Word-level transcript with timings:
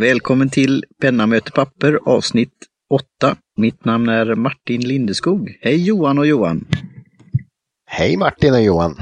Välkommen 0.00 0.50
till 0.50 0.84
Penna 1.00 1.26
möter 1.26 1.50
papper 1.50 2.00
avsnitt 2.04 2.66
8. 2.90 3.36
Mitt 3.56 3.84
namn 3.84 4.08
är 4.08 4.34
Martin 4.34 4.80
Lindeskog. 4.80 5.58
Hej 5.60 5.86
Johan 5.86 6.18
och 6.18 6.26
Johan! 6.26 6.66
Hej 7.86 8.16
Martin 8.16 8.54
och 8.54 8.62
Johan! 8.62 8.96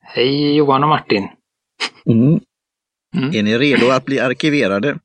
Hej 0.00 0.56
Johan 0.56 0.82
och 0.82 0.88
Martin! 0.88 1.28
Mm. 2.06 2.40
Mm. 3.16 3.34
Är 3.34 3.42
ni 3.42 3.58
redo 3.58 3.90
att 3.90 4.04
bli 4.04 4.20
arkiverade? 4.20 4.98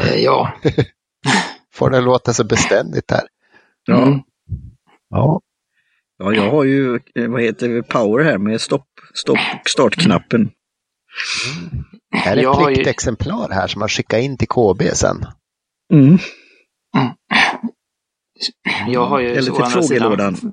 Eh, 0.00 0.14
ja. 0.14 0.52
Får 1.74 1.90
det 1.90 2.00
låta 2.00 2.32
så 2.32 2.44
beständigt 2.44 3.10
här. 3.10 3.24
Ja. 3.86 4.02
Mm. 4.02 4.18
Ja. 5.08 5.40
Ja, 6.18 6.32
jag 6.32 6.50
har 6.50 6.64
ju, 6.64 7.00
eh, 7.14 7.28
vad 7.28 7.42
heter 7.42 7.68
det, 7.68 7.82
power 7.82 8.24
här 8.24 8.38
med 8.38 8.60
stopp, 8.60 8.88
stopp 9.14 9.38
och 9.64 9.70
startknappen. 9.70 10.50
Det 12.12 12.18
här 12.18 12.36
är 12.36 12.50
ett 12.50 12.66
pliktexemplar 12.66 13.48
här 13.50 13.66
som 13.66 13.78
man 13.78 13.88
skickar 13.88 14.18
in 14.18 14.36
till 14.38 14.48
KB 14.48 14.82
sen. 14.94 15.26
Mm. 15.92 16.18
mm. 16.96 17.12
Jag 18.86 19.06
har 19.06 19.20
ju 19.20 19.30
Eller 19.30 19.52
till 19.52 19.64
frågelådan. 19.64 20.52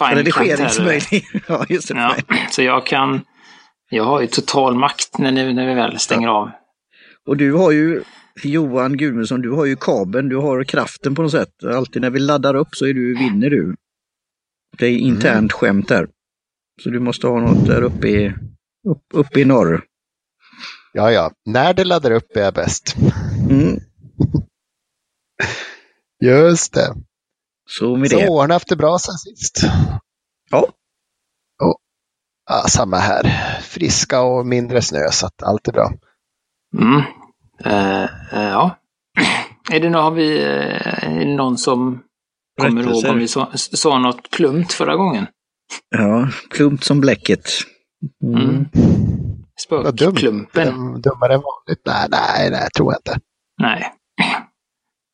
Redigeringsmöjlighet. 0.00 1.24
ja, 1.48 1.66
just 1.68 1.88
det. 1.88 1.94
Ja, 1.94 2.16
så 2.50 2.62
jag 2.62 2.86
kan, 2.86 3.20
jag 3.90 4.04
har 4.04 4.20
ju 4.20 4.26
total 4.26 4.74
makt 4.74 5.18
när, 5.18 5.32
ni, 5.32 5.54
när 5.54 5.66
vi 5.66 5.74
väl 5.74 5.98
stänger 5.98 6.28
ja. 6.28 6.34
av. 6.34 6.50
Och 7.26 7.36
du 7.36 7.52
har 7.52 7.70
ju, 7.70 8.02
Johan 8.42 8.96
Gudmundsson, 8.96 9.40
du 9.40 9.50
har 9.50 9.64
ju 9.64 9.76
kabeln, 9.76 10.28
du 10.28 10.36
har 10.36 10.64
kraften 10.64 11.14
på 11.14 11.22
något 11.22 11.32
sätt. 11.32 11.64
Alltid 11.64 12.02
när 12.02 12.10
vi 12.10 12.18
laddar 12.18 12.54
upp 12.54 12.76
så 12.76 12.86
är 12.86 12.94
du, 12.94 13.14
vinner 13.14 13.50
du. 13.50 13.76
Det 14.78 14.86
är 14.86 14.98
internt 14.98 15.38
mm. 15.38 15.48
skämt 15.48 15.88
där. 15.88 16.08
Så 16.82 16.90
du 16.90 17.00
måste 17.00 17.26
ha 17.26 17.40
något 17.40 17.66
där 17.66 17.82
uppe 17.82 18.08
i, 18.08 18.34
upp, 18.88 19.02
uppe 19.14 19.40
i 19.40 19.44
norr. 19.44 19.84
Ja, 20.92 21.12
ja. 21.12 21.30
När 21.46 21.74
det 21.74 21.84
laddar 21.84 22.10
upp 22.10 22.36
är 22.36 22.40
jag 22.40 22.54
bäst. 22.54 22.96
Mm. 23.50 23.80
Just 26.24 26.72
det. 26.72 26.94
Så 27.70 27.96
med 27.96 28.10
Så 28.10 28.16
det. 28.16 28.28
åren 28.28 28.50
haft 28.50 28.68
det 28.68 28.76
bra 28.76 28.98
sen 28.98 29.14
sist. 29.14 29.60
Ja. 30.50 30.60
Och, 31.62 31.76
ja. 32.50 32.64
Samma 32.68 32.96
här. 32.96 33.22
Friska 33.62 34.20
och 34.20 34.46
mindre 34.46 34.82
snö 34.82 35.10
så 35.10 35.26
att 35.26 35.42
allt 35.42 35.68
är 35.68 35.72
bra. 35.72 35.92
Mm. 36.78 37.02
Uh, 37.66 38.04
uh, 38.34 38.50
ja. 38.50 38.76
Är 39.72 39.80
det, 39.80 39.90
någon, 39.90 40.02
har 40.02 40.10
vi, 40.10 40.38
uh, 40.38 41.04
är 41.04 41.24
det 41.24 41.34
någon 41.34 41.58
som 41.58 42.02
kommer 42.60 42.82
ihåg 42.82 43.04
om 43.04 43.18
vi 43.18 43.28
sa, 43.28 43.50
sa 43.54 43.98
något 43.98 44.30
plumpt 44.30 44.72
förra 44.72 44.96
gången? 44.96 45.26
Ja, 45.90 46.28
plumpt 46.50 46.84
som 46.84 47.00
bläcket. 47.00 47.44
Mm. 48.24 48.40
mm. 48.42 48.66
Spökklumpen. 49.60 50.66
Dum, 50.66 51.00
dummare 51.00 51.34
än 51.34 51.40
vanligt? 51.40 51.82
Nej, 51.86 52.06
nej, 52.10 52.50
nej, 52.50 52.68
tror 52.76 52.92
jag 52.92 52.98
inte. 52.98 53.20
Nej. 53.62 53.92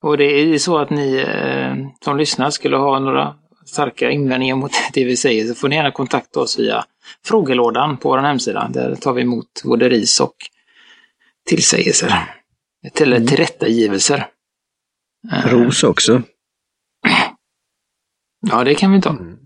Och 0.02 0.18
det 0.18 0.24
är 0.24 0.58
så 0.58 0.78
att 0.78 0.90
ni 0.90 1.16
eh, 1.16 1.74
som 2.04 2.16
lyssnar 2.16 2.50
skulle 2.50 2.76
ha 2.76 2.98
några 2.98 3.34
starka 3.66 4.10
invändningar 4.10 4.56
mot 4.56 4.72
det 4.92 5.04
vi 5.04 5.16
säger 5.16 5.46
så 5.46 5.54
får 5.54 5.68
ni 5.68 5.76
gärna 5.76 5.90
kontakta 5.90 6.40
oss 6.40 6.58
via 6.58 6.84
frågelådan 7.24 7.96
på 7.96 8.08
vår 8.08 8.18
hemsida. 8.18 8.68
Där 8.72 8.94
tar 8.94 9.12
vi 9.12 9.22
emot 9.22 9.62
både 9.64 9.88
ris 9.88 10.20
och 10.20 10.34
tillsägelser. 11.48 12.12
Till, 12.92 13.12
mm. 13.12 13.26
Tillrättagivelser. 13.26 14.28
Eh. 15.32 15.52
Ros 15.52 15.84
också. 15.84 16.22
Ja, 18.50 18.64
det 18.64 18.74
kan 18.74 18.92
vi 18.92 19.00
ta. 19.00 19.10
Mm. 19.10 19.38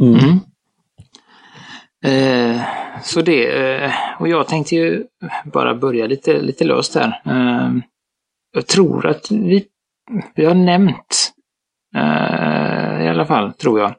Mm. 0.00 0.40
Eh, 2.06 2.60
så 3.02 3.20
det, 3.20 3.74
eh, 3.84 3.92
och 4.18 4.28
jag 4.28 4.48
tänkte 4.48 4.74
ju 4.74 5.04
bara 5.44 5.74
börja 5.74 6.06
lite, 6.06 6.40
lite 6.40 6.64
löst 6.64 6.94
här. 6.94 7.22
Eh, 7.24 7.70
jag 8.52 8.66
tror 8.66 9.06
att 9.06 9.30
vi, 9.30 9.64
vi 10.34 10.44
har 10.44 10.54
nämnt, 10.54 11.32
eh, 11.96 13.04
i 13.04 13.08
alla 13.08 13.26
fall, 13.26 13.52
tror 13.52 13.80
jag. 13.80 13.94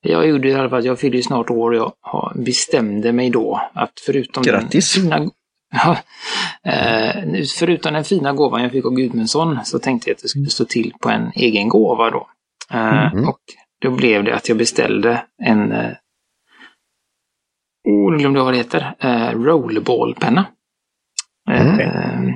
Jag 0.00 0.28
gjorde 0.28 0.48
i 0.48 0.54
alla 0.54 0.70
fall, 0.70 0.84
jag 0.84 0.98
fyllde 0.98 1.16
ju 1.16 1.22
snart 1.22 1.50
år 1.50 1.70
och 1.70 1.94
jag 2.02 2.32
bestämde 2.44 3.12
mig 3.12 3.30
då 3.30 3.60
att 3.74 3.92
förutom 4.06 4.42
Grattis! 4.42 4.94
Den 4.94 5.02
fina, 5.02 5.30
ja, 5.72 5.98
eh, 6.72 7.44
förutom 7.58 7.92
den 7.92 8.04
fina 8.04 8.32
gåvan 8.32 8.62
jag 8.62 8.72
fick 8.72 8.84
av 8.84 8.94
Gudmundsson 8.94 9.58
så 9.64 9.78
tänkte 9.78 10.10
jag 10.10 10.14
att 10.14 10.22
det 10.22 10.28
skulle 10.28 10.50
stå 10.50 10.64
till 10.64 10.92
på 11.00 11.10
en 11.10 11.32
egen 11.34 11.68
gåva 11.68 12.10
då. 12.10 12.26
Mm. 12.70 13.28
Och 13.28 13.40
då 13.80 13.90
blev 13.90 14.24
det 14.24 14.34
att 14.34 14.48
jag 14.48 14.58
beställde 14.58 15.24
en 15.42 15.72
oh, 17.86 18.12
nu 18.12 18.18
glömde 18.18 18.38
jag 18.38 18.44
vad 18.44 18.54
det 18.54 18.58
heter, 18.58 18.94
eh, 18.98 19.30
Rollerball-penna. 19.30 20.46
Mm. 21.50 21.80
Eh, 21.80 22.34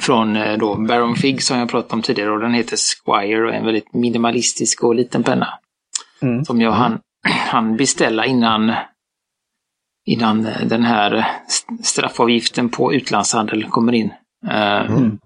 från 0.00 0.36
eh, 0.36 0.58
då 0.58 0.74
Baron 0.74 1.16
Fig 1.16 1.42
som 1.42 1.58
jag 1.58 1.70
pratade 1.70 1.94
om 1.94 2.02
tidigare 2.02 2.30
och 2.30 2.40
den 2.40 2.54
heter 2.54 2.76
Squire 2.76 3.44
och 3.44 3.54
är 3.54 3.58
en 3.58 3.64
väldigt 3.64 3.94
minimalistisk 3.94 4.82
och 4.84 4.94
liten 4.94 5.22
penna. 5.22 5.48
Mm. 6.22 6.44
Som 6.44 6.60
jag 6.60 6.70
hann, 6.70 6.98
hann 7.28 7.76
beställa 7.76 8.26
innan, 8.26 8.72
innan 10.06 10.48
den 10.66 10.84
här 10.84 11.26
straffavgiften 11.82 12.68
på 12.68 12.94
utlandshandel 12.94 13.64
kommer 13.64 13.92
in. 13.92 14.10
Eh, 14.48 14.90
mm. 14.90 15.18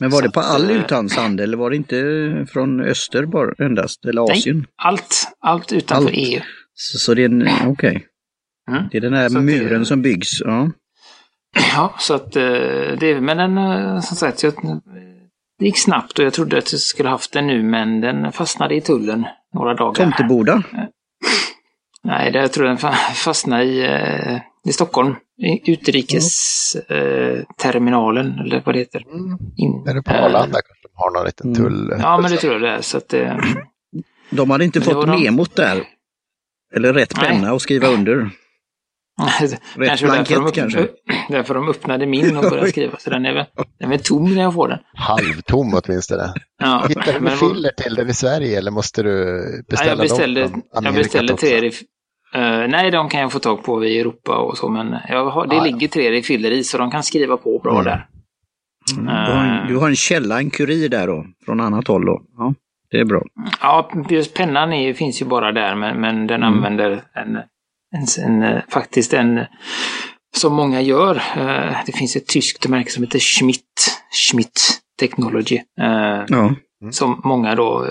Men 0.00 0.10
var 0.10 0.22
det 0.22 0.30
på 0.30 0.40
all 0.40 0.70
eh, 0.70 0.76
utlandshandel 0.76 1.44
eller 1.44 1.56
var 1.56 1.70
det 1.70 1.76
inte 1.76 2.46
från 2.52 2.80
öster 2.80 3.26
bara 3.26 3.64
endast, 3.64 4.04
eller 4.04 4.32
Asien? 4.32 4.56
Nej, 4.56 4.66
allt, 4.76 5.36
allt 5.40 5.72
utanför 5.72 6.06
allt. 6.06 6.16
EU. 6.16 6.40
Så, 6.74 6.98
så 6.98 7.14
det 7.14 7.22
är 7.22 7.28
en, 7.28 7.42
okej. 7.42 7.68
Okay. 7.68 8.00
Mm. 8.70 8.82
Det 8.90 8.96
är 8.96 9.00
den 9.00 9.14
här 9.14 9.28
så 9.28 9.40
muren 9.40 9.80
det, 9.80 9.86
som 9.86 10.02
byggs. 10.02 10.40
Ja. 10.40 10.70
ja, 11.74 11.94
så 11.98 12.14
att 12.14 12.36
eh, 12.36 12.42
det, 13.00 13.20
men 13.20 13.36
den, 13.36 13.58
eh, 13.58 14.00
som 14.00 14.16
sagt, 14.16 14.42
jag, 14.42 14.54
det 15.58 15.64
gick 15.64 15.78
snabbt 15.78 16.18
och 16.18 16.24
jag 16.24 16.32
trodde 16.32 16.58
att 16.58 16.72
jag 16.72 16.80
skulle 16.80 17.08
haft 17.08 17.32
den 17.32 17.46
nu, 17.46 17.62
men 17.62 18.00
den 18.00 18.32
fastnade 18.32 18.74
i 18.74 18.80
tullen 18.80 19.24
några 19.54 19.74
dagar. 19.74 19.94
Tomteboda? 19.94 20.52
Eh, 20.52 20.60
nej, 22.02 22.32
det, 22.32 22.38
jag 22.38 22.52
tror 22.52 22.66
den 22.66 22.78
fastnade 23.14 23.64
i, 23.64 24.00
i 24.68 24.72
Stockholm. 24.72 25.14
Utrikesterminalen, 25.66 28.26
mm. 28.26 28.40
eller 28.40 28.62
vad 28.66 28.74
det 28.74 28.78
heter. 28.78 29.02
Mm. 29.02 29.38
In, 29.56 29.88
är 29.88 29.94
det 29.94 30.02
på 30.02 30.10
Arlanda 30.10 30.38
äh, 30.38 30.44
kanske 30.52 30.72
de 30.82 30.88
har 30.94 31.10
någon 31.10 31.26
liten 31.26 31.46
mm. 31.46 31.56
tull? 31.62 31.94
Ja, 32.00 32.18
men 32.22 32.30
det 32.30 32.36
tror 32.36 32.52
jag 32.52 32.62
det 32.62 32.70
är. 32.70 32.80
Så 32.80 32.96
att, 32.96 33.14
de 34.30 34.50
hade 34.50 34.64
inte 34.64 34.80
fått 34.80 35.08
memot 35.08 35.56
där 35.56 35.82
eller 36.74 36.92
rätt 36.92 37.14
penna 37.14 37.50
att 37.50 37.62
skriva 37.62 37.88
under. 37.88 38.30
Rätt 39.40 39.88
kanske 39.88 40.06
blankett 40.06 40.28
därför 40.28 40.44
de, 40.44 40.52
kanske. 40.52 40.88
Därför 41.28 41.54
de 41.54 41.68
öppnade 41.68 42.06
min 42.06 42.36
och 42.36 42.42
började 42.42 42.68
skriva. 42.70 42.98
Så 42.98 43.10
den 43.10 43.26
är, 43.26 43.34
väl, 43.34 43.44
den 43.80 43.92
är 43.92 43.98
tom 43.98 44.34
när 44.34 44.42
jag 44.42 44.54
får 44.54 44.68
den. 44.68 44.78
Halvtom 44.94 45.80
åtminstone. 45.84 46.32
Ja, 46.58 46.86
Hittar 46.88 47.12
du 47.12 47.20
men, 47.20 47.36
filler 47.36 47.70
till 47.70 47.94
den 47.94 48.08
i 48.08 48.14
Sverige 48.14 48.58
eller 48.58 48.70
måste 48.70 49.02
du 49.02 49.42
beställa 49.68 49.90
ja, 49.90 49.96
jag 49.96 49.98
beställde, 49.98 50.40
dem 50.40 50.62
från 50.72 50.84
Jag 50.84 50.94
beställde 50.94 51.36
tre 51.36 51.66
uh, 51.66 52.68
Nej, 52.68 52.90
de 52.90 53.08
kan 53.08 53.20
jag 53.20 53.32
få 53.32 53.38
tag 53.38 53.64
på 53.64 53.84
i 53.84 54.00
Europa 54.00 54.36
och 54.36 54.58
så, 54.58 54.68
men 54.68 54.96
jag 55.08 55.30
har, 55.30 55.46
det 55.46 55.56
ah, 55.56 55.64
ligger 55.64 55.88
tre 55.88 56.22
filler 56.22 56.50
i 56.50 56.64
så 56.64 56.78
de 56.78 56.90
kan 56.90 57.02
skriva 57.02 57.36
på 57.36 57.58
bra 57.58 57.72
mm. 57.72 57.84
där. 57.84 58.06
Mm. 58.96 59.08
Uh, 59.08 59.24
du, 59.24 59.32
har 59.32 59.44
en, 59.44 59.68
du 59.68 59.76
har 59.76 59.88
en 59.88 59.96
källa, 59.96 60.38
en 60.38 60.50
kurir 60.50 60.88
där 60.88 61.06
då, 61.06 61.26
från 61.46 61.60
annat 61.60 61.88
håll 61.88 62.06
då? 62.06 62.22
Ja. 62.36 62.54
Det 62.90 62.96
är 62.96 63.04
bra. 63.04 63.22
Ja, 63.60 63.90
just 64.10 64.34
pennan 64.34 64.72
är, 64.72 64.94
finns 64.94 65.22
ju 65.22 65.26
bara 65.26 65.52
där, 65.52 65.74
men, 65.74 66.00
men 66.00 66.26
den 66.26 66.42
mm. 66.42 66.54
använder 66.54 67.02
en, 67.14 67.38
en, 67.94 68.24
en, 68.24 68.42
eh, 68.42 68.62
faktiskt 68.68 69.14
en, 69.14 69.40
som 70.36 70.54
många 70.54 70.80
gör. 70.80 71.16
Eh, 71.16 71.76
det 71.86 71.92
finns 71.92 72.16
ett 72.16 72.26
tyskt 72.26 72.68
märke 72.68 72.90
som 72.90 73.04
heter 73.04 73.18
Schmidt, 73.18 74.00
Schmidt 74.30 74.80
Technology. 75.00 75.56
Eh, 75.80 76.24
ja. 76.28 76.54
Mm. 76.82 76.92
Som 76.92 77.20
många 77.24 77.54
då, 77.54 77.90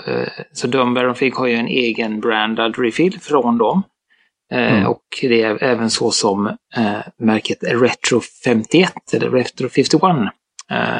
så 0.52 0.66
Dunbar 0.66 1.04
och 1.04 1.16
Fig 1.16 1.34
har 1.34 1.46
ju 1.46 1.54
en 1.54 1.68
egen 1.68 2.20
brandad 2.20 2.78
refill 2.78 3.20
från 3.20 3.58
dem. 3.58 3.82
Mm. 4.52 4.86
Och 4.86 5.02
det 5.20 5.42
är 5.42 5.62
även 5.62 5.90
så 5.90 6.10
som 6.10 6.56
märket 7.18 7.58
Retro 7.62 8.20
51 8.44 8.92
eller 9.12 9.30
Retro 9.30 9.68
51 9.68 10.02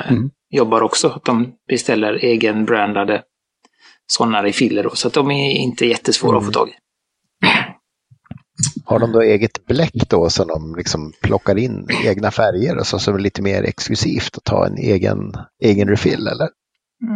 mm. 0.09 0.31
jobbar 0.51 0.83
också. 0.83 1.21
De 1.25 1.53
beställer 1.69 2.25
egenbrandade 2.25 3.23
sådana 4.07 4.43
refiller 4.43 4.83
då, 4.83 4.91
så 4.91 5.09
att 5.09 5.15
de 5.15 5.31
är 5.31 5.51
inte 5.51 5.87
jättesvåra 5.87 6.31
mm. 6.31 6.39
att 6.39 6.45
få 6.55 6.61
tag 6.61 6.69
i. 6.69 6.73
Har 8.87 8.99
de 8.99 9.13
då 9.13 9.23
eget 9.23 9.67
bläck 9.67 10.09
då 10.09 10.31
som 10.31 10.49
de 10.49 10.75
liksom 10.77 11.13
plockar 11.23 11.59
in 11.59 11.87
egna 12.05 12.31
färger 12.31 12.79
och 12.79 12.87
så 12.87 12.99
som 12.99 13.15
är 13.15 13.19
lite 13.19 13.43
mer 13.43 13.63
exklusivt 13.63 14.37
att 14.37 14.45
ta 14.45 14.67
en 14.67 14.79
egen, 14.79 15.33
egen 15.63 15.89
refill 15.89 16.27
eller? 16.27 16.49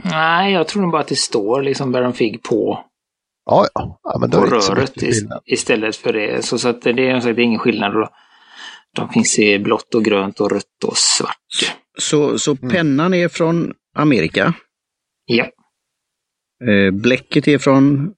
Nej, 0.05 0.53
jag 0.53 0.69
tror 0.69 0.83
nog 0.83 0.93
bara 0.93 1.01
att 1.01 1.09
det 1.09 1.19
står 1.19 1.63
liksom 1.63 1.93
Baron 1.93 2.15
Fig 2.15 2.43
på, 2.43 2.85
ja, 3.47 3.67
ja. 3.75 4.01
ja 4.03 4.19
men 4.21 4.31
då 4.31 4.41
på 4.41 4.47
röret 4.47 5.03
istället 5.47 5.97
för 5.97 6.13
det. 6.13 6.45
Så, 6.45 6.59
så 6.59 6.69
att 6.69 6.83
det, 6.83 6.91
är, 6.91 6.95
det 7.21 7.31
är 7.31 7.39
ingen 7.41 7.59
skillnad. 7.59 7.93
Då. 7.93 8.09
De 8.97 9.09
finns 9.09 9.39
i 9.39 9.59
blått 9.59 9.95
och 9.95 10.05
grönt 10.05 10.41
och 10.41 10.51
rött 10.51 10.85
och 10.87 10.97
svart. 10.97 11.77
Så, 11.99 12.39
så 12.39 12.51
mm. 12.51 12.71
pennan 12.71 13.15
är 13.15 13.29
från 13.29 13.75
Amerika? 13.97 14.55
Ja. 15.25 15.45
Eh, 16.69 16.91
bläcket 16.91 17.49
är 17.49 17.59
från 17.59 18.15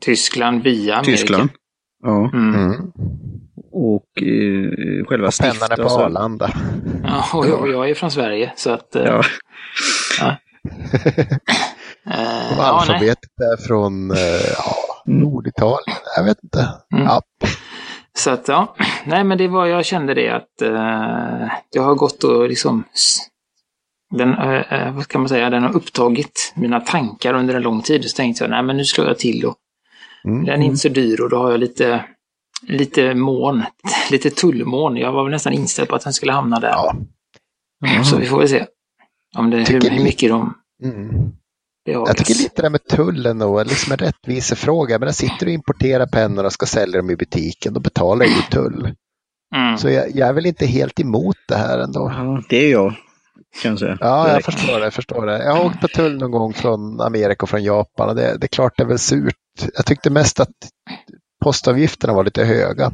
Tyskland 0.00 0.62
via 0.62 0.94
Amerika. 0.94 1.16
Tyskland. 1.16 1.50
Ja. 2.02 2.30
Mm. 2.32 2.54
Mm. 2.54 2.92
och 3.72 4.22
eh, 4.22 5.06
själva 5.06 5.30
Pennan 5.40 5.68
är 5.72 5.76
på 5.76 5.82
och 5.82 5.90
så- 5.90 6.00
Arlanda. 6.04 6.50
Ja, 7.04 7.24
och 7.38 7.46
jag, 7.48 7.68
jag 7.70 7.90
är 7.90 7.94
från 7.94 8.10
Sverige 8.10 8.52
så 8.56 8.70
att... 8.70 8.96
eh, 8.96 9.04
Ja. 9.04 9.22
eh, 12.06 12.52
Och 12.52 12.58
ja, 12.58 12.58
nej. 12.58 12.66
alfabetet 12.66 13.30
är 13.52 13.66
från 13.66 14.10
eh, 14.10 14.16
ja, 14.58 14.74
Norditalien. 15.06 15.96
Jag 16.16 16.24
vet 16.24 16.38
inte. 16.42 16.68
Mm. 16.94 17.04
Ja. 17.06 17.22
Så 18.18 18.30
att 18.30 18.48
ja, 18.48 18.74
nej 19.06 19.24
men 19.24 19.38
det 19.38 19.48
var, 19.48 19.66
jag 19.66 19.84
kände 19.84 20.14
det 20.14 20.28
att 20.28 20.62
eh, 20.62 21.48
jag 21.70 21.82
har 21.82 21.94
gått 21.94 22.24
och 22.24 22.48
liksom, 22.48 22.84
den, 24.10 24.34
eh, 24.38 24.72
eh, 24.72 24.94
vad 24.94 25.08
kan 25.08 25.20
man 25.20 25.28
säga, 25.28 25.50
den 25.50 25.62
har 25.62 25.76
upptagit 25.76 26.52
mina 26.56 26.80
tankar 26.80 27.34
under 27.34 27.54
en 27.54 27.62
lång 27.62 27.82
tid. 27.82 28.04
Så 28.10 28.16
tänkte 28.16 28.44
jag, 28.44 28.50
nej 28.50 28.62
men 28.62 28.76
nu 28.76 28.84
slår 28.84 29.06
jag 29.06 29.18
till 29.18 29.44
och 29.46 29.54
Mm. 30.24 30.44
den 30.44 30.62
är 30.62 30.66
inte 30.66 30.78
så 30.78 30.88
dyr 30.88 31.20
och 31.20 31.30
då 31.30 31.36
har 31.36 31.50
jag 31.50 31.60
lite, 31.60 32.04
lite 32.62 33.14
mån, 33.14 33.62
lite 34.10 34.30
tullmån. 34.30 34.96
Jag 34.96 35.12
var 35.12 35.22
väl 35.24 35.30
nästan 35.32 35.52
inställd 35.52 35.88
på 35.88 35.94
att 35.94 36.04
den 36.04 36.12
skulle 36.12 36.32
hamna 36.32 36.60
där. 36.60 36.68
Ja. 36.68 36.94
Så 38.04 38.16
vi 38.16 38.26
får 38.26 38.38
väl 38.38 38.48
se. 38.48 38.66
Om 39.36 39.50
det, 39.50 39.64
Tycker 39.64 39.90
hur 39.90 39.96
ni- 39.98 40.04
mycket 40.04 40.28
de 40.30 40.54
Mm. 40.84 41.32
Jag 41.84 42.16
tycker 42.16 42.34
lite 42.34 42.52
det 42.56 42.62
där 42.62 42.70
med 42.70 42.84
tullen 42.86 43.42
och 43.42 43.66
liksom 43.66 43.92
en 43.92 43.98
rättvisefråga. 43.98 44.98
Men 44.98 45.06
där 45.06 45.12
sitter 45.12 45.38
du 45.38 45.46
och 45.46 45.52
importerar 45.54 46.06
pennor 46.06 46.44
och 46.44 46.52
ska 46.52 46.66
sälja 46.66 46.96
dem 46.96 47.10
i 47.10 47.16
butiken, 47.16 47.74
då 47.74 47.80
betalar 47.80 48.24
du 48.26 48.42
tull. 48.50 48.94
Mm. 49.56 49.78
Så 49.78 49.90
jag, 49.90 50.16
jag 50.16 50.28
är 50.28 50.32
väl 50.32 50.46
inte 50.46 50.66
helt 50.66 51.00
emot 51.00 51.36
det 51.48 51.54
här 51.56 51.78
ändå. 51.78 52.12
Ja, 52.16 52.42
det 52.48 52.56
är 52.56 52.70
jag, 52.72 52.94
kan 53.62 53.70
jag 53.70 53.78
säga. 53.78 53.98
Ja, 54.00 54.26
jag 54.26 54.34
Direkt. 54.34 54.44
förstår 54.44 54.78
det. 54.78 54.84
Jag, 54.84 54.94
förstår 54.94 55.26
det. 55.26 55.44
jag 55.44 55.52
har 55.52 55.64
åkt 55.64 55.80
på 55.80 55.88
tull 55.88 56.18
någon 56.18 56.30
gång 56.30 56.52
från 56.52 57.00
Amerika 57.00 57.42
och 57.42 57.50
från 57.50 57.62
Japan 57.64 58.08
och 58.08 58.14
det, 58.14 58.36
det 58.38 58.46
är 58.46 58.48
klart 58.48 58.76
det 58.76 58.82
är 58.82 58.86
väl 58.86 58.98
surt. 58.98 59.34
Jag 59.74 59.86
tyckte 59.86 60.10
mest 60.10 60.40
att 60.40 60.54
postavgifterna 61.44 62.14
var 62.14 62.24
lite 62.24 62.44
höga. 62.44 62.92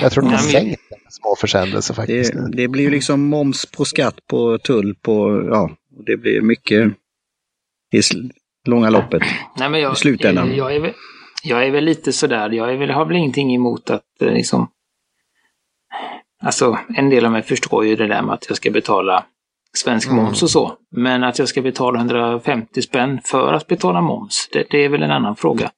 Jag 0.00 0.12
tror 0.12 0.24
de 0.24 0.30
har 0.30 0.38
sänkt 0.38 0.80
små 1.10 1.36
försändelser 1.36 1.94
faktiskt. 1.94 2.32
Det, 2.32 2.50
det 2.52 2.68
blir 2.68 2.84
ju 2.84 2.90
liksom 2.90 3.20
moms 3.28 3.66
på 3.66 3.84
skatt 3.84 4.26
på 4.26 4.58
tull 4.58 4.94
på, 4.94 5.46
ja, 5.50 5.70
det 6.06 6.16
blir 6.16 6.40
mycket 6.40 6.92
i 7.92 8.00
långa 8.66 8.90
loppet. 8.90 9.22
Nej, 9.56 9.70
men 9.70 9.80
jag, 9.80 9.92
i 9.92 9.96
slutändan. 9.96 10.56
Jag 10.56 10.74
är, 10.74 10.80
väl, 10.80 10.92
jag 11.42 11.66
är 11.66 11.70
väl 11.70 11.84
lite 11.84 12.12
sådär, 12.12 12.50
jag 12.50 12.72
är 12.72 12.76
väl, 12.76 12.90
har 12.90 13.04
väl 13.04 13.16
ingenting 13.16 13.54
emot 13.54 13.90
att 13.90 14.22
eh, 14.22 14.32
liksom... 14.32 14.70
Alltså, 16.42 16.78
en 16.96 17.10
del 17.10 17.24
av 17.24 17.32
mig 17.32 17.42
förstår 17.42 17.86
ju 17.86 17.96
det 17.96 18.06
där 18.06 18.22
med 18.22 18.34
att 18.34 18.46
jag 18.48 18.56
ska 18.56 18.70
betala 18.70 19.24
svensk 19.76 20.08
Mm. 20.08 20.24
moms 20.24 20.42
och 20.42 20.50
så. 20.50 20.76
Men 20.96 21.24
att 21.24 21.38
jag 21.38 21.48
ska 21.48 21.62
betala 21.62 21.98
150 21.98 22.82
spänn 22.82 23.20
för 23.24 23.52
att 23.52 23.66
betala 23.66 24.00
moms, 24.00 24.48
det, 24.52 24.66
det 24.70 24.84
är 24.84 24.88
väl 24.88 25.02
en 25.02 25.10
annan 25.10 25.36
fråga. 25.36 25.70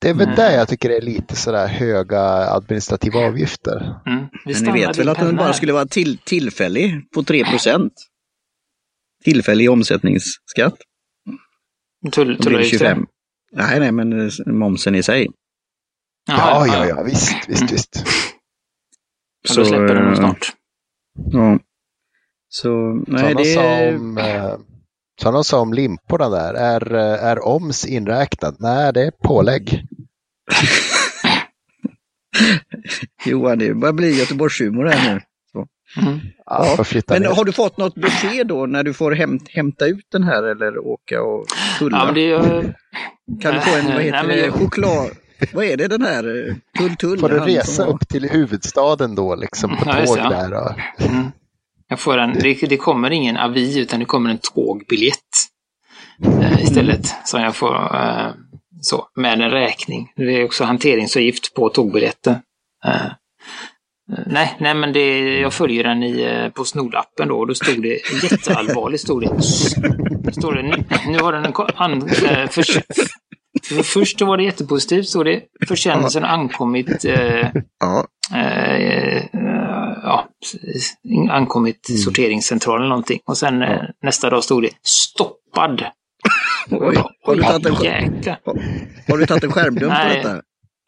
Det 0.00 0.08
är 0.08 0.14
väl 0.14 0.26
Nej. 0.26 0.36
där 0.36 0.50
jag 0.50 0.68
tycker 0.68 0.88
det 0.88 0.96
är 0.96 1.02
lite 1.02 1.36
sådär 1.36 1.66
höga 1.66 2.20
administrativa 2.54 3.20
avgifter. 3.20 4.00
Mm. 4.06 4.26
Vi 4.44 4.54
Men 4.54 4.64
ni 4.64 4.80
vet 4.80 4.98
väl 4.98 5.08
att 5.08 5.18
den 5.18 5.36
bara 5.36 5.52
skulle 5.52 5.72
vara 5.72 5.86
till, 5.86 6.18
tillfällig 6.18 7.10
på 7.14 7.22
3% 7.22 7.90
Tillfällig 9.24 9.70
omsättningsskatt. 9.70 10.74
Tull, 12.12 12.38
tullavgifter. 12.38 12.78
25. 12.78 13.06
Nej, 13.52 13.80
nej, 13.80 13.92
men 13.92 14.30
momsen 14.46 14.94
i 14.94 15.02
sig. 15.02 15.28
Ja, 16.28 16.66
ja, 16.66 16.86
ja, 16.86 17.02
visst, 17.02 17.48
visst, 17.48 17.72
visst. 17.72 18.04
Men 19.48 19.56
då 19.56 19.64
släpper 19.64 19.94
den 19.94 20.08
eh, 20.08 20.14
snart. 20.14 20.52
Ja. 21.32 21.58
Så, 22.54 23.02
nej, 23.06 23.20
Sådana 23.20 23.38
det 23.40 23.44
som, 23.94 24.18
eh, 24.18 24.54
sådana 25.22 25.44
som 25.44 25.72
limporna 25.72 26.28
där, 26.28 26.54
är, 26.54 26.94
eh, 26.94 27.24
är 27.24 27.48
OMS 27.48 27.86
inräknad? 27.86 28.56
Nej, 28.58 28.92
det 28.92 29.02
är 29.06 29.10
pålägg. 29.24 29.84
Johan, 33.24 33.58
det 33.58 33.74
börjar 33.74 33.92
bli 33.92 34.18
Göteborgshumor 34.18 34.84
här 34.86 35.14
nu. 35.14 35.20
Mm. 36.02 36.18
Ja, 36.46 36.76
Men 37.08 37.22
ner. 37.22 37.28
har 37.28 37.44
du 37.44 37.52
fått 37.52 37.76
något 37.76 37.94
besked 37.94 38.46
då 38.46 38.66
när 38.66 38.82
du 38.84 38.92
får 38.94 39.12
hämt, 39.12 39.48
hämta 39.48 39.86
ut 39.86 40.06
den 40.12 40.22
här 40.22 40.42
eller 40.42 40.78
åka 40.86 41.22
och 41.22 41.46
tulla? 41.78 41.98
Ja, 41.98 42.04
men 42.04 42.14
det 42.14 42.32
är, 42.32 42.74
Kan 43.42 43.54
du 43.54 43.60
få 43.60 43.76
en, 43.76 43.84
vad 43.84 43.94
Nej, 43.94 44.04
heter 44.04 44.26
men 44.26 44.36
det, 44.36 44.44
jag- 44.44 44.54
choklad? 44.54 45.10
Vad 45.52 45.64
är 45.64 45.76
det 45.76 45.88
den 45.88 46.02
här? 46.02 46.48
eh, 46.48 46.54
Tull 46.78 46.96
Tull? 46.96 47.18
Får 47.18 47.28
du 47.28 47.38
resa 47.38 47.84
var- 47.86 47.92
upp 47.94 48.08
till 48.08 48.28
huvudstaden 48.30 49.14
då, 49.14 49.34
liksom 49.34 49.70
på 49.76 49.82
Ja, 49.86 50.06
tåg 50.06 50.16
där? 50.16 50.52
Och, 50.54 50.70
Mm. 51.10 51.26
Jag 51.92 52.00
får 52.00 52.18
en, 52.18 52.32
det, 52.32 52.54
det 52.54 52.76
kommer 52.76 53.10
ingen 53.10 53.36
avi 53.36 53.78
utan 53.78 54.00
det 54.00 54.06
kommer 54.06 54.30
en 54.30 54.38
tågbiljett 54.38 55.18
eh, 56.24 56.62
istället. 56.62 57.14
Som 57.24 57.42
jag 57.42 57.56
får 57.56 57.74
eh, 57.74 58.30
så, 58.80 59.06
med 59.16 59.40
en 59.40 59.50
räkning. 59.50 60.12
Det 60.16 60.40
är 60.40 60.44
också 60.44 60.64
hanteringsavgift 60.64 61.54
på 61.54 61.68
tågbiljetten. 61.68 62.36
Eh, 62.84 63.06
eh, 63.06 63.12
nej, 64.26 64.56
nej, 64.60 64.74
men 64.74 64.92
det, 64.92 65.38
jag 65.40 65.52
följer 65.52 65.84
den 65.84 66.02
i, 66.02 66.20
eh, 66.22 66.48
på 66.48 66.64
Snord-appen 66.64 67.28
då 67.28 67.38
och 67.38 67.46
då 67.46 67.54
stod 67.54 67.82
det 67.82 68.00
jätteallvarligt. 68.22 69.02
Stod 69.02 69.22
det, 69.22 69.42
stod 70.32 70.54
det 70.54 70.62
nu, 70.62 70.84
nu 71.06 71.18
har 71.18 71.32
den 71.32 71.44
en 71.44 71.52
an, 71.74 72.02
eh, 72.02 72.48
för, 72.48 72.62
för, 72.62 73.82
Först 73.82 74.20
var 74.20 74.36
det 74.36 74.44
jättepositivt, 74.44 75.08
stod 75.08 75.26
det. 75.26 75.42
Försändelsen 75.68 76.22
har 76.22 76.30
ankommit 76.30 77.04
eh, 77.04 77.48
Ja, 77.80 78.06
eh, 78.34 79.24
ja, 80.02 80.28
ankommit 81.30 81.82
till 81.82 82.02
sorteringscentralen 82.02 82.80
eller 82.82 82.88
någonting. 82.88 83.20
Och 83.24 83.38
sen 83.38 83.62
eh, 83.62 83.80
nästa 84.02 84.30
dag 84.30 84.44
stod 84.44 84.62
det 84.62 84.70
stoppad. 84.82 85.84
Oj, 86.70 86.96
har 87.24 87.34
du 87.36 87.42
tagit 87.42 87.66
en 87.66 87.72
sk- 87.74 87.84
jäklar. 87.84 88.38
har 89.08 89.18
du 89.18 89.26
tagit 89.26 89.44
en 89.44 89.52
skärmdump 89.52 89.94
på 90.02 90.08
detta? 90.08 90.32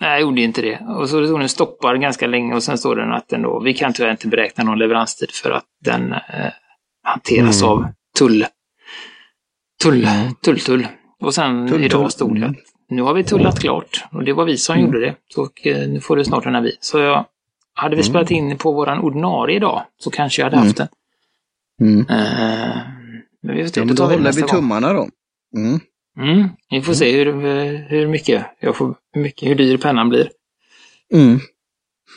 Nej, 0.01 0.11
jag 0.11 0.21
gjorde 0.21 0.41
inte 0.41 0.63
det. 0.63 0.79
Och 0.99 1.09
så 1.09 1.27
stod 1.27 1.41
den 1.41 1.49
stoppad 1.49 2.01
ganska 2.01 2.27
länge 2.27 2.55
och 2.55 2.63
sen 2.63 2.79
står 2.79 2.97
det 2.97 3.15
att 3.17 3.29
den 3.29 3.43
då, 3.43 3.61
vi 3.61 3.75
kan 3.75 3.93
tyvärr 3.93 4.11
inte 4.11 4.29
beräkna 4.29 4.65
någon 4.65 4.79
leveranstid 4.79 5.31
för 5.31 5.51
att 5.51 5.65
den 5.85 6.13
eh, 6.13 6.21
hanteras 7.03 7.63
Mm. 7.63 7.73
av 7.73 7.87
tull. 8.19 8.47
Tull, 9.83 10.09
tull, 10.43 10.61
tull. 10.61 10.87
Och 11.21 11.35
sen 11.35 11.69
Tull, 11.69 11.85
idag 11.85 12.13
stod 12.13 12.35
det 12.35 12.39
Mm. 12.39 12.51
att 12.51 12.57
nu 12.89 13.03
har 13.03 13.15
vi 13.15 13.25
tullat 13.25 13.61
klart. 13.61 14.05
Och 14.13 14.25
det 14.25 14.33
var 14.33 14.45
vi 14.45 14.57
som 14.57 14.75
Mm. 14.75 14.87
gjorde 14.87 15.01
det. 15.01 15.15
Så, 15.35 15.43
och, 15.43 15.67
eh, 15.67 15.89
nu 15.89 16.01
får 16.01 16.17
du 16.17 16.25
snart 16.25 16.47
en 16.47 16.55
avi. 16.57 16.77
Så 16.81 16.99
jag, 16.99 17.27
hade 17.75 17.97
vi 17.97 18.03
Mm. 18.03 18.11
spelat 18.13 18.31
in 18.31 18.59
på 18.59 18.73
våran 18.73 18.99
ordinarie 18.99 19.57
idag 19.57 19.83
så 19.99 20.11
kanske 20.11 20.43
jag 20.43 20.47
hade 20.51 20.57
haft 20.57 20.77
den. 20.77 20.89
Mm. 21.81 22.01
Eh, 22.01 22.77
men 23.43 23.57
vi 23.57 23.63
får 23.63 23.69
se, 23.71 23.81
Ja, 23.81 23.85
men 23.87 23.95
då 23.97 24.07
vi 24.07 24.15
håller 24.15 24.33
vi 24.33 24.41
gång. 24.41 24.51
tummarna 24.51 24.93
då. 24.93 25.09
Mm. 25.57 25.81
Mm, 26.21 26.49
vi 26.71 26.83
får 26.83 26.95
se 26.95 27.13
hur, 27.25 27.33
hur 27.89 28.07
mycket 28.09 28.47
jag 28.61 28.77
får, 28.77 28.95
hur 29.13 29.23
mycket, 29.23 29.49
hur 29.49 29.55
dyr 29.55 29.77
pennan 29.77 30.09
blir. 30.09 30.31
Mm. 31.15 31.41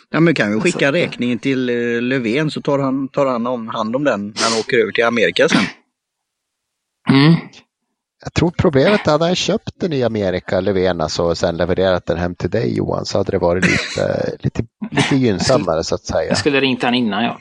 Ja, 0.09 0.19
men 0.19 0.33
kan 0.35 0.53
vi 0.53 0.59
skicka 0.61 0.79
Så 0.79 0.85
att- 0.85 0.93
räkningen 0.93 1.39
till 1.39 1.69
eh, 1.69 2.01
Löfven 2.01 2.51
så 2.51 2.61
tar 2.61 2.79
han, 2.79 3.07
tar 3.07 3.25
han 3.25 3.47
om, 3.47 3.67
hand 3.67 3.95
om 3.95 4.03
den 4.03 4.27
när 4.27 4.49
han 4.51 4.59
åker 4.59 4.77
över 4.77 4.91
till 4.91 5.03
Amerika 5.05 5.49
sen. 5.49 5.63
Mm. 7.09 7.33
jag 8.23 8.33
tror 8.33 8.51
problemet 8.57 9.07
är 9.07 9.15
att 9.15 9.21
han 9.21 9.35
köpt 9.35 9.79
den 9.79 9.93
i 9.93 10.03
Amerika, 10.03 10.59
Löfven, 10.59 11.01
alltså, 11.01 11.23
och 11.23 11.37
sen 11.37 11.57
levererat 11.57 12.05
den 12.05 12.17
hem 12.17 12.35
till 12.35 12.49
dig 12.49 12.77
Johan, 12.77 13.05
så 13.05 13.17
hade 13.17 13.31
det 13.31 13.37
varit 13.37 13.63
lite, 13.65 14.35
lite, 14.39 14.65
lite 14.91 15.15
gynnsammare 15.15 15.83
så 15.83 15.95
att 15.95 16.05
säga. 16.05 16.27
Jag 16.29 16.37
skulle 16.37 16.59
ringt 16.61 16.83
han 16.83 16.93
innan 16.95 17.23
ja. 17.23 17.37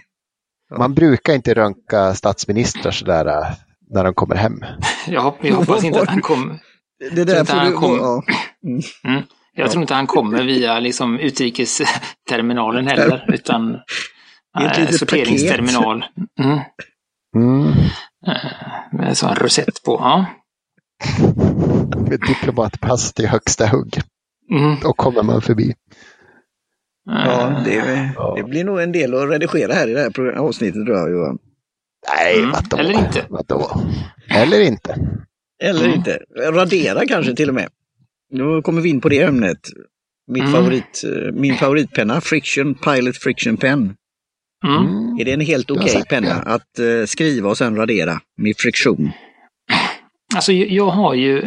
Man 0.78 0.94
brukar 0.94 1.34
inte 1.34 1.54
röntga 1.54 2.14
statsministrar 2.14 2.92
sådär 2.92 3.26
äh, 3.26 3.46
när 3.90 4.04
de 4.04 4.14
kommer 4.14 4.34
hem. 4.36 4.60
Jag, 5.06 5.20
hopp, 5.20 5.38
jag 5.40 5.54
hoppas 5.56 5.84
inte 5.84 6.00
att 6.02 6.08
han 6.08 6.20
kommer. 6.22 6.58
Det 7.12 7.24
där 7.24 7.44
får 7.44 7.60
du... 7.60 7.72
kom- 7.72 7.98
Ja. 7.98 8.22
Mm. 9.08 9.22
Jag 9.58 9.70
tror 9.70 9.82
inte 9.82 9.94
han 9.94 10.06
kommer 10.06 10.42
via 10.44 10.80
liksom, 10.80 11.18
utrikesterminalen 11.18 12.86
heller, 12.86 13.24
utan 13.34 13.72
Det 13.72 13.78
är 14.64 14.70
ett 14.70 14.76
eh, 14.78 14.80
litet 14.84 14.98
sorteringsterminal. 14.98 16.04
Mm. 16.40 16.58
Mm. 17.36 17.72
Med 18.92 19.08
en 19.08 19.14
sån 19.14 19.34
rosett 19.34 19.82
på. 19.82 19.94
Ja. 20.00 20.26
Med 22.08 22.20
diplomatpass 22.20 23.12
till 23.12 23.26
högsta 23.28 23.66
hugg. 23.66 24.00
Mm. 24.50 24.76
Då 24.82 24.92
kommer 24.92 25.22
man 25.22 25.42
förbi. 25.42 25.74
Ja, 27.06 27.62
det, 27.64 28.10
Ja. 28.16 28.34
det 28.36 28.42
blir 28.42 28.64
nog 28.64 28.80
en 28.80 28.92
del 28.92 29.14
att 29.14 29.30
redigera 29.30 29.72
här 29.72 29.88
i 29.88 29.92
det 29.92 30.00
här 30.00 30.32
avsnittet 30.32 30.86
tror 30.86 30.96
jag 30.98 31.10
Johan. 31.10 31.38
Nej, 32.16 32.38
Mm. 32.38 32.50
vadå? 32.50 32.76
Eller 32.76 32.92
inte. 32.98 33.26
Vadå? 33.28 33.70
Eller 34.34 34.60
inte. 34.60 34.96
Eller 35.62 35.84
Mm. 35.84 35.94
inte. 35.96 36.18
Radera 36.52 37.06
kanske 37.06 37.34
till 37.34 37.48
och 37.48 37.54
med. 37.54 37.68
Då 38.34 38.62
kommer 38.62 38.80
vi 38.80 38.88
in 38.88 39.00
på 39.00 39.08
det 39.08 39.22
ämnet. 39.22 39.58
Mitt 40.32 40.42
Mm. 40.42 40.52
favorit, 40.52 41.02
eh, 41.04 41.32
min 41.32 41.54
favoritpenna, 41.56 42.20
Friction 42.20 42.74
Pilot 42.74 43.16
Friction 43.16 43.56
Pen. 43.56 43.94
Mm. 44.64 45.18
Är 45.20 45.24
det 45.24 45.32
en 45.32 45.40
helt 45.40 45.70
okej 45.70 45.88
sagt 45.88 46.08
penna 46.08 46.28
det. 46.28 46.34
att 46.34 46.78
eh, 46.78 47.06
skriva 47.06 47.48
och 47.50 47.58
sen 47.58 47.76
radera 47.76 48.20
med 48.36 48.54
friktion? 48.58 49.10
Alltså 50.34 50.52
jag 50.52 50.86
har 50.90 51.14
ju 51.14 51.42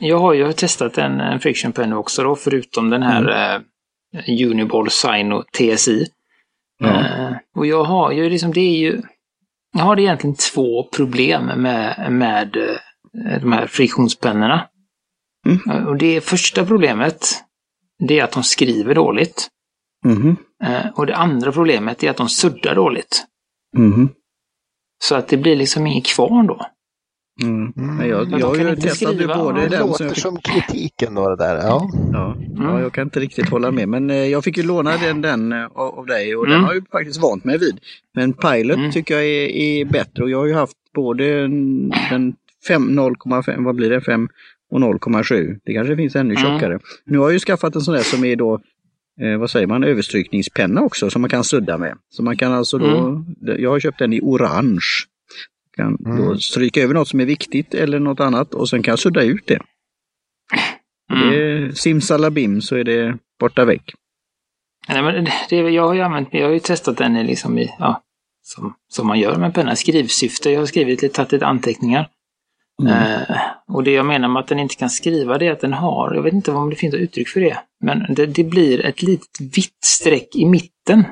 jag 0.00 0.18
har 0.18 0.32
ju 0.34 0.52
testat 0.52 0.98
en, 0.98 1.20
en 1.20 1.40
friction 1.40 1.72
pen 1.72 1.92
också 1.92 2.22
då, 2.22 2.36
förutom 2.36 2.90
den 2.90 3.02
här 3.02 3.54
eh, 3.54 3.60
Uniball 4.28 4.90
Sino 4.90 5.42
TSI. 5.42 6.06
Ja. 6.78 7.00
Eh, 7.00 7.32
och 7.56 7.66
jag 7.66 7.84
har 7.84 8.12
ju 8.12 8.30
liksom, 8.30 8.52
det 8.52 8.60
är 8.60 8.78
ju, 8.78 9.02
jag 9.76 9.84
har 9.84 10.00
egentligen 10.00 10.36
två 10.36 10.88
problem 10.96 11.44
med, 11.44 12.12
med 12.12 12.56
eh, 12.56 13.40
de 13.40 13.52
här 13.52 13.66
friktionspennorna. 13.66 14.68
Mm. 15.46 15.60
Eh, 15.70 15.88
Och 15.88 15.96
det 15.96 16.20
första 16.20 16.66
problemet, 16.66 17.26
det 18.08 18.18
är 18.18 18.24
att 18.24 18.32
de 18.32 18.42
skriver 18.42 18.94
dåligt. 18.94 19.48
Eh, 20.64 20.86
och 20.94 21.06
det 21.06 21.16
andra 21.16 21.52
problemet 21.52 22.02
är 22.04 22.10
att 22.10 22.16
de 22.16 22.28
suddar 22.28 22.74
dåligt. 22.74 23.24
Mhm. 23.76 24.08
Så 25.04 25.14
att 25.14 25.28
det 25.28 25.36
blir 25.36 25.56
liksom 25.56 25.86
inget 25.86 26.06
kvar 26.06 26.42
då. 26.42 26.66
Mm. 27.42 27.72
Mm. 27.76 27.96
Men 27.96 28.08
jag, 28.08 28.30
Men 28.30 28.30
jag 28.30 28.40
de 28.40 28.44
har 28.44 28.54
kan 28.56 28.64
ju 29.12 29.18
det 29.18 29.26
både 29.34 29.60
Det 29.60 29.68
Det 29.68 29.76
den 29.76 29.78
som 29.80 29.88
låter 29.88 30.04
jag 30.04 30.14
fick, 30.14 30.22
som 30.22 30.36
kritiken 30.36 31.14
då 31.14 31.28
det 31.28 31.36
där. 31.36 31.56
Ja. 31.56 31.90
ja, 32.12 32.36
ja, 32.56 32.62
Mm. 32.70 32.82
jag 32.82 32.92
kan 32.92 33.04
inte 33.04 33.20
riktigt 33.20 33.48
hålla 33.48 33.70
med. 33.70 33.88
Men 33.88 34.10
eh, 34.10 34.16
jag 34.16 34.44
fick 34.44 34.56
ju 34.56 34.62
låna 34.62 34.96
den, 34.96 35.20
den 35.20 35.52
eh, 35.52 35.64
av 35.64 35.98
av 35.98 36.06
dig 36.06 36.36
och 36.36 36.44
den 36.46 36.52
Mm. 36.54 36.64
har 36.64 36.72
jag 36.74 36.80
ju 36.82 36.86
faktiskt 36.92 37.22
vant 37.22 37.44
mig 37.44 37.58
vid. 37.58 37.78
Men 38.14 38.32
Pilot 38.32 38.76
Mm. 38.76 38.90
tycker 38.92 39.14
jag 39.14 39.24
är, 39.24 39.48
är 39.48 39.84
bättre 39.84 40.22
och 40.22 40.30
jag 40.30 40.38
har 40.38 40.46
ju 40.46 40.54
haft 40.54 40.76
både 40.94 41.40
en- 41.44 41.92
den 42.10 42.34
5, 42.68 42.88
0,5, 42.98 43.64
vad 43.64 43.74
blir 43.74 43.90
det, 43.90 44.00
5 44.00 44.28
och 44.70 44.80
0,7. 44.80 45.58
Det 45.64 45.74
kanske 45.74 45.96
finns 45.96 46.16
ännu 46.16 46.34
Mm. 46.34 46.42
tjockare. 46.52 46.78
Nu 47.04 47.18
har 47.18 47.24
jag 47.24 47.32
ju 47.32 47.38
skaffat 47.38 47.74
en 47.74 47.80
sån 47.80 47.94
där 47.94 48.02
som 48.02 48.24
är 48.24 48.36
då 48.36 48.60
eh, 49.20 49.36
vad 49.38 49.50
säger 49.50 49.66
man, 49.66 49.84
överstrykningspenna 49.84 50.80
också 50.82 51.10
som 51.10 51.22
man 51.22 51.30
kan 51.30 51.44
sudda 51.44 51.78
med. 51.78 51.94
Så 52.10 52.22
man 52.22 52.36
kan 52.36 52.52
alltså 52.52 52.78
då, 52.78 53.24
jag 53.58 53.70
har 53.70 53.80
köpt 53.80 53.98
den 53.98 54.12
i 54.12 54.20
orange. 54.22 54.80
Kan 55.76 55.96
Mm. 56.06 56.16
då 56.16 56.38
stryka 56.38 56.82
över 56.82 56.94
något 56.94 57.08
som 57.08 57.20
är 57.20 57.26
viktigt 57.26 57.74
eller 57.74 57.98
något 58.00 58.20
annat 58.20 58.54
och 58.54 58.68
sen 58.68 58.82
kan 58.82 58.92
jag 58.92 58.98
sudda 58.98 59.22
ut 59.22 59.46
det. 59.46 59.58
Mm. 61.12 61.30
det 61.30 61.36
är 61.36 61.70
simsalabim 61.70 62.60
så 62.60 62.76
är 62.76 62.84
det 62.84 63.18
borta 63.40 63.64
väck. 63.64 63.94
Nej, 64.88 65.02
men 65.02 65.26
det, 65.50 65.56
jag 65.56 65.86
har 65.86 65.94
ju 65.94 66.00
använt, 66.00 66.28
jag 66.32 66.46
har 66.46 66.52
ju 66.52 66.58
testat 66.58 66.96
den 66.96 67.16
i 67.16 67.24
liksom 67.24 67.58
i, 67.58 67.74
ja, 67.78 68.02
som, 68.42 68.74
som 68.88 69.06
man 69.06 69.18
gör 69.18 69.36
med 69.36 69.46
en 69.46 69.52
penna, 69.52 69.76
skrivsyfte. 69.76 70.50
Jag 70.50 70.60
har 70.60 70.66
skrivit 70.66 71.02
lite, 71.02 71.14
tagit 71.14 71.32
lite 71.32 71.46
anteckningar. 71.46 72.08
Mm. 72.82 72.92
Eh, 72.92 73.36
och 73.68 73.84
det 73.84 73.90
jag 73.90 74.06
menar 74.06 74.28
med 74.28 74.40
att 74.40 74.48
den 74.48 74.58
inte 74.58 74.74
kan 74.74 74.90
skriva 74.90 75.38
det 75.38 75.46
är 75.46 75.52
att 75.52 75.60
den 75.60 75.72
har, 75.72 76.14
jag 76.14 76.22
vet 76.22 76.32
inte 76.32 76.52
om 76.52 76.70
det 76.70 76.76
finns 76.76 76.94
ett 76.94 77.00
uttryck 77.00 77.28
för 77.28 77.40
det, 77.40 77.58
men 77.84 78.14
det, 78.14 78.26
det 78.26 78.44
blir 78.44 78.84
ett 78.84 79.02
litet 79.02 79.40
vitt 79.40 79.84
streck 79.84 80.36
i 80.36 80.46
mitten 80.46 81.04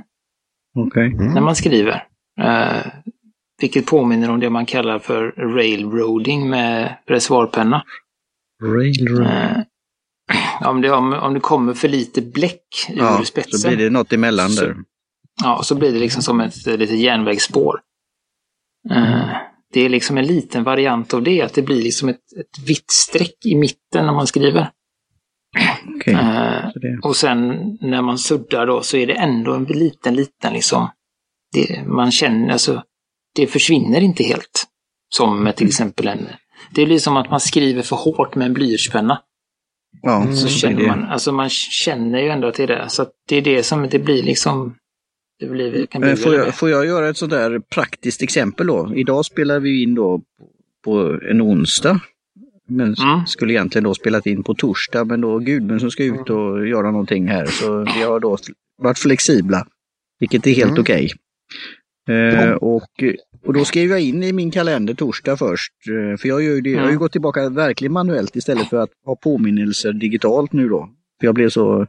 Okej. 0.79 1.07
Mm. 1.07 1.35
när 1.35 1.41
man 1.41 1.57
skriver. 1.57 2.07
Eh, 2.41 2.87
vilket 3.61 3.87
påminner 3.87 4.31
om 4.31 4.41
det 4.41 4.51
man 4.51 4.67
kallar 4.67 4.99
för 4.99 5.31
railroading 5.57 6.51
med 6.51 6.97
reservoarpenna. 7.07 7.85
Railroad. 8.63 9.27
Eh, 9.27 9.57
om, 10.71 10.81
det, 10.81 10.91
om, 10.91 11.13
om 11.13 11.35
det 11.35 11.41
kommer 11.41 11.75
för 11.75 11.89
lite 11.89 12.23
bläck 12.23 12.87
ur 12.91 12.97
Ja, 12.99 13.25
spetsen. 13.25 13.59
så 13.59 13.69
blir 13.69 13.77
det 13.79 13.91
något 13.91 14.13
emellan 14.13 14.51
Så- 14.51 14.65
där. 14.65 14.77
Ja, 15.43 15.61
så 15.63 15.75
blir 15.75 15.93
det 15.93 15.99
liksom 15.99 16.23
som 16.23 16.41
ett 16.41 16.67
litet 16.67 16.99
järnvägsspår. 16.99 17.81
Eh, 18.91 19.29
det 19.73 19.81
är 19.81 19.89
liksom 19.89 20.19
en 20.19 20.27
liten 20.27 20.65
variant 20.65 21.15
av 21.15 21.23
det, 21.23 21.43
att 21.43 21.55
det 21.55 21.63
blir 21.63 21.83
liksom 21.83 22.09
ett, 22.09 22.33
ett 22.41 22.69
vitt 22.69 22.91
streck 22.91 23.47
i 23.47 23.55
mitten 23.55 24.07
när 24.07 24.13
man 24.13 24.27
skriver. 24.27 24.71
Okej. 25.97 26.15
Eh, 26.15 26.65
och 27.03 27.17
sen 27.17 27.49
när 27.81 28.03
man 28.03 28.19
suddar 28.19 28.67
då 28.67 28.83
så 28.83 28.97
är 28.97 29.07
det 29.07 29.13
ändå 29.13 29.55
en 29.55 29.65
liten, 29.65 30.15
liten 30.15 30.53
liksom, 30.53 30.89
det, 31.53 31.87
man 31.87 32.11
känner, 32.11 32.53
alltså, 32.53 32.83
det 33.35 33.47
försvinner 33.47 34.01
inte 34.01 34.23
helt. 34.25 34.65
Som 35.09 35.43
med 35.43 35.57
till 35.57 35.67
exempel 35.67 36.07
en, 36.09 36.27
det 36.75 36.87
blir 36.87 36.99
som 36.99 37.17
att 37.17 37.31
man 37.31 37.41
skriver 37.41 37.83
för 37.83 37.97
hårt 37.97 38.35
med 38.35 38.47
en 38.47 38.53
blyertspenna. 38.55 39.21
Ja, 40.03 40.23
Mm. 40.23 40.37
Så 40.37 40.49
känner 40.49 40.81
det. 40.81 40.87
man, 40.87 41.05
alltså 41.05 41.33
man 41.33 41.49
känner 41.51 42.19
ju 42.23 42.29
ändå 42.29 42.53
till 42.53 42.67
det. 42.69 42.85
Så 42.89 43.03
att 43.03 43.11
det 43.29 43.37
är 43.37 43.43
det 43.43 43.63
som, 43.63 43.89
det 43.91 43.99
blir 43.99 44.23
liksom, 44.23 44.75
det 45.41 45.47
blir, 45.47 45.87
kan 45.87 46.01
bli 46.01 46.09
Men 46.11 46.17
får 46.17 46.35
jag, 46.35 46.55
får 46.55 46.71
jag 46.71 46.87
göra 46.87 47.09
ett 47.09 47.17
sådär 47.17 47.59
praktiskt 47.75 48.23
exempel 48.23 48.67
då? 48.67 48.93
Idag 48.97 49.25
spelar 49.25 49.61
vi 49.61 49.83
in 49.83 49.95
då 49.95 50.21
på 50.85 51.19
en 51.31 51.43
onsdag. 51.43 52.01
Men 52.69 52.95
Mm. 52.95 53.27
skulle 53.27 53.53
egentligen 53.53 53.85
då 53.85 53.95
spelat 53.95 54.27
in 54.27 54.43
på 54.43 54.55
torsdag, 54.55 55.05
men 55.05 55.21
då 55.21 55.39
Gudmund 55.39 55.81
som 55.81 55.91
ska 55.91 56.05
ut 56.05 56.31
och 56.31 56.67
göra 56.69 56.91
någonting 56.91 57.29
här. 57.29 57.47
Så 57.47 57.79
vi 57.97 58.03
har 58.03 58.21
då 58.21 58.39
varit 58.83 58.99
flexibla, 58.99 59.67
vilket 60.21 60.47
är 60.47 60.51
helt 60.55 60.71
Mm. 60.71 60.81
okej. 60.81 61.11
Eh, 62.09 62.53
och, 62.53 62.91
och 63.47 63.53
då 63.53 63.65
skrev 63.65 63.91
jag 63.91 64.01
in 64.01 64.23
i 64.23 64.33
min 64.33 64.51
kalender 64.51 64.95
torsdag 64.95 65.37
först. 65.37 65.73
Eh, 65.89 66.17
för 66.17 66.29
jag, 66.29 66.43
gör 66.43 66.61
det, 66.61 66.71
jag 66.71 66.83
har 66.83 66.91
ju 66.91 66.99
gått 66.99 67.13
tillbaka 67.13 67.49
verkligen 67.49 67.93
manuellt 67.93 68.37
istället 68.37 68.69
för 68.69 68.77
att 68.77 68.91
ha 69.05 69.17
påminnelser 69.17 69.93
digitalt 69.93 70.53
nu 70.53 70.69
då. 70.69 70.89
För 71.21 71.27
jag 71.27 71.35
blev 71.35 71.49
så 71.49 71.87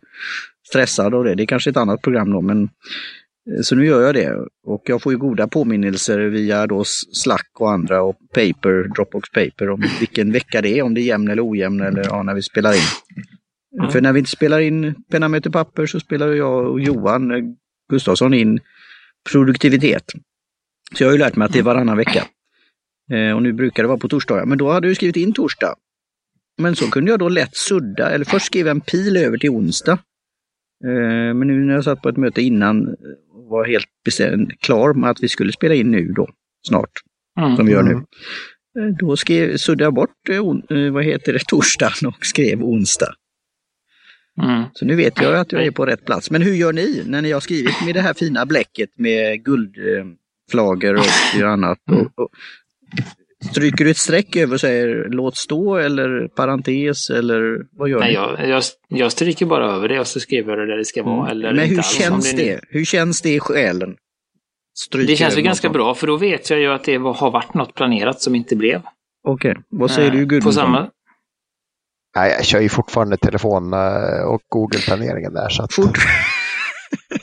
stressad 0.68 1.14
av 1.14 1.24
det. 1.24 1.36
Det 1.36 1.44
är 1.44 1.48
kanske 1.48 1.70
ett 1.70 1.78
annat 1.78 2.02
program 2.02 2.32
då, 2.32 2.42
men 2.42 2.64
eh, 2.64 3.62
så 3.62 3.76
nu 3.76 3.86
gör 3.86 4.02
jag 4.02 4.16
det. 4.16 4.36
Och 4.68 4.82
jag 4.86 5.02
får 5.02 5.12
ju 5.12 5.18
goda 5.18 5.48
påminnelser 5.48 6.20
via 6.20 6.68
då 6.68 6.84
Slack 7.14 7.50
och 7.60 7.72
andra 7.72 8.02
och 8.02 8.16
Paper, 8.34 8.94
Dropbox 8.96 9.30
Paper 9.30 9.70
om 9.70 9.84
vilken 10.00 10.32
vecka 10.32 10.62
det 10.62 10.80
är, 10.80 10.84
om 10.84 10.94
det 10.94 11.02
är 11.02 11.06
jämn 11.06 11.30
eller 11.30 11.50
ojämn 11.50 11.82
eller 11.82 12.04
ja, 12.04 12.24
när 12.24 12.34
vi 12.34 12.42
spelar 12.42 12.74
in. 12.74 12.88
Mm. 13.80 13.92
För 13.92 14.02
när 14.02 14.14
vi 14.14 14.20
inte 14.20 14.32
spelar 14.32 14.60
in 14.60 14.96
Penna 15.12 15.28
möter 15.28 15.50
papper 15.50 15.86
så 15.86 16.00
spelar 16.00 16.28
jag 16.28 16.72
och 16.72 16.80
Johan 16.80 17.32
eh, 17.32 17.44
Gustafsson 17.90 18.34
in 18.34 18.60
produktivitet. 19.32 20.04
Så 20.98 21.04
jag 21.04 21.08
har 21.08 21.14
ju 21.14 21.20
lärt 21.20 21.36
mig 21.36 21.46
att 21.46 21.54
det 21.54 21.60
är 21.60 21.64
varannan 21.64 21.98
vecka. 21.98 22.24
Eh, 23.12 23.36
och 23.36 23.44
nu 23.44 23.54
brukar 23.54 23.84
det 23.84 23.88
vara 23.88 23.98
på 24.00 24.08
torsdagar, 24.10 24.46
men 24.46 24.58
då 24.58 24.72
hade 24.72 24.88
jag 24.88 24.92
ju 24.92 24.96
skrivit 24.96 25.16
in 25.16 25.34
torsdag. 25.34 25.76
Men 26.58 26.76
så 26.76 26.92
kunde 26.92 27.12
jag 27.12 27.20
då 27.20 27.30
lätt 27.30 27.56
sudda, 27.58 28.10
eller 28.10 28.26
först 28.26 28.46
skriva 28.46 28.72
en 28.72 28.82
pil 28.82 29.18
över 29.18 29.38
till 29.38 29.50
onsdag. 29.50 29.92
Eh, 30.86 31.34
men 31.34 31.48
nu 31.48 31.66
när 31.66 31.74
jag 31.74 31.84
satt 31.84 32.02
på 32.02 32.10
ett 32.10 32.18
möte 32.18 32.42
innan 32.42 32.88
och 33.34 33.50
var 33.50 33.66
helt 33.66 33.88
bestämd, 34.06 34.60
klar 34.60 34.94
med 34.94 35.10
att 35.10 35.24
vi 35.24 35.30
skulle 35.30 35.52
spela 35.52 35.74
in 35.74 35.92
nu 35.92 36.08
då, 36.08 36.30
snart, 36.68 36.92
Mm. 37.40 37.56
som 37.56 37.66
vi 37.66 37.72
gör 37.72 37.84
nu. 37.84 37.92
Mm. 37.92 38.04
Eh, 38.80 38.98
Då 39.00 39.18
skrev, 39.18 39.58
suddade 39.58 39.84
jag 39.84 39.94
bort, 39.94 40.30
eh, 40.30 40.36
eh, 40.38 40.92
vad 40.92 41.04
heter 41.04 41.34
det, 41.34 41.40
torsdagen 41.48 42.08
och 42.08 42.26
skrev 42.26 42.64
onsdag. 42.64 43.14
Mm. 44.44 44.64
Så 44.74 44.86
nu 44.86 44.96
vet 44.96 45.22
jag 45.22 45.36
att 45.36 45.52
jag 45.52 45.66
är 45.66 45.72
på 45.72 45.86
rätt 45.86 46.06
plats. 46.06 46.32
Men 46.32 46.42
hur 46.42 46.54
gör 46.54 46.74
ni 46.74 47.04
när 47.06 47.22
ni 47.22 47.32
har 47.32 47.40
skrivit 47.40 47.86
med 47.86 47.94
det 47.96 48.02
här 48.02 48.14
fina 48.14 48.46
bläcket 48.46 48.90
med 48.98 49.44
guldflagor 49.46 50.94
och 50.96 51.42
annat? 51.52 51.78
Och, 51.92 52.24
och, 52.24 52.30
stryker 53.52 53.86
du 53.86 53.92
ett 53.92 53.98
streck 53.98 54.36
över 54.36 54.54
och 54.54 54.60
säger 54.62 55.08
låt 55.10 55.38
stå 55.38 55.76
eller 55.78 56.28
parentes 56.28 57.10
eller 57.10 57.58
vad 57.72 57.90
gör 57.90 58.00
Nej, 58.00 58.08
ni? 58.08 58.14
jag, 58.14 58.50
jag, 58.50 58.64
jag 58.88 59.12
stryker 59.12 59.46
bara 59.46 59.72
över 59.72 59.88
det 59.90 60.00
och 60.00 60.08
så 60.08 60.20
skriver 60.20 60.50
jag 60.50 60.60
det 60.60 60.68
där 60.68 60.78
det 60.78 60.86
ska 60.86 61.04
vara. 61.04 61.32
Eller 61.32 61.50
Mm. 61.50 61.56
Men 61.56 61.66
inte 61.66 61.76
hur 61.76 62.00
känns 62.00 62.34
är- 62.34 62.38
det? 62.38 62.60
Hur 62.70 62.86
känns 62.86 63.22
det 63.22 63.30
i 63.36 63.40
själen? 63.40 63.96
Stryker 64.78 65.08
Det 65.08 65.16
känns 65.18 65.38
ju 65.38 65.42
ganska 65.42 65.70
bra, 65.70 65.96
för 65.96 66.08
då 66.08 66.18
vet 66.18 66.50
jag 66.50 66.60
ju 66.60 66.68
att 66.74 66.84
det 66.84 66.96
har 66.96 67.32
varit 67.32 67.54
något 67.54 67.74
planerat 67.76 68.22
som 68.22 68.36
inte 68.36 68.56
blev. 68.56 68.82
Okej, 69.28 69.56
vad 69.70 69.92
säger 69.92 70.08
Eh, 70.12 70.14
du 70.14 70.20
På 70.24 70.26
Gudmundsson? 70.30 70.54
samma, 70.54 70.90
Nej, 72.16 72.32
jag 72.32 72.46
kör 72.46 72.60
ju 72.60 72.70
fortfarande 72.70 73.18
telefon 73.18 73.74
eh, 73.74 74.22
och 74.28 74.42
Google-planeringen 74.50 75.34
där. 75.34 75.50
Så 75.50 75.64
att, 75.64 75.72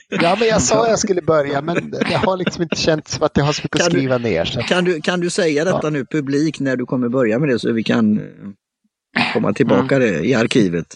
ja, 0.09 0.37
men 0.39 0.49
jag 0.49 0.63
sa 0.63 0.89
jag 0.89 0.99
skulle 0.99 1.23
börja, 1.23 1.61
men 1.63 1.91
det 1.91 2.15
har 2.17 2.37
liksom 2.37 2.63
inte 2.63 2.77
känts 2.77 3.13
som 3.15 3.27
att 3.27 3.37
jag 3.37 3.45
har 3.45 3.53
så 3.53 3.61
mycket 3.65 3.79
Kan 3.79 3.87
att 3.87 3.93
du- 3.93 3.99
skriva 3.99 4.19
ner. 4.19 4.45
Så. 4.45 4.61
Kan 4.61 4.85
du, 4.85 5.01
kan 5.01 5.21
du 5.21 5.31
säga 5.31 5.65
detta 5.65 5.91
nu 5.91 6.07
publik 6.07 6.61
när 6.61 6.77
du 6.77 6.87
kommer 6.87 7.09
börja 7.09 7.39
med 7.39 7.49
det 7.49 7.59
så 7.59 7.73
vi 7.73 7.83
kan 7.85 8.19
eh, 8.19 9.23
komma 9.33 9.53
tillbaka 9.53 9.97
Mm. 9.97 10.13
det 10.13 10.27
i 10.27 10.35
arkivet? 10.35 10.87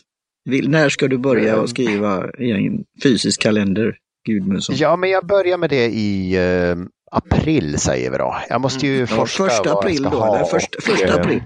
Vill, 0.45 0.71
när 0.71 0.89
ska 0.89 1.09
du 1.09 1.19
börja 1.19 1.61
att 1.63 1.71
skriva 1.71 2.31
i 2.39 2.51
en 2.51 2.85
fysisk 3.03 3.43
kalender, 3.43 3.97
Gudmundsson? 4.29 4.77
Ja, 4.79 4.97
men 4.97 5.11
jag 5.11 5.27
börjar 5.27 5.59
med 5.59 5.71
det 5.71 5.85
i 5.87 6.37
eh, 6.37 6.77
april 7.11 7.79
säger 7.79 8.11
vi 8.11 8.19
då. 8.19 8.37
Jag 8.49 8.61
måste 8.61 8.87
ju 8.87 8.97
Mm. 8.97 9.09
Ja, 9.17 9.27
första 9.27 9.73
april 9.73 10.03
då, 10.03 10.25
eller 10.35 10.45
först, 10.45 10.75
och, 10.75 10.83
första 10.83 11.09
eh, 11.09 11.15
april? 11.15 11.43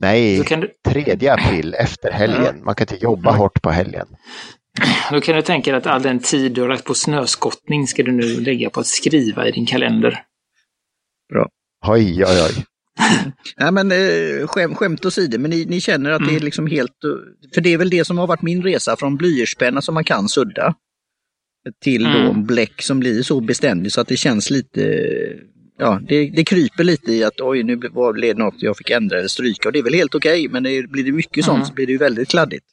Nej, 0.00 0.38
då, 0.38 0.44
kan 0.44 0.60
du, 0.60 0.70
tredje 0.88 1.32
april 1.32 1.74
efter 1.78 2.10
helgen. 2.12 2.64
Man 2.64 2.74
kan 2.74 2.84
inte 2.92 3.04
jobba 3.04 3.32
hårt 3.32 3.62
på 3.62 3.70
helgen. 3.70 4.06
då 5.10 5.20
kan 5.20 5.36
du 5.36 5.42
tänka 5.42 5.70
dig 5.70 5.78
att 5.78 5.86
all 5.86 6.02
den 6.02 6.18
tid 6.18 6.52
du 6.52 6.60
har 6.60 6.68
lagt 6.68 6.84
på 6.84 6.94
snöskottning 6.94 7.86
ska 7.86 8.02
du 8.02 8.12
nu 8.12 8.40
lägga 8.40 8.70
på 8.70 8.80
att 8.80 8.86
skriva 8.86 9.48
i 9.48 9.50
din 9.50 9.66
kalender. 9.66 10.22
Oj, 11.86 12.24
oj, 12.24 12.42
oj. 12.48 12.64
Nej 13.56 13.72
men 13.72 13.92
eh, 13.92 14.46
skäm, 14.46 14.74
skämt 14.74 15.04
åsido, 15.04 15.38
men 15.38 15.50
ni, 15.50 15.64
ni 15.64 15.80
känner 15.80 16.10
att 16.10 16.20
det 16.20 16.24
är 16.30 16.30
Mm. 16.30 16.44
liksom 16.44 16.66
helt... 16.66 17.04
eh, 17.04 17.10
För 17.54 17.60
det 17.60 17.72
är 17.72 17.78
väl 17.78 17.90
det 17.90 18.04
som 18.04 18.18
har 18.18 18.26
varit 18.26 18.42
min 18.42 18.62
resa 18.62 18.96
från 18.96 19.16
blyertspenna 19.16 19.82
som 19.82 19.94
man 19.94 20.04
kan 20.04 20.28
sudda 20.28 20.74
till 21.82 22.02
då 22.04 22.08
Mm. 22.18 22.44
bläck 22.46 22.82
som 22.82 23.00
blir 23.00 23.22
så 23.22 23.40
beständig 23.40 23.92
så 23.92 24.00
att 24.00 24.08
det 24.08 24.16
känns 24.16 24.50
lite... 24.50 24.80
Ja, 25.78 26.00
det, 26.08 26.30
det 26.30 26.44
kryper 26.44 26.84
lite 26.84 27.12
i 27.12 27.24
att 27.24 27.40
oj, 27.40 27.62
nu 27.62 27.76
var 27.92 28.12
det 28.12 28.34
något 28.38 28.54
jag 28.58 28.76
fick 28.76 28.90
ändra 28.90 29.18
eller 29.18 29.28
stryka 29.28 29.68
och 29.68 29.72
det 29.72 29.78
är 29.78 29.82
väl 29.82 29.94
helt 29.94 30.14
okej, 30.14 30.48
men 30.48 30.62
det, 30.62 30.90
blir 30.90 31.04
det 31.04 31.12
mycket 31.12 31.44
sånt 31.44 31.56
Mm. 31.56 31.66
så 31.66 31.74
blir 31.74 31.86
det 31.86 31.92
ju 31.92 31.98
väldigt 31.98 32.28
kladdigt. 32.28 32.64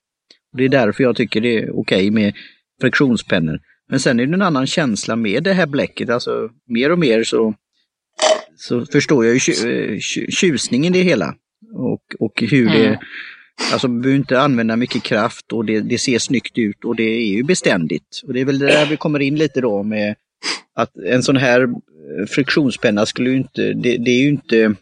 Och 0.51 0.57
det 0.57 0.63
är 0.65 0.69
därför 0.69 1.03
jag 1.03 1.15
tycker 1.15 1.41
det 1.41 1.57
är 1.57 1.79
okej 1.79 2.11
med 2.11 2.33
friktionspennor. 2.81 3.59
Men 3.89 3.99
sen 3.99 4.19
är 4.19 4.25
det 4.25 4.33
en 4.33 4.41
annan 4.41 4.67
känsla 4.67 5.15
med 5.15 5.43
det 5.43 5.53
här 5.53 5.65
bläcket, 5.67 6.09
alltså 6.09 6.49
mer 6.67 6.91
och 6.91 6.99
mer 6.99 7.23
så 7.23 7.53
så 8.55 8.85
förstår 8.85 9.25
jag 9.25 9.33
ju 9.33 9.39
tju- 9.39 9.91
eh, 9.91 9.95
tju- 9.97 10.29
tjusningen 10.31 10.95
i 10.95 10.97
det 10.97 11.03
hela. 11.03 11.35
Och, 11.73 12.01
och 12.19 12.41
hur 12.41 12.65
det, 12.69 12.85
Mm. 12.85 12.99
alltså 13.73 13.87
man 13.87 14.01
behöver 14.01 14.17
inte 14.19 14.39
använda 14.41 14.75
mycket 14.75 15.03
kraft 15.03 15.53
och 15.53 15.65
det, 15.65 15.79
det 15.79 15.97
ser 15.97 16.19
snyggt 16.19 16.57
ut 16.57 16.85
och 16.85 16.95
det 16.95 17.03
är 17.03 17.27
ju 17.35 17.43
beständigt. 17.43 18.21
Och 18.27 18.33
det 18.33 18.41
är 18.41 18.45
väl 18.45 18.59
där 18.59 18.85
vi 18.85 18.97
kommer 18.97 19.19
in 19.19 19.35
lite 19.35 19.61
då 19.61 19.83
med 19.83 20.15
att 20.73 20.97
en 20.97 21.23
sån 21.23 21.37
här 21.37 21.61
eh, 21.61 22.25
friktionspenna 22.27 23.05
skulle 23.05 23.29
ju 23.29 23.37
inte, 23.37 23.73
det, 23.73 23.97
det 23.97 24.11
är 24.11 24.21
ju 24.21 24.29
inte 24.29 24.75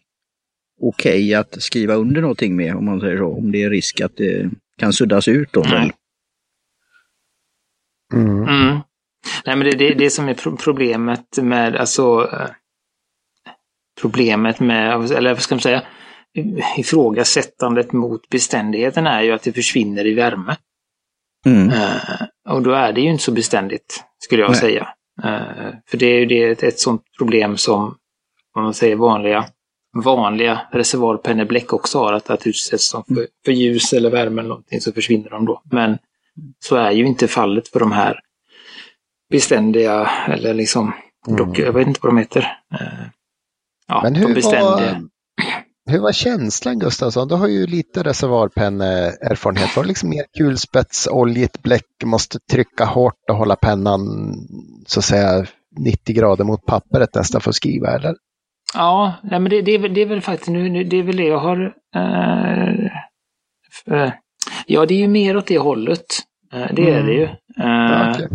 okej 0.81 1.33
att 1.33 1.61
skriva 1.61 1.93
under 1.93 2.21
någonting 2.21 2.55
med 2.55 2.75
om 2.75 2.85
man 2.85 2.99
säger 2.99 3.17
så, 3.17 3.37
om 3.37 3.51
det 3.51 3.63
är 3.63 3.69
risk 3.69 4.01
att 4.01 4.17
det 4.17 4.49
kan 4.77 4.93
suddas 4.93 5.27
ut 5.27 5.49
då. 5.51 5.63
Mm. 5.63 5.91
Mm. 8.13 8.79
Nej, 9.45 9.55
men 9.55 9.59
det 9.59 9.69
är 9.69 9.77
det, 9.77 9.93
det 9.93 10.09
som 10.09 10.29
är 10.29 10.33
pro 10.33 10.57
problemet 10.57 11.37
med, 11.41 11.75
alltså, 11.75 12.29
eh, 12.33 12.49
problemet 14.01 14.59
med, 14.59 15.11
eller 15.11 15.33
vad 15.33 15.41
ska 15.41 15.55
man 15.55 15.61
säga, 15.61 15.83
ifrågasättandet 16.77 17.91
mot 17.91 18.29
beständigheten 18.29 19.07
är 19.07 19.21
ju 19.21 19.31
att 19.31 19.43
det 19.43 19.53
försvinner 19.53 20.07
i 20.07 20.13
värme. 20.13 20.57
Mm. 21.45 21.69
Eh, 21.69 22.21
och 22.49 22.61
då 22.61 22.71
är 22.71 22.93
det 22.93 23.01
ju 23.01 23.09
inte 23.09 23.23
så 23.23 23.31
beständigt, 23.31 24.03
skulle 24.19 24.41
jag 24.41 24.51
Nej. 24.51 24.59
säga. 24.59 24.87
Eh, 25.23 25.73
för 25.87 25.97
det 25.97 26.05
är 26.05 26.19
ju 26.19 26.25
det, 26.25 26.63
ett, 26.63 26.79
sånt 26.79 27.03
problem 27.17 27.57
som, 27.57 27.95
om 28.55 28.63
man 28.63 28.73
säger 28.73 28.95
vanliga, 28.95 29.45
vanliga 30.03 30.61
reservoarpennebläck 30.71 31.73
också 31.73 31.99
har, 31.99 32.13
att, 32.13 32.29
att 32.29 32.47
utsätts 32.47 32.91
de 32.91 33.03
för, 33.15 33.27
för 33.45 33.51
ljus 33.51 33.93
eller 33.93 34.09
värme 34.09 34.41
eller 34.41 34.49
någonting 34.49 34.81
så 34.81 34.91
försvinner 34.91 35.29
de 35.29 35.45
då. 35.45 35.61
Men 35.71 35.97
så 36.59 36.75
är 36.75 36.91
ju 36.91 37.05
inte 37.05 37.27
fallet 37.27 37.67
för 37.67 37.79
de 37.79 37.91
här 37.91 38.19
beständiga, 39.29 40.11
eller 40.27 40.53
liksom, 40.53 40.93
dock, 41.27 41.59
jag 41.59 41.73
vet 41.73 41.87
inte 41.87 41.99
vad 42.03 42.11
de 42.11 42.17
heter. 42.17 42.57
Eh, 42.73 43.07
ja, 43.87 44.01
Men 44.03 44.13
de 44.13 44.19
hur 44.19 44.35
beständiga. 44.35 44.93
var, 44.93 45.09
hur 45.89 45.99
var 45.99 46.11
känslan 46.11 46.79
Gustafsson? 46.79 47.27
Du 47.27 47.35
har 47.35 47.47
ju 47.47 47.67
lite 47.67 48.03
reservoarpenneerfarenhet. 48.03 49.75
Var 49.75 49.83
det 49.83 49.87
liksom 49.87 50.09
mer 50.09 50.25
kulspets, 50.37 51.07
oljigt 51.07 51.63
bläck, 51.63 52.03
måste 52.05 52.39
trycka 52.51 52.85
hårt 52.85 53.29
och 53.29 53.37
hålla 53.37 53.55
pennan 53.55 53.99
så 54.87 54.99
att 54.99 55.05
säga 55.05 55.45
90 55.77 56.15
grader 56.15 56.43
mot 56.43 56.65
pappret 56.65 57.15
nästan 57.15 57.41
för 57.41 57.49
att 57.49 57.55
skriva 57.55 57.87
eller? 57.95 58.15
Ja, 58.73 59.13
nej, 59.23 59.39
men 59.39 59.49
det, 59.49 59.61
det, 59.61 59.71
är 59.71 59.79
väl, 59.79 59.93
det 59.93 60.01
är 60.01 60.05
väl 60.05 60.21
faktiskt 60.21 60.49
nu, 60.49 60.83
det 60.83 60.97
är 60.97 61.03
väl 61.03 61.17
det 61.17 61.27
jag 61.27 61.39
har... 61.39 61.73
Eh, 61.95 62.69
eh, 63.95 64.11
ja, 64.65 64.85
det 64.85 64.93
är 64.93 64.99
ju 64.99 65.07
mer 65.07 65.37
åt 65.37 65.47
det 65.47 65.57
hållet. 65.57 66.05
Eh, 66.53 66.67
det 66.73 66.91
är 66.91 67.03
det 67.03 67.13
ju. 67.13 67.23
Eh, 67.23 67.29
Ja, 67.57 68.11
okej. 68.11 68.27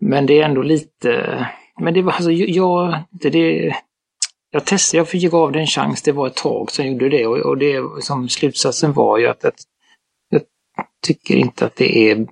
Men 0.00 0.26
det 0.26 0.40
är 0.40 0.44
ändå 0.44 0.62
lite... 0.62 1.46
Men 1.80 1.94
det 1.94 2.02
var 2.02 2.12
alltså, 2.12 2.30
jag... 2.30 2.98
Det, 3.10 3.30
det, 3.30 3.74
jag 4.54 4.64
testade, 4.64 4.98
jag 4.98 5.08
fick 5.08 5.30
gav 5.30 5.52
det 5.52 5.60
en 5.60 5.66
chans. 5.66 6.02
Det 6.02 6.12
var 6.12 6.26
ett 6.26 6.36
tag 6.36 6.68
jag 6.78 6.88
gjorde 6.88 7.08
det 7.08 7.26
och, 7.26 7.36
och 7.36 7.58
det 7.58 7.82
som 8.00 8.28
slutsatsen 8.28 8.92
var 8.92 9.18
ju 9.18 9.26
att, 9.26 9.44
att 9.44 9.54
jag 10.30 10.42
tycker 11.06 11.36
inte 11.36 11.66
att 11.66 11.76
det 11.76 12.10
är 12.10 12.26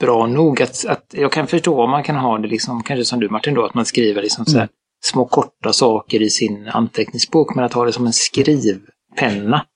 bra 0.00 0.26
nog. 0.26 0.62
Att, 0.62 0.84
att 0.86 1.04
jag 1.10 1.32
kan 1.32 1.46
förstå 1.46 1.82
om 1.82 1.90
man 1.90 2.02
kan 2.02 2.16
ha 2.16 2.38
det 2.38 2.48
liksom, 2.48 2.82
kanske 2.82 3.04
som 3.04 3.20
du 3.20 3.28
Martin 3.28 3.54
då, 3.54 3.64
att 3.64 3.74
man 3.74 3.84
skriver 3.84 4.22
liksom 4.22 4.46
så 4.46 4.58
här, 4.58 4.68
små 5.04 5.24
korta 5.24 5.72
saker 5.72 6.22
i 6.22 6.30
sin 6.30 6.68
anteckningsbok, 6.68 7.54
men 7.54 7.64
att 7.64 7.72
ha 7.72 7.84
det 7.84 7.92
som 7.92 8.06
en 8.06 8.12
skrivpenna. 8.12 9.66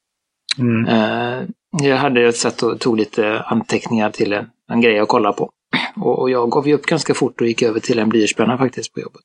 Mm. 0.59 0.87
Eh, 0.87 1.49
jag 1.83 1.97
hade 1.97 2.29
ett 2.29 2.37
sätt 2.37 2.63
och 2.63 2.81
tog 2.81 2.97
lite 2.97 3.41
anteckningar 3.41 4.11
till 4.11 4.33
en, 4.33 4.47
en 4.69 4.81
grej 4.81 4.99
att 4.99 5.09
kolla 5.09 5.33
på. 5.33 5.51
Och, 5.97 6.19
och 6.19 6.31
jag 6.31 6.51
gav 6.51 6.69
ju 6.69 6.75
upp 6.75 6.87
ganska 6.87 7.15
fort 7.15 7.41
och 7.41 7.47
gick 7.47 7.63
över 7.63 7.81
till 7.81 7.99
en 7.99 8.09
blyertspenna 8.09 8.59
faktiskt 8.59 8.95
på 8.95 9.01
jobbet. 9.01 9.23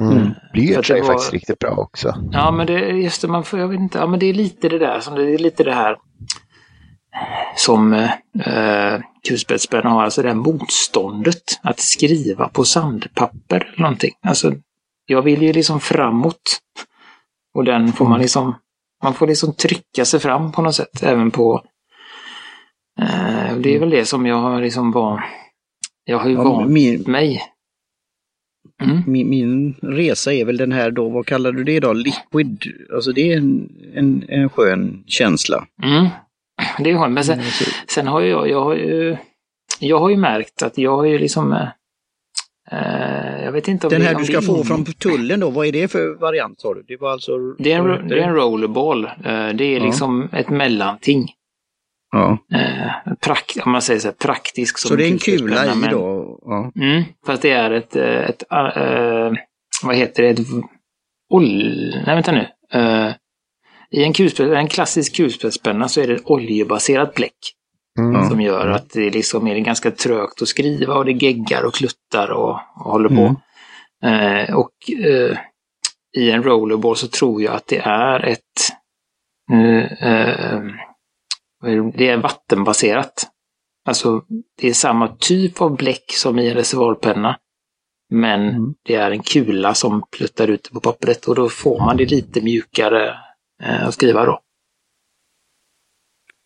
Mm. 0.00 0.16
Mm. 0.16 0.30
Blyerts 0.52 0.88
För 0.88 0.94
är 0.94 1.00
det 1.00 1.06
var- 1.06 1.12
faktiskt 1.14 1.32
riktigt 1.32 1.58
bra 1.58 1.70
också. 1.70 2.14
Ja, 2.32 2.50
men 2.50 2.66
det, 2.66 2.78
just 2.88 3.22
det, 3.22 3.28
man 3.28 3.44
får, 3.44 3.58
jag 3.60 3.68
vet 3.68 3.80
inte, 3.80 3.98
ja 3.98 4.06
men 4.06 4.18
det 4.20 4.26
är 4.26 4.34
lite 4.34 4.68
det 4.68 4.78
där, 4.78 5.00
som 5.00 5.14
det 5.14 5.34
är 5.34 5.38
lite 5.38 5.64
det 5.64 5.74
här 5.74 5.96
som 7.56 7.92
eh, 7.92 9.00
kulspetspenna 9.28 9.90
har, 9.90 10.02
alltså 10.02 10.22
det 10.22 10.28
här 10.28 10.34
motståndet 10.34 11.42
att 11.62 11.80
skriva 11.80 12.48
på 12.48 12.64
sandpapper 12.64 13.56
eller 13.72 13.82
någonting. 13.82 14.10
Alltså, 14.26 14.52
jag 15.06 15.22
vill 15.22 15.42
ju 15.42 15.52
liksom 15.52 15.80
framåt. 15.80 16.58
Och 17.54 17.64
den 17.64 17.92
får 17.92 18.06
man 18.08 18.20
liksom, 18.20 18.54
man 19.02 19.14
får 19.14 19.26
liksom 19.26 19.54
trycka 19.54 20.04
sig 20.04 20.20
fram 20.20 20.52
på 20.52 20.62
något 20.62 20.74
sätt, 20.74 21.02
även 21.02 21.30
på 21.30 21.62
eh, 23.00 23.56
det 23.56 23.74
är 23.74 23.78
väl 23.80 23.90
det 23.90 24.04
som 24.06 24.26
jag 24.26 24.36
har 24.36 24.60
liksom 24.60 24.92
var, 24.92 25.24
jag 26.04 26.18
har 26.18 26.28
ju 26.28 26.34
Ja, 26.34 26.42
vant 26.42 26.70
min, 26.70 27.02
mig. 27.06 27.42
Mm. 28.82 29.02
min, 29.06 29.28
min 29.30 29.74
resa 29.82 30.32
är 30.32 30.44
väl 30.44 30.56
den 30.56 30.72
här 30.72 30.90
då, 30.90 31.08
vad 31.08 31.26
kallar 31.26 31.52
du 31.52 31.64
det 31.64 31.80
då? 31.80 31.92
Liquid. 31.92 32.62
Alltså 32.94 33.12
det 33.12 33.32
är 33.32 33.36
en, 33.36 33.68
en, 33.94 34.24
en 34.28 34.48
skön 34.50 35.04
känsla. 35.06 35.66
Mm. 35.82 36.06
Det 36.78 36.92
har 36.92 37.08
men 37.08 37.24
sen, 37.24 37.34
Mm, 37.38 37.44
Sen 37.88 38.06
har 38.06 38.20
jag, 38.20 38.48
jag 38.50 38.64
har 38.64 38.74
ju, 38.74 39.16
jag 39.80 39.98
har 39.98 40.10
ju 40.10 40.16
märkt 40.16 40.62
att 40.62 40.78
jag 40.78 40.96
har 40.96 41.04
ju 41.04 41.18
liksom, 41.18 41.52
eh, 41.52 41.68
eh, 42.72 43.44
jag 43.44 43.52
vet 43.52 43.68
inte 43.68 43.86
om 43.86 43.90
Den 43.90 44.00
det, 44.00 44.06
här 44.06 44.14
du 44.14 44.20
det 44.20 44.26
ska 44.26 44.36
är 44.36 44.40
få 44.40 44.64
från 44.64 44.84
tullen 44.84 45.40
då, 45.40 45.50
vad 45.50 45.66
är 45.66 45.72
det 45.72 45.88
för 45.88 46.14
variant 46.20 46.60
sa 46.60 46.74
du? 46.74 46.82
Det 46.88 46.96
var 46.96 47.12
alltså... 47.12 47.38
det 47.58 47.72
är, 47.72 47.88
en, 47.88 48.08
det 48.08 48.14
är 48.20 48.28
en 48.28 48.34
rollerball. 48.34 49.04
Eh, 49.04 49.10
det 49.54 49.64
är 49.64 49.78
Ja. 49.78 49.84
liksom 49.84 50.28
ett 50.32 50.50
mellanting. 50.50 51.30
Ja. 52.12 52.38
Eh, 52.54 53.14
prakt, 53.20 53.56
om 53.64 53.72
man 53.72 53.82
säger 53.82 54.00
så 54.00 54.08
här, 54.08 54.14
praktisk 54.14 54.78
som 54.78 54.88
Så 54.88 54.96
det 54.96 55.06
är 55.06 55.12
en 55.12 55.18
kula 55.18 55.66
i 55.66 55.88
då? 55.90 56.38
Ja. 56.44 56.72
Mm, 56.76 57.04
fast 57.26 57.42
det 57.42 57.50
är 57.50 57.70
ett, 57.70 57.96
eh, 57.96 58.24
ett 58.24 58.42
eh, 58.52 59.32
vad 59.82 59.96
heter 59.96 60.22
det, 60.22 60.28
ett 60.28 60.46
ol... 61.30 61.44
Nej, 62.06 62.14
vänta 62.14 62.32
nu. 62.32 62.46
Eh, 62.72 63.12
I 63.90 64.04
en, 64.04 64.12
kulspets, 64.12 64.52
en 64.52 64.68
klassisk 64.68 65.16
kulspetspenna 65.16 65.88
så 65.88 66.00
är 66.00 66.06
det 66.06 66.14
ett 66.14 66.30
oljebaserat 66.30 67.14
bläck. 67.14 67.38
Mm. 67.98 68.28
Som 68.28 68.40
gör 68.40 68.68
att 68.68 68.90
det 68.90 69.10
liksom 69.10 69.46
är 69.46 69.58
ganska 69.58 69.90
trögt 69.90 70.42
att 70.42 70.48
skriva 70.48 70.94
och 70.94 71.04
det 71.04 71.12
geggar 71.12 71.64
och 71.64 71.74
kluttar 71.74 72.30
och, 72.30 72.58
och 72.76 72.92
håller 72.92 73.08
på. 73.08 73.36
Eh, 74.06 74.54
och 74.54 74.72
eh, 75.06 75.38
i 76.18 76.30
en 76.30 76.42
rollerball 76.42 76.96
så 76.96 77.08
tror 77.08 77.42
jag 77.42 77.54
att 77.54 77.66
det 77.66 77.78
är 77.78 78.26
ett 78.26 78.72
eh, 79.52 80.08
eh, 80.08 80.62
vad 80.62 80.70
är 80.70 81.51
det? 81.96 82.08
är 82.08 82.16
vattenbaserat. 82.16 83.28
Alltså 83.84 84.24
det 84.60 84.68
är 84.68 84.72
samma 84.74 85.08
typ 85.08 85.60
av 85.60 85.76
bläck 85.76 86.04
som 86.12 86.38
i 86.38 86.48
en 86.48 86.54
reservoarpenna. 86.54 87.38
Men 88.10 88.48
Mm. 88.48 88.74
det 88.82 88.94
är 88.94 89.10
en 89.10 89.22
kula 89.22 89.74
som 89.74 90.02
pluttar 90.16 90.48
ut 90.48 90.70
på 90.72 90.80
pappret 90.80 91.24
och 91.26 91.34
då 91.34 91.48
får 91.48 91.78
man 91.80 91.96
det 91.96 92.10
lite 92.10 92.40
mjukare 92.40 93.14
eh, 93.62 93.86
att 93.86 93.94
skriva 93.94 94.24
då. 94.24 94.40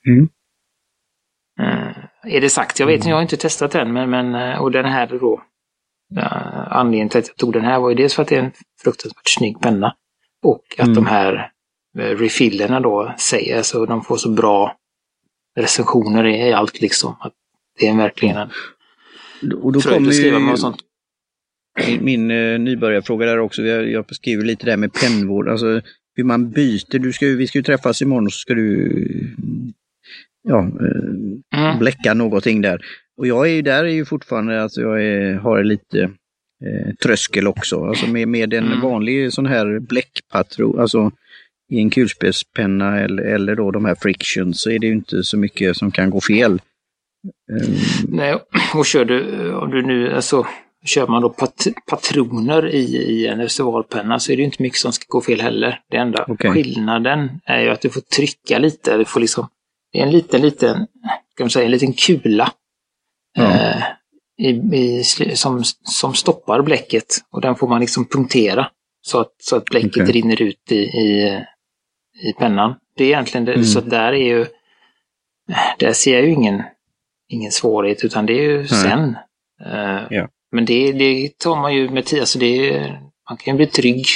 Mm. 0.08 0.28
Eh, 1.60 1.96
är 2.34 2.40
det 2.40 2.50
sagt? 2.50 2.80
Jag 2.80 2.86
vet 2.86 2.96
inte, 2.96 3.08
jag 3.08 3.16
har 3.16 3.22
inte 3.22 3.36
testat 3.36 3.70
den, 3.70 3.92
men, 3.92 4.10
men 4.10 4.34
eh, 4.34 4.58
och 4.62 4.70
den 4.70 4.84
här 4.84 5.06
då. 5.06 5.42
Uh, 6.16 6.72
anledningen 6.72 7.08
till 7.08 7.18
att 7.18 7.28
jag 7.28 7.36
tog 7.36 7.52
den 7.52 7.64
här 7.64 7.80
var 7.80 7.88
ju 7.88 7.94
dels 7.94 8.14
för 8.14 8.22
att 8.22 8.28
det 8.28 8.36
är 8.36 8.42
en 8.42 8.52
fruktansvärt 8.82 9.28
snygg 9.38 9.60
penna. 9.60 9.94
Och 10.44 10.64
att 10.78 10.86
Mm. 10.86 10.94
de 10.94 11.06
här 11.06 11.50
eh, 11.98 12.16
refillerna 12.16 12.80
då 12.80 13.14
säger 13.18 13.62
så 13.62 13.86
de 13.86 14.02
får 14.04 14.16
så 14.16 14.30
bra 14.30 14.76
recensioner 15.56 16.26
i 16.26 16.52
allt 16.52 16.80
liksom. 16.80 17.16
Att 17.20 17.32
det 17.78 17.86
är 17.88 17.96
verkligen 17.96 18.36
en 18.36 18.48
Och 19.52 19.72
då 19.72 19.80
fröjd 19.80 19.94
kommer 19.96 20.08
att 20.08 20.14
skriva 20.16 20.38
ju 20.38 20.50
och 20.52 20.58
sånt. 20.58 20.76
min, 21.86 22.04
min 22.04 22.30
eh, 22.30 22.58
nybörjarfråga 22.58 23.26
där 23.26 23.38
också. 23.38 23.62
Jag, 23.62 23.90
jag 23.90 24.04
beskriver 24.04 24.44
lite 24.44 24.64
det 24.64 24.70
här 24.70 24.76
med 24.78 24.92
pennvård. 24.92 25.48
Alltså 25.48 25.80
hur 26.14 26.24
man 26.24 26.50
byter. 26.50 26.98
Du 26.98 27.12
ska, 27.12 27.26
ju- 27.26 27.36
vi 27.36 27.46
ska 27.46 27.58
ju 27.58 27.62
träffas 27.62 28.02
imorgon 28.02 28.26
och 28.26 28.32
så 28.32 28.38
ska 28.38 28.54
du 28.54 28.90
ja, 30.42 30.58
eh, 30.58 31.60
Mm. 31.60 31.78
bläcka 31.78 32.14
någonting 32.14 32.60
där. 32.62 32.80
Och 33.18 33.26
jag 33.26 33.46
är 33.48 33.52
ju 33.52 33.62
där 33.62 33.84
är 33.84 33.88
ju 33.88 34.04
fortfarande, 34.04 34.62
alltså 34.62 34.80
jag 34.80 35.04
är, 35.04 35.34
har 35.34 35.64
lite 35.64 36.02
eh, 36.64 36.94
tröskel 37.02 37.46
också. 37.46 37.84
Alltså 37.84 38.06
med, 38.06 38.28
med 38.28 38.54
en 38.54 38.66
Mm. 38.66 38.80
vanlig 38.80 39.32
sån 39.32 39.46
här 39.46 39.78
bläckpatron, 39.80 40.80
alltså 40.80 41.10
i 41.72 41.78
en 41.80 41.90
kulspetspenna 41.90 43.00
eller, 43.00 43.22
eller 43.22 43.54
då 43.54 43.70
de 43.70 43.84
här 43.84 43.94
frictions 43.94 44.60
så 44.62 44.70
är 44.70 44.78
det 44.78 44.86
ju 44.86 44.92
inte 44.92 45.22
så 45.24 45.38
mycket 45.38 45.76
som 45.76 45.90
kan 45.90 46.10
gå 46.10 46.20
fel. 46.20 46.52
Eh, 47.52 47.68
Nej, 48.08 48.38
och 48.74 48.86
kör 48.86 49.04
du, 49.04 49.52
om 49.54 49.70
du 49.70 49.82
nu, 49.82 50.12
alltså, 50.12 50.46
kör 50.84 51.06
man 51.06 51.22
då 51.22 51.28
pat, 51.28 51.66
patroner 51.90 52.68
i, 52.68 52.96
i 52.96 53.26
en 53.26 53.38
reservoarpenna 53.38 54.18
så 54.18 54.32
är 54.32 54.36
det 54.36 54.42
inte 54.42 54.62
mycket 54.62 54.78
som 54.78 54.92
ska 54.92 55.04
gå 55.08 55.20
fel 55.20 55.40
heller. 55.40 55.80
Det 55.90 55.96
enda 55.96 56.24
Okej. 56.28 56.50
skillnaden 56.52 57.28
är 57.44 57.60
ju 57.60 57.68
att 57.70 57.80
du 57.80 57.90
får 57.90 58.00
trycka 58.00 58.58
lite, 58.58 58.96
du 58.96 59.04
får 59.04 59.20
liksom, 59.20 59.48
det 59.92 59.98
är 59.98 60.02
en 60.02 60.10
liten, 60.12 60.42
liten, 60.42 60.76
kan 61.36 61.44
man 61.44 61.50
säga, 61.50 61.64
en 61.64 61.70
liten 61.70 61.92
kula 61.92 62.52
Ja. 63.38 63.44
eh, 63.54 63.82
i, 64.38 64.48
i, 64.76 65.04
som, 65.34 65.62
som 65.82 66.14
stoppar 66.14 66.62
bläcket 66.62 67.04
och 67.32 67.40
den 67.40 67.54
får 67.56 67.68
man 67.68 67.80
liksom 67.80 68.04
punktera 68.04 68.70
så 69.00 69.18
att, 69.20 69.32
så 69.38 69.56
att 69.56 69.64
bläcket 69.64 70.02
Okej. 70.02 70.12
rinner 70.12 70.42
ut 70.42 70.72
i, 70.72 70.76
i, 70.76 71.40
i 72.22 72.32
pennan. 72.32 72.74
Det 72.96 73.04
är 73.04 73.08
egentligen 73.08 73.44
det, 73.44 73.52
Mm. 73.52 73.64
så 73.64 73.80
där 73.80 74.12
är 74.12 74.24
ju, 74.36 74.46
där 75.78 75.92
ser 75.92 76.14
jag 76.14 76.22
ju 76.24 76.30
ingen, 76.32 76.62
ingen 77.28 77.52
svårighet 77.52 78.04
utan 78.04 78.26
det 78.26 78.32
är 78.32 78.42
ju 78.42 78.66
sen. 78.66 79.16
Eh, 79.66 80.02
Ja. 80.10 80.28
Men 80.52 80.64
det, 80.64 80.92
det 80.92 81.38
tar 81.38 81.56
man 81.56 81.74
ju 81.74 81.88
med 81.90 82.04
tid, 82.04 82.20
alltså 82.20 82.38
det 82.38 82.70
är, 82.74 83.00
man 83.30 83.36
kan 83.36 83.54
ju 83.54 83.56
bli 83.56 83.66
trygg 83.66 84.06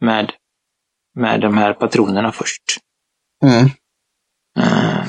med, 0.00 0.32
med 1.14 1.40
de 1.40 1.56
här 1.58 1.72
patronerna 1.72 2.32
först. 2.32 2.62
Eh, 4.58 5.04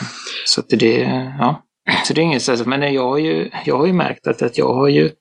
Så 0.45 0.61
att 0.61 0.69
det, 0.69 0.99
ja. 1.39 1.63
Så 2.05 2.13
det 2.13 2.21
är 2.21 2.23
inget 2.23 2.41
stress. 2.41 2.65
Men 2.65 2.93
jag 2.93 3.09
har 3.09 3.17
ju, 3.17 3.49
jag 3.65 3.77
har 3.77 3.85
ju 3.85 3.93
märkt 3.93 4.27
att, 4.27 4.41
att 4.41 4.57
jag 4.57 4.73
har 4.73 4.87
ju 4.87 5.11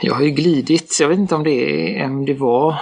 jag 0.00 0.14
har 0.14 0.22
ju 0.22 0.30
glidit, 0.30 0.98
jag 1.00 1.08
vet 1.08 1.18
inte 1.18 1.34
om 1.34 1.44
det, 1.44 1.50
är, 2.00 2.04
om 2.04 2.24
det 2.26 2.34
var 2.34 2.80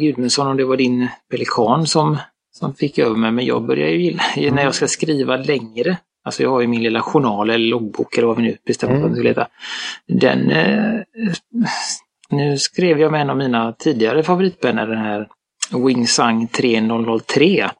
Gudmundsson, 0.00 0.46
om 0.46 0.56
det 0.56 0.64
var 0.64 0.76
din 0.76 1.08
pelikan 1.30 1.86
som, 1.86 2.18
som 2.52 2.74
fick 2.74 2.98
över 2.98 3.16
mig, 3.16 3.32
men 3.32 3.46
jag 3.46 3.66
börjar 3.66 3.88
ju 3.88 4.02
gilla, 4.02 4.22
när 4.36 4.62
jag 4.62 4.74
ska 4.74 4.88
skriva 4.88 5.36
längre 5.36 5.98
Alltså 6.22 6.42
jag 6.42 6.50
har 6.50 6.60
ju 6.60 6.66
min 6.66 6.82
lilla 6.82 7.02
journal 7.02 7.50
eller 7.50 7.66
loggbok 7.66 8.18
eller 8.18 8.26
vad 8.26 8.36
vi 8.36 8.42
nu 8.42 8.56
bestämmer 8.66 8.96
mm. 8.96 9.14
ska 9.14 9.28
heta. 9.28 9.48
Den... 10.06 10.50
Eh, 10.50 11.00
nu 12.30 12.58
skrev 12.58 13.00
jag 13.00 13.12
med 13.12 13.20
en 13.20 13.30
av 13.30 13.36
mina 13.36 13.72
tidigare 13.72 14.22
favoritpennor, 14.22 14.86
den 14.86 14.98
här 14.98 15.28
Wingsang 15.86 16.48
3003. 16.48 17.70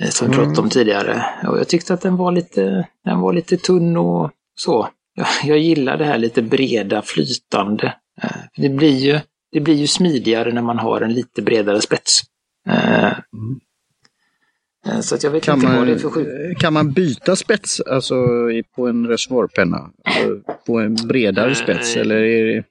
Eh, 0.00 0.08
som 0.08 0.28
vi 0.28 0.34
pratade 0.34 0.52
om 0.52 0.58
mm. 0.58 0.70
tidigare. 0.70 1.24
Och 1.48 1.58
jag 1.58 1.68
tyckte 1.68 1.94
att 1.94 2.00
den 2.00 2.16
var 2.16 2.32
lite, 2.32 2.86
den 3.04 3.20
var 3.20 3.32
lite 3.32 3.56
tunn 3.56 3.96
och 3.96 4.30
så. 4.56 4.88
Jag, 5.14 5.26
jag 5.44 5.58
gillar 5.58 5.96
det 5.96 6.04
här 6.04 6.18
lite 6.18 6.42
breda, 6.42 7.02
flytande. 7.02 7.94
Eh, 8.22 8.30
det 8.56 8.68
blir 8.68 8.96
ju, 8.96 9.20
det 9.52 9.60
blir 9.60 9.74
ju 9.74 9.86
smidigare 9.86 10.52
när 10.52 10.62
man 10.62 10.78
har 10.78 11.00
en 11.00 11.12
lite 11.12 11.42
bredare 11.42 11.80
spets. 11.80 12.22
Eh, 12.68 13.12
mm. 13.32 13.60
Eh, 14.86 15.00
så 15.00 15.14
att 15.14 15.22
jag 15.22 15.30
vet 15.30 15.42
kan 15.42 15.54
inte 15.54 15.66
man, 15.66 15.76
vad 15.76 15.86
det 15.86 15.92
är 15.92 15.98
för 15.98 16.10
sjuk... 16.10 16.58
Kan 16.58 16.72
man 16.72 16.92
byta 16.92 17.36
spets 17.36 17.80
alltså, 17.80 18.14
på 18.76 18.88
en 18.88 19.06
reservoarpenna? 19.06 19.90
Alltså, 20.04 20.52
på 20.66 20.80
en 20.80 20.94
bredare 20.94 21.54
spets 21.54 21.96
eller 21.96 22.16
är 22.16 22.44
det, 22.44 22.64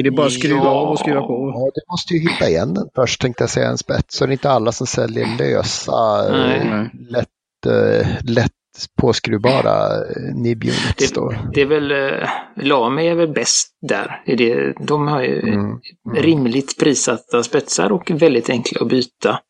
är 0.00 0.02
det 0.02 0.10
bara 0.10 0.26
att 0.26 0.32
skruva 0.32 0.64
ja. 0.64 0.70
av 0.70 0.88
och 0.88 0.98
skruva 0.98 1.20
på? 1.20 1.52
Ja, 1.54 1.70
du 1.74 1.80
måste 1.90 2.14
ju 2.14 2.20
hitta 2.20 2.48
igen 2.48 2.74
den 2.74 2.88
först 2.94 3.20
tänkte 3.20 3.42
jag 3.42 3.50
säga, 3.50 3.68
en 3.68 3.78
spets. 3.78 4.16
Så 4.16 4.26
det 4.26 4.30
är 4.30 4.32
inte 4.32 4.50
alla 4.50 4.72
som 4.72 4.86
säljer 4.86 5.38
lösa, 5.38 6.28
Nej. 6.30 6.90
lätt, 7.10 7.28
lätt 8.24 8.52
påskruvbara 9.00 9.88
nib-units. 10.34 11.12
Det, 11.12 11.38
det, 11.54 11.62
är 11.62 11.66
väl, 11.66 11.92
Lame 12.56 13.10
är 13.10 13.14
väl 13.14 13.32
bäst 13.32 13.68
där. 13.88 14.22
Det, 14.26 14.72
de 14.80 15.08
har 15.08 15.22
ju 15.22 15.40
mm. 15.40 15.54
Mm. 15.54 15.80
rimligt 16.14 16.78
prissatta 16.78 17.42
spetsar 17.42 17.92
och 17.92 18.10
väldigt 18.10 18.50
enkla 18.50 18.80
att 18.80 18.88
byta. 18.88 19.40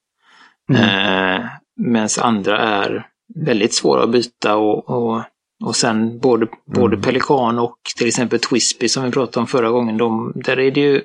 Mm. 0.70 0.82
Eh, 0.82 1.46
Medan 1.76 2.08
andra 2.20 2.58
är 2.58 3.06
väldigt 3.34 3.74
svåra 3.74 4.02
att 4.02 4.10
byta 4.10 4.56
och, 4.56 4.90
och, 4.90 5.22
och 5.64 5.76
sen 5.76 6.18
både, 6.18 6.46
både 6.74 6.96
mm. 6.96 7.02
Pelikan 7.02 7.58
och 7.58 7.76
till 7.98 8.08
exempel 8.08 8.38
Twispy 8.38 8.88
som 8.88 9.04
vi 9.04 9.10
pratade 9.10 9.40
om 9.40 9.46
förra 9.46 9.70
gången, 9.70 9.98
de, 9.98 10.32
där 10.34 10.58
är 10.58 10.70
det 10.70 10.80
ju 10.80 11.02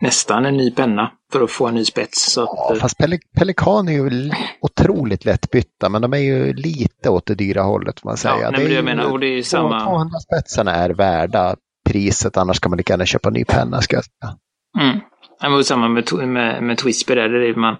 nästan 0.00 0.44
en 0.44 0.56
ny 0.56 0.70
penna 0.70 1.12
för 1.32 1.40
att 1.40 1.50
få 1.50 1.66
en 1.66 1.74
ny 1.74 1.84
spets. 1.84 2.32
Så 2.32 2.42
att, 2.42 2.48
ja, 2.52 2.76
fast 2.80 2.98
Pelikan 3.38 3.88
är 3.88 3.92
ju 3.92 4.30
otroligt 4.60 5.24
lättbytta, 5.24 5.88
men 5.88 6.02
de 6.02 6.12
är 6.12 6.18
ju 6.18 6.52
lite 6.52 7.10
åt 7.10 7.26
det 7.26 7.34
dyra 7.34 7.62
hållet. 7.62 8.00
får 8.00 8.08
Man 8.08 8.16
säger. 8.16 8.42
Ja, 8.42 8.50
nej, 8.50 8.64
det 8.64 8.74
jag 8.74 8.84
menar, 8.84 9.04
och 9.04 9.20
det 9.20 9.26
är 9.26 9.42
samma... 9.42 9.84
200 9.84 10.18
spetsarna 10.18 10.72
är 10.72 10.90
värda 10.90 11.56
priset, 11.88 12.36
annars 12.36 12.60
kan 12.60 12.70
man 12.70 12.76
lika 12.76 12.92
gärna 12.92 13.06
köpa 13.06 13.28
en 13.28 13.32
ny 13.32 13.44
penna. 13.44 13.82
Ska 13.82 13.96
jag 13.96 14.04
säga. 14.04 14.36
Mm. 14.80 15.00
Det 15.40 15.48
var 15.48 15.62
samma 15.62 15.88
med, 15.88 16.12
med, 16.12 16.62
med 16.62 16.78
Twisper 16.78 17.16
där, 17.16 17.28
det 17.28 17.48
är 17.48 17.54
man 17.54 17.76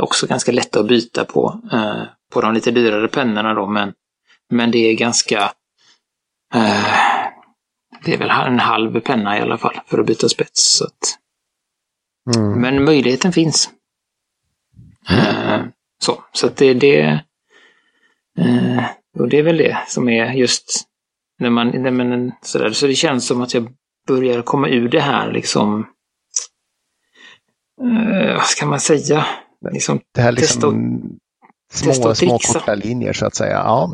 också 0.00 0.26
ganska 0.26 0.52
lätt 0.52 0.76
att 0.76 0.88
byta 0.88 1.24
på, 1.24 1.60
eh, 1.72 2.02
på 2.32 2.40
de 2.40 2.54
lite 2.54 2.70
dyrare 2.70 3.08
pennorna 3.08 3.54
då, 3.54 3.66
men, 3.66 3.92
men 4.50 4.70
det 4.70 4.78
är 4.78 4.94
ganska 4.94 5.52
eh, 6.54 7.18
det 8.04 8.14
är 8.14 8.18
väl 8.18 8.30
en 8.30 8.60
halv 8.60 9.00
penna 9.00 9.38
i 9.38 9.40
alla 9.40 9.58
fall 9.58 9.80
för 9.86 9.98
att 9.98 10.06
byta 10.06 10.28
spets. 10.28 10.78
Så 10.78 10.84
att, 10.84 11.18
mm. 12.36 12.60
Men 12.60 12.84
möjligheten 12.84 13.32
finns. 13.32 13.70
Eh, 15.10 15.60
så, 16.02 16.24
så 16.32 16.46
att 16.46 16.56
det, 16.56 16.74
det 16.74 17.00
eh, 18.38 18.84
och 19.18 19.28
det 19.28 19.38
är 19.38 19.42
väl 19.42 19.56
det 19.56 19.78
som 19.86 20.08
är 20.08 20.32
just 20.32 20.88
när 21.38 21.50
man, 21.50 21.68
när 21.68 21.90
man 21.90 22.32
sådär, 22.42 22.70
så 22.70 22.86
det 22.86 22.94
känns 22.94 23.26
som 23.26 23.42
att 23.42 23.54
jag 23.54 23.68
börjar 24.06 24.42
komma 24.42 24.68
ur 24.68 24.88
det 24.88 25.00
här 25.00 25.32
liksom 25.32 25.86
eh, 27.82 28.34
vad 28.34 28.44
ska 28.44 28.66
man 28.66 28.80
säga? 28.80 29.26
Liksom, 29.72 30.00
det 30.14 30.20
här 30.20 30.32
liksom 30.32 30.72
testa, 31.72 31.92
små, 31.92 31.92
testa 31.92 32.14
små 32.14 32.38
korta 32.38 32.74
linjer 32.74 33.12
så 33.12 33.26
att 33.26 33.34
säga. 33.34 33.56
Ja. 33.56 33.92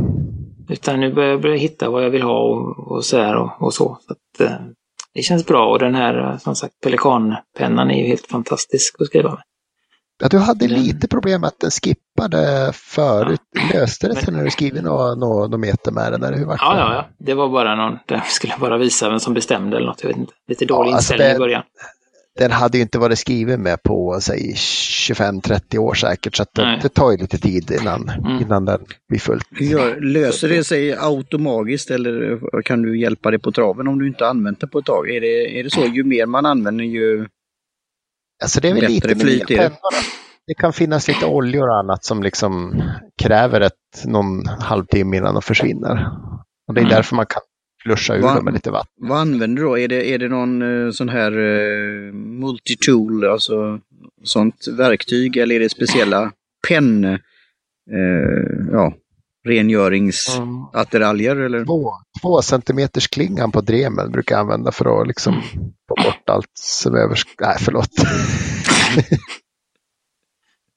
Utan 0.68 1.00
nu 1.00 1.14
börjar 1.14 1.30
jag 1.30 1.42
börja 1.42 1.56
hitta 1.56 1.90
vad 1.90 2.04
jag 2.04 2.10
vill 2.10 2.22
ha 2.22 2.38
och, 2.38 2.92
och 2.92 3.04
så 3.04 3.18
här 3.18 3.36
och, 3.36 3.62
och 3.62 3.74
så. 3.74 3.98
så 4.06 4.12
att, 4.12 4.50
eh, 4.50 4.66
det 5.14 5.22
känns 5.22 5.46
bra 5.46 5.66
och 5.66 5.78
den 5.78 5.94
här 5.94 6.38
som 6.38 6.56
sagt 6.56 6.74
pelikanpennan 6.82 7.90
är 7.90 8.02
ju 8.02 8.08
helt 8.08 8.26
fantastisk 8.26 8.94
att 9.00 9.06
skriva 9.06 9.30
med. 9.30 9.42
Ja, 10.22 10.28
du 10.28 10.38
hade 10.38 10.66
den... 10.66 10.82
lite 10.82 11.08
problem 11.08 11.40
med 11.40 11.48
att 11.48 11.60
den 11.60 11.70
skippade 11.70 12.72
förut. 12.74 13.40
Ja. 13.50 13.78
Löste 13.78 14.08
det 14.08 14.14
sig 14.14 14.24
men... 14.26 14.34
när 14.34 14.44
du 14.44 14.50
skrev 14.50 14.82
några, 14.82 15.14
några, 15.14 15.44
några 15.44 15.58
meter 15.58 15.92
med 15.92 16.12
den? 16.12 16.22
Eller 16.22 16.38
hur 16.38 16.46
var 16.46 16.58
ja, 16.60 16.78
ja, 16.78 16.94
ja, 16.94 17.06
det 17.18 17.34
var 17.34 17.48
bara 17.48 17.74
någon, 17.74 17.98
den 18.06 18.20
skulle 18.26 18.54
bara 18.60 18.78
visa 18.78 19.10
vem 19.10 19.20
som 19.20 19.34
bestämde 19.34 19.76
eller 19.76 19.86
något. 19.86 20.02
Jag 20.02 20.08
vet 20.08 20.16
inte. 20.16 20.32
Lite 20.48 20.64
dålig 20.64 20.90
ja, 20.90 20.96
alltså 20.96 21.12
inställning 21.12 21.32
det... 21.32 21.36
i 21.36 21.38
början 21.38 21.62
den 22.38 22.50
hade 22.50 22.78
ju 22.78 22.82
inte 22.82 22.98
varit 22.98 23.18
skriven 23.18 23.62
med 23.62 23.82
på 23.82 24.18
säg 24.20 24.54
25-30 24.54 25.78
år 25.78 25.94
säkert. 25.94 26.36
Så 26.36 26.44
det, 26.54 26.78
det, 26.82 26.88
tar 26.88 27.10
ju 27.10 27.16
lite 27.16 27.38
tid 27.38 27.70
innan, 27.70 28.08
mm. 28.08 28.42
innan 28.42 28.64
den 28.64 28.80
blir 29.08 29.18
fullt. 29.18 29.46
Gör, 29.60 30.00
löser 30.00 30.48
det 30.48 30.64
sig 30.64 30.96
automatiskt 30.98 31.90
eller 31.90 32.40
kan 32.62 32.82
du 32.82 33.00
hjälpa 33.00 33.30
det 33.30 33.38
på 33.38 33.52
traven 33.52 33.88
om 33.88 33.98
du 33.98 34.08
inte 34.08 34.26
använt 34.26 34.60
det 34.60 34.66
på 34.66 34.78
ett 34.78 34.84
tag? 34.84 35.10
Är 35.10 35.20
det, 35.20 35.60
är 35.60 35.64
det 35.64 35.70
så? 35.70 35.86
Ju 35.86 36.04
mer 36.04 36.26
man 36.26 36.46
använder 36.46 36.84
ju 36.84 37.26
alltså 38.42 38.60
det 38.60 38.68
är 38.68 38.74
väl 38.74 38.80
bättre 38.80 39.08
lite 39.08 39.16
flyt 39.16 39.50
är 39.50 39.56
det. 39.56 39.72
Det 40.46 40.54
kan 40.54 40.72
finnas 40.72 41.08
lite 41.08 41.26
oljor 41.26 41.68
och 41.68 41.78
annat 41.78 42.04
som 42.04 42.22
liksom 42.22 42.82
kräver 43.22 43.60
ett, 43.60 44.04
någon 44.04 44.46
halvtimme 44.46 45.16
innan 45.16 45.34
de 45.34 45.42
försvinner. 45.42 46.08
Och 46.68 46.74
det 46.74 46.80
är 46.80 46.84
mm. 46.84 46.94
därför 46.94 47.16
man 47.16 47.26
kan 47.26 47.42
flusha 47.84 48.14
ur 48.14 48.22
dem 48.22 48.44
med 48.44 48.54
lite 48.54 48.70
vatten. 48.70 49.08
Vad 49.08 49.18
använder 49.18 49.62
du 49.62 49.68
då? 49.68 49.78
Är 49.78 49.88
det, 49.88 50.10
är 50.10 50.18
det 50.18 50.28
någon 50.28 50.62
uh, 50.62 50.92
sån 50.92 51.08
här 51.08 51.38
uh, 51.38 52.12
multitool, 52.12 53.24
alltså 53.24 53.80
sånt 54.24 54.68
verktyg 54.68 55.36
eller 55.36 55.54
är 55.54 55.60
det 55.60 55.68
speciella 55.68 56.32
penn, 56.68 57.04
uh, 57.04 57.18
ja, 58.72 58.92
rengöringsattiraljer 59.46 61.36
eller? 61.36 61.64
Två, 61.64 61.92
två 62.22 62.42
centimeters 62.42 63.08
klingan 63.08 63.52
på 63.52 63.60
Dremel 63.60 64.10
brukar 64.10 64.34
jag 64.34 64.40
använda 64.40 64.72
för 64.72 65.00
att 65.00 65.06
liksom 65.08 65.42
få 65.88 65.94
bort 66.04 66.28
allt 66.28 66.50
som 66.54 66.94
över... 66.94 67.18
Nej, 67.40 67.56
förlåt. 67.60 67.90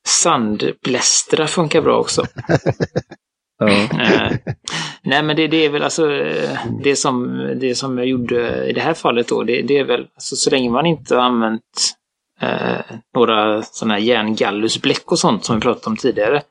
Sandblästra 0.08 1.48
funkar 1.48 1.82
bra 1.82 2.00
också. 2.00 2.26
Eh, 3.62 4.32
nej 5.04 5.24
men 5.24 5.36
det, 5.36 5.48
det, 5.48 5.66
är 5.66 5.70
väl 5.70 5.84
alltså 5.84 6.12
eh, 6.12 6.60
det 6.84 6.96
som, 6.96 7.38
det 7.60 7.76
som 7.76 7.98
jag 7.98 8.08
gjorde 8.08 8.66
i 8.66 8.74
det 8.74 8.82
här 8.82 8.94
fallet 8.94 9.28
då, 9.28 9.44
det, 9.44 9.62
det 9.62 9.78
är 9.78 9.84
väl 9.84 10.08
alltså, 10.16 10.36
så 10.36 10.50
länge 10.50 10.70
man 10.70 10.86
inte 10.86 11.16
har 11.16 11.22
använt 11.22 11.94
eh, 12.42 12.96
några 13.16 13.62
sådana 13.64 13.94
här 13.94 14.02
järngallusbläck 14.02 15.12
och 15.12 15.20
sånt 15.20 15.46
som 15.46 15.56
vi 15.56 15.62
pratade 15.62 15.90
om 15.90 15.98
tidigare. 15.98 16.42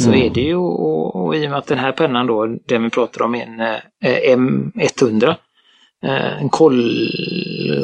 Så 0.00 0.08
mm. 0.08 0.22
är 0.22 0.30
det 0.30 0.40
ju, 0.40 0.56
och, 0.56 1.16
och, 1.16 1.36
i 1.36 1.46
och 1.46 1.50
med 1.50 1.58
att 1.58 1.66
den 1.66 1.78
här 1.78 1.92
pennan 1.92 2.26
då, 2.26 2.46
den 2.46 2.82
vi 2.82 2.90
pratar 2.90 3.22
om 3.22 3.34
är 3.34 3.42
en 3.42 3.60
eh, 3.60 4.36
M100, 4.36 5.34
eh, 6.04 6.40
en 6.40 6.48
kol, 6.48 7.08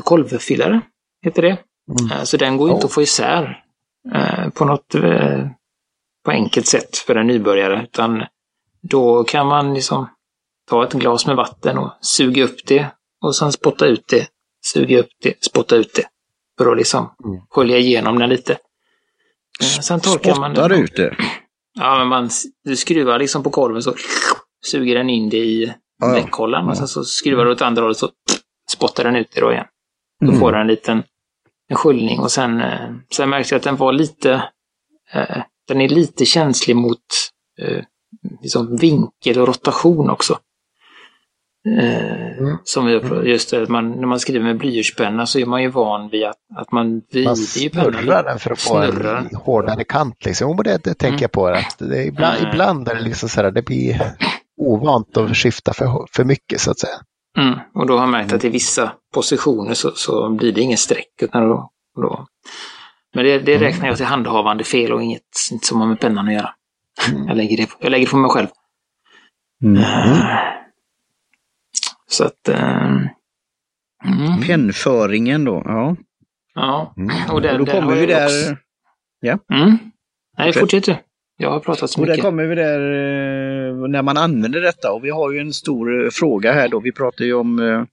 kolvfyllare, 0.05 0.81
heter 1.24 1.42
det. 1.42 1.57
Mm. 2.00 2.12
Eh, 2.12 2.22
så 2.22 2.37
den 2.37 2.57
går 2.57 2.68
ju 2.68 2.74
inte 2.74 2.87
att 2.87 2.92
få 2.92 3.02
isär 3.02 3.62
på 4.55 4.64
något 4.64 4.94
på 6.24 6.31
enkelt 6.31 6.66
sätt 6.66 6.96
för 6.96 7.14
en 7.14 7.26
nybörjare, 7.26 7.83
utan 7.83 8.24
då 8.88 9.25
kan 9.25 9.46
man 9.46 9.75
liksom 9.75 10.09
ta 10.70 10.85
ett 10.85 10.92
glas 10.92 11.27
med 11.27 11.37
vatten 11.37 11.79
och 11.79 11.92
suga 12.01 12.44
upp 12.44 12.66
det 12.66 12.87
och 13.25 13.37
sen 13.37 13.53
spotta 13.53 13.87
ut 13.87 14.09
det. 14.09 14.29
Suga 14.66 14.99
upp 14.99 15.11
det, 15.22 15.44
spotta 15.44 15.77
ut 15.77 15.94
det. 15.94 16.05
För 16.59 16.72
att 16.72 16.79
liksom 16.79 17.14
mm. 17.25 17.40
skölja 17.51 17.79
igenom 17.79 18.18
den 18.18 18.29
lite. 18.29 18.53
Eh, 19.61 19.81
sen 19.83 20.01
torkar 20.01 20.33
Spottar 20.35 20.40
man 20.40 20.55
den. 20.55 20.72
ut 20.72 20.96
det? 20.96 21.16
Ja, 21.79 21.99
men 21.99 22.09
man 22.09 22.31
du 22.64 22.77
skruvar 22.77 23.18
liksom 23.18 23.42
på 23.42 23.51
korven 23.51 23.83
så 23.83 23.94
suger 24.66 24.94
den 24.94 25.11
in 25.11 25.29
det 25.29 25.37
i 25.37 25.75
ja, 25.99 26.12
bläckhållaren 26.12 26.64
ja. 26.64 26.70
och 26.70 26.79
sen 26.79 26.88
så 26.88 27.05
skruvar 27.05 27.44
du 27.44 27.51
åt 27.51 27.62
andra 27.62 27.83
hållet 27.83 27.99
så 27.99 28.11
spottar 28.70 29.05
den 29.05 29.16
ut 29.16 29.31
det 29.35 29.40
då 29.40 29.53
igen. 29.53 29.66
Då 30.20 30.29
mm. 30.29 30.40
får 30.40 30.53
den 30.53 30.61
en 30.61 30.66
liten 30.66 31.03
en 31.68 31.77
sköljning 31.77 32.20
och 32.20 32.33
sen, 32.33 32.61
eh, 32.61 32.90
sen 33.11 33.31
märkte 33.31 33.55
jag 33.55 33.59
att 33.59 33.64
den 33.64 33.77
var 33.77 33.92
lite, 33.92 34.33
eh, 35.12 35.42
den 35.68 35.81
är 35.81 35.88
lite 35.88 36.25
känslig 36.25 36.77
mot 36.77 37.05
eh, 37.59 37.85
liksom 38.42 38.77
vinkel 38.77 39.38
och 39.40 39.49
rotation 39.49 40.11
också. 40.11 40.38
Eh, 41.79 42.38
mm. 42.38 42.57
Som 42.64 42.87
vi, 42.87 42.92
just 43.31 43.51
det, 43.51 43.68
man, 43.68 43.90
när 43.90 44.07
man 44.07 44.20
skriver 44.20 44.44
med 44.44 44.59
blyertspenna 44.59 45.27
så 45.27 45.38
är 45.38 45.46
man 45.46 45.62
ju 45.62 45.68
van 45.68 46.09
vid 46.09 46.25
att, 46.25 46.37
att 46.57 46.72
man 46.72 47.03
vrider 47.12 47.61
ju 47.61 47.70
pennan. 47.70 47.92
Man 47.92 48.03
snurrar 48.03 48.25
den 48.25 48.38
för 48.38 48.51
att 48.51 48.61
få 48.61 48.77
en 48.77 49.37
hårdare 49.37 49.85
kant. 49.85 50.25
Liksom. 50.25 50.51
Och 50.51 50.64
det, 50.64 50.85
det 50.85 50.94
tänker 50.94 51.09
mm. 51.09 51.20
jag 51.20 51.33
på. 51.33 51.46
Att 51.46 51.79
det 51.79 52.05
ibland, 52.05 52.38
mm. 52.38 52.51
ibland 52.51 52.88
är 52.88 52.94
det 52.94 53.01
liksom 53.01 53.29
så 53.29 53.40
här, 53.40 53.51
det 53.51 53.62
blir 53.62 54.16
ovant 54.61 55.16
att 55.16 55.37
skifta 55.37 55.72
för, 55.72 56.07
för 56.12 56.25
mycket 56.25 56.61
så 56.61 56.70
att 56.70 56.79
säga. 56.79 56.96
Mm. 57.38 57.59
Och 57.75 57.87
då 57.87 57.94
har 57.94 58.01
jag 58.01 58.11
märkt 58.11 58.33
att 58.33 58.44
i 58.44 58.49
vissa 58.49 58.92
positioner 59.14 59.75
så, 59.75 59.90
så 59.94 60.31
blir 60.31 60.53
det 60.53 60.61
ingen 60.61 60.79
streck. 60.79 61.22
Utan 61.22 61.49
då, 61.49 61.70
då. 62.03 62.27
Men 63.14 63.25
det, 63.25 63.38
det 63.38 63.55
räknar 63.55 63.79
mm. 63.79 63.88
jag 63.88 63.96
till 63.96 64.07
handhavande 64.07 64.64
fel 64.64 64.92
och 64.92 65.03
inget, 65.03 65.22
inte 65.53 65.66
som 65.66 65.81
har 65.81 65.88
med 65.88 66.01
pennan 66.01 66.29
att 66.29 66.35
göra. 66.35 66.51
Mm. 67.09 67.26
Jag, 67.28 67.37
lägger 67.37 67.56
det, 67.56 67.68
jag 67.80 67.90
lägger 67.90 68.06
det 68.06 68.11
på 68.11 68.16
mig 68.16 68.30
själv. 68.30 68.48
Mm. 69.62 69.76
Uh, 69.76 70.26
så 72.06 72.24
att... 72.24 72.48
Uh, 72.48 73.06
mm. 74.04 74.42
Pennföringen 74.46 75.44
då, 75.44 75.62
ja. 75.64 75.96
Ja, 76.54 76.94
mm. 76.96 77.30
och, 77.30 77.42
den, 77.42 77.61
och 77.61 77.66
då 77.66 77.72
kommer 77.72 77.96
vi 77.96 78.06
där... 78.06 78.24
Också... 78.24 78.56
Ja. 79.20 79.38
Mm. 79.52 79.78
Nej, 80.38 80.52
fortsätt 80.52 80.85
du. 80.85 80.96
Jag 81.37 81.50
har 81.50 81.61
pratat 81.61 81.90
så 81.90 82.00
och 82.00 82.09
mycket. 82.09 82.16
där 82.16 82.30
kommer 82.30 82.44
vi 82.44 82.54
där 82.54 82.80
eh, 82.80 83.88
när 83.88 84.02
man 84.02 84.16
använder 84.16 84.61
detta. 84.61 84.92
Och 84.92 85.04
vi 85.04 85.11
har 85.11 85.32
ju 85.32 85.38
en 85.38 85.52
stor 85.52 86.04
eh, 86.04 86.11
fråga 86.11 86.52
här 86.52 86.68
då. 86.68 86.80
Vi 86.80 86.92
pratar 86.92 87.24
ju 87.24 87.35
om 87.35 87.59
eh, 87.59 87.85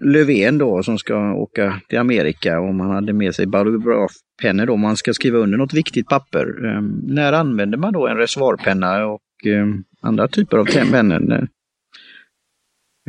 Löfven 0.00 0.58
då 0.58 0.82
som 0.82 0.98
ska 0.98 1.34
åka 1.34 1.80
till 1.88 1.98
Amerika 1.98 2.60
om 2.60 2.80
han 2.80 2.90
hade 2.90 3.12
med 3.12 3.34
sig 3.34 3.46
barografpennor 3.46 4.66
då, 4.66 4.76
man 4.76 4.96
ska 4.96 5.12
skriva 5.14 5.38
under 5.38 5.58
något 5.58 5.74
viktigt 5.74 6.08
papper. 6.08 6.46
Eh, 6.66 6.82
när 7.02 7.32
använder 7.32 7.78
man 7.78 7.92
då 7.92 8.06
en 8.06 8.16
reservoarpenna 8.16 9.06
och 9.06 9.46
eh, 9.46 9.66
andra 10.02 10.28
typer 10.28 10.58
av 10.58 10.64
pennor? 10.64 11.48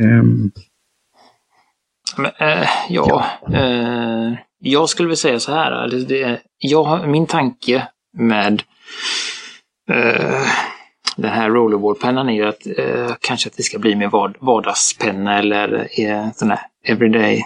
Eh, 0.01 0.23
Men, 2.17 2.31
eh, 2.39 2.67
ja, 2.89 3.25
Eh, 3.53 4.33
jag 4.59 4.89
skulle 4.89 5.07
väl 5.07 5.17
säga 5.17 5.39
så 5.39 5.51
här. 5.51 5.87
Det, 5.87 6.05
det, 6.05 6.41
jag, 6.57 7.09
min 7.09 7.27
tanke 7.27 7.87
med 8.17 8.63
eh, 9.91 10.47
den 11.21 11.31
här 11.31 11.49
rollerballpennan 11.49 12.29
är 12.29 12.33
ju 12.33 12.45
att 12.45 12.67
eh, 12.77 13.15
kanske 13.21 13.49
att 13.49 13.57
det 13.57 13.63
ska 13.63 13.79
bli 13.79 13.95
mer 13.95 14.07
vard, 14.07 14.37
vardagspenna 14.39 15.39
eller 15.39 15.87
eh, 15.99 16.31
sån 16.33 16.49
här 16.49 16.59
everyday, 16.85 17.41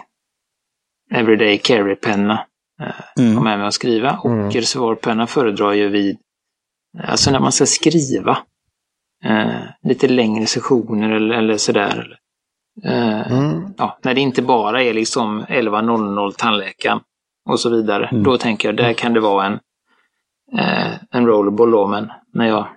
everyday 1.12 1.58
carry-penna. 1.58 2.46
Eh, 2.82 3.24
mm. 3.26 3.44
med 3.44 3.60
mig 3.60 3.68
att 3.68 3.74
skriva. 3.74 4.18
Och 4.24 4.32
Mm. 4.32 4.52
reservoarpenna 4.52 5.28
föredrar 5.28 5.72
ju 5.74 5.90
vid, 5.90 6.18
alltså 7.04 7.32
när 7.32 7.40
man 7.40 7.52
ska 7.52 7.66
skriva 7.66 8.38
eh, 9.26 9.62
lite 9.84 10.08
längre 10.08 10.46
sessioner 10.46 11.10
eller, 11.10 11.36
eller 11.36 11.58
sådär. 11.58 12.18
Eh, 12.84 13.32
Mm. 13.32 13.74
ja, 13.78 14.00
när 14.04 14.14
det 14.14 14.22
inte 14.22 14.42
bara 14.42 14.84
är 14.84 14.94
liksom 14.94 15.46
11.00 15.50 16.32
tandläkaren 16.38 17.00
och 17.50 17.60
så 17.60 17.70
vidare. 17.70 18.08
Mm. 18.08 18.24
Då 18.24 18.38
tänker 18.38 18.68
jag, 18.68 18.78
där 18.78 18.94
kan 18.94 19.14
det 19.14 19.20
vara 19.20 19.46
en, 19.46 19.60
eh, 20.60 20.92
en 21.12 21.26
rollerball 21.28 21.72
då, 21.72 21.88
men 21.88 22.12
när 22.34 22.48
jag 22.48 22.68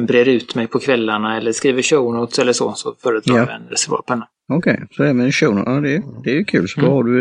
brer 0.00 0.28
ut 0.28 0.54
mig 0.54 0.66
på 0.66 0.78
kvällarna 0.78 1.36
eller 1.36 1.52
skriver 1.52 1.82
show 1.82 2.14
notes 2.14 2.38
eller 2.38 2.52
så, 2.52 2.72
så 2.72 2.94
föredrar 3.02 3.36
Ja. 3.36 3.46
jag 3.46 3.54
en 3.54 3.68
reservoarpenna. 3.70 4.28
Okej, 4.52 4.82
så 4.90 5.02
även 5.04 5.32
show 5.32 5.62
ja, 5.66 5.72
det, 5.80 6.02
det 6.24 6.30
är 6.30 6.34
ju 6.34 6.44
kul. 6.44 6.68
Så 6.68 6.80
Mm. 6.80 6.92
har 6.92 7.04
du... 7.04 7.20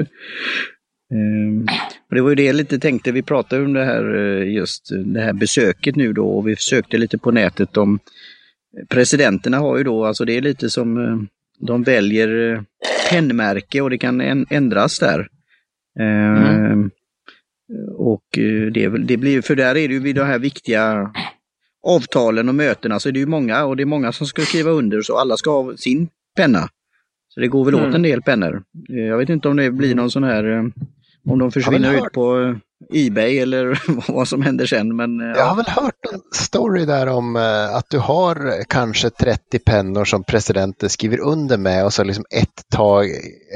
och 2.09 2.15
det 2.15 2.21
var 2.21 2.29
ju 2.29 2.35
det 2.35 2.43
jag 2.45 2.55
lite 2.55 2.79
tänkte, 2.79 3.11
vi 3.11 3.21
pratade 3.21 3.65
om 3.65 3.73
det 3.73 3.85
här 3.85 4.15
eh, 4.15 4.53
just 4.53 4.89
det 5.05 5.21
här 5.21 5.33
besöket 5.33 5.95
nu 5.95 6.13
då 6.13 6.27
och 6.27 6.47
vi 6.47 6.55
sökte 6.55 6.97
lite 6.97 7.17
på 7.17 7.31
nätet 7.31 7.77
om 7.77 7.99
presidenterna 8.89 9.57
har 9.57 9.77
ju 9.77 9.83
då, 9.83 10.05
alltså 10.05 10.25
det 10.25 10.33
är 10.37 10.41
lite 10.41 10.69
som 10.69 10.97
eh, 10.97 11.17
de 11.67 11.83
väljer 11.83 12.53
eh, 12.53 12.61
pennmärke 13.09 13.81
och 13.81 13.89
det 13.89 13.97
kan 13.97 14.21
än- 14.21 14.45
ändras 14.49 14.99
där. 14.99 15.27
Ehm, 15.99 16.89
Och 17.97 18.37
eh, 18.37 18.71
det, 18.71 18.87
det 19.05 19.17
blir, 19.17 19.41
för 19.41 19.55
där 19.55 19.69
är 19.77 19.87
det 19.87 19.93
ju 19.93 19.99
vid 19.99 20.15
de 20.15 20.21
här 20.25 20.39
viktiga 20.39 21.11
avtalen 21.85 22.49
och 22.49 22.55
mötena 22.55 22.99
så 22.99 23.09
är 23.09 23.13
det 23.13 23.19
ju 23.19 23.25
många 23.25 23.65
och 23.65 23.77
det 23.77 23.83
är 23.83 23.85
många 23.85 24.11
som 24.11 24.27
ska 24.27 24.41
skriva 24.41 24.71
under 24.71 25.01
så 25.01 25.17
alla 25.17 25.37
ska 25.37 25.49
ha 25.63 25.77
sin 25.77 26.07
penna. 26.35 26.69
Så 27.33 27.39
det 27.39 27.47
går 27.47 27.65
väl 27.65 27.75
åt 27.75 27.81
Mm. 27.81 27.95
en 27.95 28.01
del 28.01 28.21
pennor. 28.21 28.63
Eh, 28.89 28.95
Jag 29.05 29.17
vet 29.17 29.29
inte 29.29 29.47
om 29.47 29.55
det 29.57 29.71
blir 29.71 29.95
någon 29.95 30.11
sån 30.11 30.23
här, 30.23 30.43
eh, 30.57 30.63
om 31.29 31.39
de 31.39 31.51
försvinner 31.51 31.93
ut 31.93 32.11
på 32.13 32.39
eh, 32.41 33.07
Ebay 33.07 33.39
eller 33.39 33.81
vad 34.11 34.27
som 34.27 34.41
händer 34.41 34.65
sen. 34.65 34.95
Men 34.95 35.21
eh, 35.21 35.27
Jag 35.37 35.45
har 35.45 35.55
väl 35.55 35.65
hört 35.67 36.05
en 36.13 36.19
story 36.33 36.85
där 36.85 37.07
om 37.07 37.35
att 37.73 37.89
du 37.89 37.99
har 37.99 38.63
kanske 38.69 39.09
30 39.09 39.59
pennor 39.59 40.05
som 40.05 40.23
presidenten 40.23 40.89
skriver 40.89 41.19
under 41.19 41.57
med 41.57 41.85
och 41.85 41.93
så 41.93 42.03
liksom 42.03 42.25
ett 42.31 42.69
tag, 42.75 43.07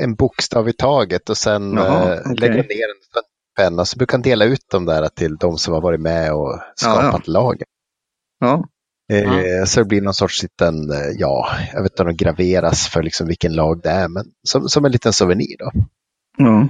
en 0.01 0.15
bokstav 0.15 0.69
i 0.69 0.73
taget 0.73 1.29
och 1.29 1.37
sen 1.37 1.73
Jaha, 1.73 2.17
okej. 2.25 2.35
lägger 2.37 2.55
ner 2.55 2.63
en 2.63 3.23
penna. 3.57 3.85
Så 3.85 3.99
du 3.99 4.05
kan 4.05 4.21
dela 4.21 4.45
ut 4.45 4.69
dem 4.71 4.85
där 4.85 5.07
till 5.07 5.35
de 5.35 5.57
som 5.57 5.73
har 5.73 5.81
varit 5.81 6.01
med 6.01 6.33
och 6.33 6.59
skapat 6.75 7.27
laget. 7.27 7.67
Ja. 8.39 8.67
Eh, 9.11 9.63
Så 9.65 9.79
det 9.79 9.85
blir 9.85 10.01
någon 10.01 10.13
sorts 10.13 10.43
liten, 10.43 10.91
eh, 10.91 11.09
ja, 11.17 11.49
jag 11.73 11.83
vet 11.83 11.91
inte 11.91 12.03
om 12.03 12.07
de 12.07 12.15
graveras 12.15 12.87
för 12.87 13.03
liksom 13.03 13.27
vilken 13.27 13.53
lag 13.53 13.81
det 13.83 13.89
är, 13.89 14.07
men 14.07 14.25
som, 14.47 14.69
som 14.69 14.85
en 14.85 14.91
liten 14.91 15.13
souvenir 15.13 15.55
då. 15.59 15.71
Ja. 16.37 16.67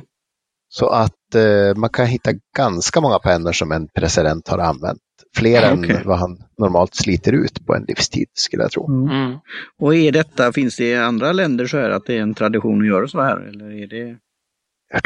Så 0.70 0.90
att 0.90 1.36
eh, 1.36 1.76
man 1.76 1.90
kan 1.90 2.06
hitta 2.06 2.32
ganska 2.58 3.02
många 3.02 3.20
pennor 3.20 3.52
som 3.52 3.72
en 3.72 3.88
president 3.88 4.48
har 4.48 4.58
använt. 4.58 5.00
Fler 5.36 5.74
Okej. 5.74 5.96
än 5.96 6.08
vad 6.08 6.20
han 6.20 6.38
normalt 6.58 6.96
sliter 6.96 7.34
ut 7.34 7.66
på 7.66 7.76
en 7.76 7.84
livstid 7.88 8.28
skulle 8.34 8.64
jag 8.64 8.72
tro. 8.72 8.88
Mm. 8.88 9.16
Mm. 9.16 9.40
Och 9.80 9.96
är 9.96 10.12
detta, 10.12 10.54
finns 10.54 10.76
det 10.76 10.90
i 10.90 10.98
andra 10.98 11.32
länder 11.32 11.68
så 11.68 11.78
här 11.78 11.90
att 11.90 12.06
det 12.06 12.18
är 12.18 12.22
en 12.22 12.34
tradition 12.34 12.82
att 12.82 12.88
göra 12.88 13.08
så 13.08 13.22
här? 13.22 13.38
Eller 13.38 13.72
är 13.84 13.88
det... 13.88 14.18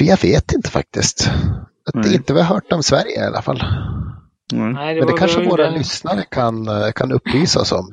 Jag 0.06 0.22
vet 0.22 0.54
inte 0.54 0.70
faktiskt. 0.70 1.32
Att 1.86 2.04
det 2.04 2.14
inte 2.14 2.34
vi 2.34 2.42
har 2.42 2.56
hört 2.56 2.72
om 2.72 2.84
Sverige 2.84 3.24
i 3.24 3.28
alla 3.28 3.42
fall. 3.42 3.64
Nej. 4.52 4.74
Nej, 4.74 4.96
Men 5.00 5.08
det 5.08 5.14
kanske 5.14 5.42
ju 5.42 5.50
våra 5.50 5.64
den- 5.64 5.74
lyssnare 5.74 6.24
kan, 6.32 6.68
eh, 6.68 6.92
kan 6.92 7.12
upplysa 7.12 7.60
oss 7.60 7.72
om. 7.72 7.92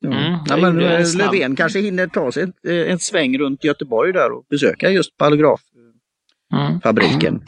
Ja. 0.00 0.08
Mm, 0.08 0.38
ja, 0.46 0.56
men 0.56 0.80
en 0.80 1.02
eh, 1.02 1.14
Löfven 1.16 1.56
kanske 1.56 1.80
hinner 1.80 2.06
ta 2.06 2.32
sig 2.32 2.42
ett, 2.42 2.50
eh, 2.68 2.74
ett 2.94 3.02
sväng 3.02 3.38
runt 3.38 3.64
Göteborg 3.64 4.12
där 4.12 4.32
och 4.32 4.44
besöka 4.50 4.90
just 4.90 5.16
paragraffabriken. 5.16 7.34
Mm. 7.34 7.42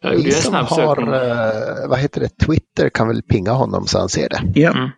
Jag 0.00 0.14
gjorde 0.14 0.26
en 0.28 0.32
som 0.32 0.50
snabb 0.50 0.66
har, 0.66 0.96
sökning. 0.96 1.10
vad 1.90 1.98
heter 1.98 2.20
det, 2.20 2.28
Twitter 2.46 2.88
kan 2.88 3.08
väl 3.08 3.22
pinga 3.22 3.52
honom 3.52 3.86
så 3.86 3.98
han 3.98 4.08
ser 4.08 4.28
det. 4.28 4.60
Ja. 4.60 4.70
Mm. 4.70 4.88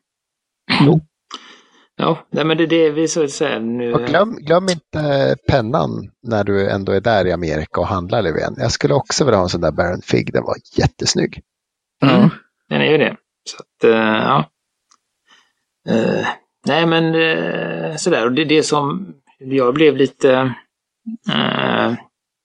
Ja, 1.99 2.27
nej, 2.33 2.45
men 2.45 2.57
det 2.57 2.63
är 2.63 2.67
det 2.67 2.91
vi 2.91 3.09
så 3.09 3.25
att 3.25 3.31
säga 3.31 3.59
nu. 3.59 3.93
Och 3.95 4.01
glöm, 4.01 4.37
glöm 4.37 4.69
inte 4.69 5.37
pennan 5.49 5.91
när 6.23 6.45
du 6.45 6.71
ändå 6.71 6.93
är 6.93 7.01
där 7.01 7.27
i 7.27 7.33
Amerika 7.33 7.81
och 7.81 7.87
handlar 7.87 8.23
Löfven. 8.23 8.55
Jag 8.59 8.73
skulle 8.73 8.95
också 8.95 9.25
vilja 9.25 9.37
ha 9.37 9.43
en 9.45 9.49
sån 9.49 9.61
där 9.61 9.73
Baron 9.73 10.01
Fig, 10.03 10.33
den 10.33 10.45
var 10.45 10.57
jättesnygg. 10.79 11.41
Mm. 12.03 12.21
Ja. 12.21 12.31
Den 12.69 12.81
är 12.81 12.91
ju 12.91 12.99
det. 12.99 13.17
Så 13.45 13.57
att, 13.63 13.85
eh, 13.85 14.17
ja. 14.23 14.51
Eh, 15.89 16.27
nej 16.67 16.87
men 16.87 17.15
eh, 17.15 17.97
sådär, 17.97 18.27
och 18.27 18.33
det 18.33 18.43
är 18.43 18.47
det 18.47 18.63
som 18.63 19.15
jag 19.39 19.75
blev 19.75 19.97
lite 19.97 20.55
eh, 21.33 21.93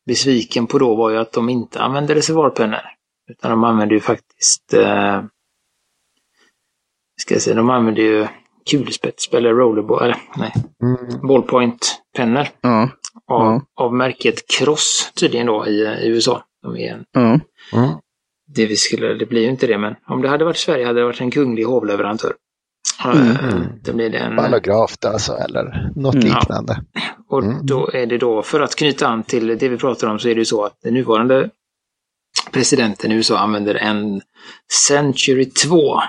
besviken 0.05 0.67
på 0.67 0.77
då 0.79 0.95
var 0.95 1.09
ju 1.09 1.17
att 1.17 1.31
de 1.33 1.49
inte 1.49 1.81
använde 1.81 2.15
reservoarpennor. 2.15 2.79
Utan 3.29 3.51
de 3.51 3.63
använde 3.63 3.93
ju 3.95 3.99
faktiskt, 3.99 4.73
eh, 4.73 5.23
ska 7.21 7.35
jag 7.35 7.41
säga, 7.41 7.55
de 7.55 7.69
använde 7.69 8.01
ju 8.01 8.27
kulspets 8.71 9.29
eller 9.33 9.53
rollerball, 9.53 10.03
eller 10.03 10.17
nej, 10.37 10.53
Mm. 10.83 11.27
ballpoint-pennor 11.27 12.47
Ja. 12.61 12.81
av, 13.27 13.45
Ja. 13.45 13.61
av 13.75 13.93
märket 13.93 14.47
Cross 14.47 15.11
tydligen 15.15 15.47
då 15.47 15.67
i, 15.67 15.81
i 15.81 16.07
USA. 16.07 16.43
De 16.61 16.75
är 16.77 16.93
en 16.93 17.05
Ja. 17.11 17.39
Det 18.55 18.65
vi 18.65 18.75
skulle, 18.77 19.13
det 19.13 19.25
blir 19.25 19.41
ju 19.41 19.49
inte 19.49 19.67
det, 19.67 19.77
men 19.77 19.95
om 20.07 20.21
det 20.21 20.29
hade 20.29 20.45
varit 20.45 20.57
Sverige 20.57 20.85
hade 20.85 20.99
det 20.99 21.05
varit 21.05 21.21
en 21.21 21.31
kunglig 21.31 21.63
hovleverantör. 21.63 22.33
Mm. 23.05 23.35
Det 23.83 23.93
blir 23.93 24.09
det 24.09 24.17
en, 24.17 24.35
Ballograf 24.35 24.95
alltså, 25.05 25.33
eller 25.33 25.89
något 25.95 26.15
Mm. 26.15 26.25
liknande. 26.27 26.81
och 27.29 27.43
Mm. 27.43 27.65
då 27.65 27.89
är 27.93 28.05
det 28.05 28.17
då, 28.17 28.41
för 28.43 28.59
att 28.61 28.75
knyta 28.75 29.07
an 29.07 29.23
till 29.23 29.47
det 29.47 29.69
vi 29.69 29.77
pratar 29.77 30.07
om, 30.07 30.19
så 30.19 30.29
är 30.29 30.35
det 30.35 30.41
ju 30.41 30.45
så 30.45 30.63
att 30.65 30.77
den 30.83 30.93
nuvarande 30.93 31.49
presidenten 32.51 33.11
i 33.11 33.15
USA 33.15 33.37
använder 33.39 33.75
en 33.75 34.21
Century 34.87 35.45
2. 35.45 35.99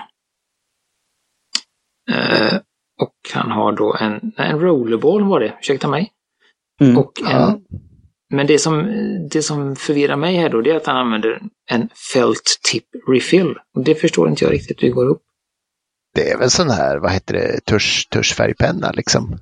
Eh, 2.11 2.55
och 3.01 3.13
han 3.33 3.51
har 3.51 3.71
då 3.71 3.95
en, 3.99 4.31
en 4.37 4.59
rollerball 4.59 5.23
var 5.23 5.39
det, 5.39 5.53
ursäkta 5.59 5.87
mig. 5.87 6.11
Mm. 6.81 6.97
Och 6.97 7.11
en, 7.21 7.27
Ja. 7.29 7.59
Men 8.33 8.47
det 8.47 8.59
som, 8.59 8.87
det 9.31 9.41
som 9.41 9.75
förvirrar 9.75 10.15
mig 10.15 10.35
här 10.35 10.49
då, 10.49 10.61
det 10.61 10.71
är 10.71 10.75
att 10.75 10.85
han 10.85 10.97
använder 10.97 11.41
en 11.69 11.89
felt 12.13 12.59
tip 12.71 12.85
refill. 13.07 13.55
Och 13.75 13.83
det 13.83 13.95
förstår 13.95 14.29
inte 14.29 14.43
jag 14.45 14.53
riktigt 14.53 14.83
hur 14.83 14.87
det 14.87 14.93
går 14.93 15.05
upp. 15.07 15.21
Det 16.15 16.31
är 16.31 16.37
väl 16.37 16.49
sån 16.49 16.69
här, 16.69 16.97
vad 16.97 17.11
heter 17.11 17.33
det, 17.33 17.59
tusch, 17.65 18.07
tuschfärgpenna 18.11 18.91
liksom. 18.91 19.37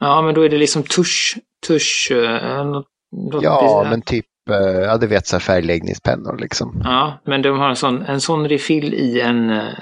Ja, 0.00 0.22
men 0.22 0.34
då 0.34 0.42
är 0.42 0.48
det 0.48 0.58
liksom 0.58 0.82
tusch, 0.82 1.38
tusch, 1.66 2.08
eh, 2.12 2.64
något, 2.66 2.86
något 3.32 3.42
Ja, 3.42 3.86
men 3.90 4.02
typ, 4.02 4.26
eh, 4.50 4.56
ja 4.80 4.96
du 4.96 5.06
vet 5.06 5.26
så 5.26 5.36
här 5.36 5.40
färgläggningspennor 5.40 6.38
liksom. 6.38 6.80
Ja, 6.84 7.22
men 7.24 7.42
de 7.42 7.58
har 7.58 7.68
en 7.68 7.76
sån, 7.76 8.02
en 8.02 8.20
sån 8.20 8.48
refill 8.48 8.94
i 8.94 9.20
en, 9.20 9.50
eh, 9.50 9.72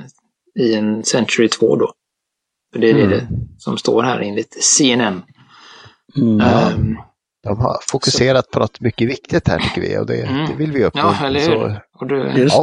i 0.61 0.75
en 0.75 1.05
Century 1.05 1.49
2 1.49 1.77
då. 1.77 1.93
För 2.73 2.81
det 2.81 2.91
är 2.91 2.95
Mm. 2.95 3.11
det 3.11 3.29
som 3.59 3.79
står 3.79 4.03
här 4.03 4.21
enligt 4.21 4.65
CNN. 4.65 5.23
Mm. 6.17 6.39
Ja. 6.39 6.73
De 7.43 7.59
har 7.61 7.79
fokuserat 7.89 8.51
på 8.51 8.59
något 8.59 8.81
mycket 8.81 9.09
viktigt 9.09 9.49
här 9.49 9.59
tycker 9.59 9.81
vi 9.81 9.99
och 9.99 10.07
det, 10.07 10.23
Mm. 10.27 10.47
det 10.47 10.55
vill 10.55 10.73
vi 10.73 10.85
uppnå. 10.85 11.01
ja, 11.03 11.27
eller 11.27 11.41
hur? 11.41 11.47
Så, 11.47 11.81
Och, 11.93 12.39
Just. 12.39 12.55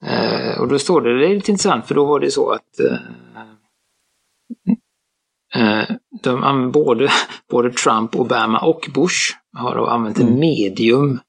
ja, 0.00 0.08
eh, 0.08 0.60
och 0.60 0.68
då 0.68 0.78
står 0.78 1.00
det, 1.00 1.18
det 1.18 1.26
är 1.26 1.34
lite 1.34 1.50
intressant 1.50 1.86
för 1.86 1.94
då 1.94 2.04
var 2.04 2.20
det 2.20 2.30
så 2.30 2.50
att 2.50 2.80
eh, 2.80 2.98
eh, 5.80 5.84
de, 6.22 6.70
både, 6.72 7.08
både 7.50 7.72
Trump, 7.72 8.16
Obama 8.16 8.58
och 8.58 8.88
Bush 8.94 9.34
har 9.56 9.76
då 9.76 9.86
använt 9.86 10.18
en 10.18 10.26
Mm. 10.28 10.40
medium 10.40 11.20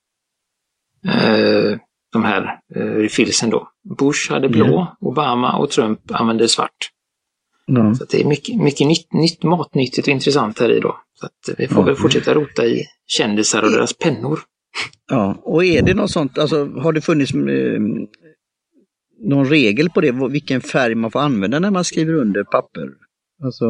eh, 1.08 1.78
de 2.12 2.24
här 2.24 2.60
eh, 2.76 2.82
refillsen 2.82 3.50
då. 3.50 3.68
Bush 4.00 4.32
hade 4.32 4.50
blå, 4.50 4.96
Obama 5.00 5.58
och 5.58 5.70
Trump 5.72 6.12
använde 6.12 6.48
svart. 6.48 6.92
Ja. 7.66 7.94
Så 7.96 8.04
att 8.04 8.10
det 8.10 8.22
är 8.22 8.26
mycket, 8.26 8.62
mycket 8.62 8.88
nytt, 8.88 9.14
nytt, 9.14 9.44
matnyttigt 9.44 10.08
och 10.08 10.12
intressant 10.12 10.60
här 10.60 10.72
i 10.72 10.80
då. 10.80 10.98
Så 11.20 11.26
att 11.26 11.60
vi 11.60 11.68
får 11.68 11.84
väl 11.84 11.96
fortsätta 11.96 12.34
rota 12.34 12.66
i 12.66 12.86
kändisar 13.08 13.64
och 13.64 13.72
deras 13.72 13.94
pennor. 13.94 14.40
Ja, 15.10 15.42
och 15.44 15.66
är 15.66 15.82
det 15.82 15.94
något 15.94 16.12
sånt, 16.12 16.38
alltså 16.38 16.66
har 16.66 16.94
det 16.94 17.02
funnits 17.02 17.34
eh, 17.34 17.80
någon 19.20 19.46
regel 19.46 19.90
på 19.90 20.02
det, 20.02 20.12
vilken 20.12 20.62
färg 20.62 20.96
man 20.96 21.12
får 21.12 21.20
använda 21.20 21.60
när 21.60 21.72
man 21.72 21.84
skriver 21.84 22.14
under 22.14 22.44
papper? 22.44 22.90
Alltså 23.44 23.66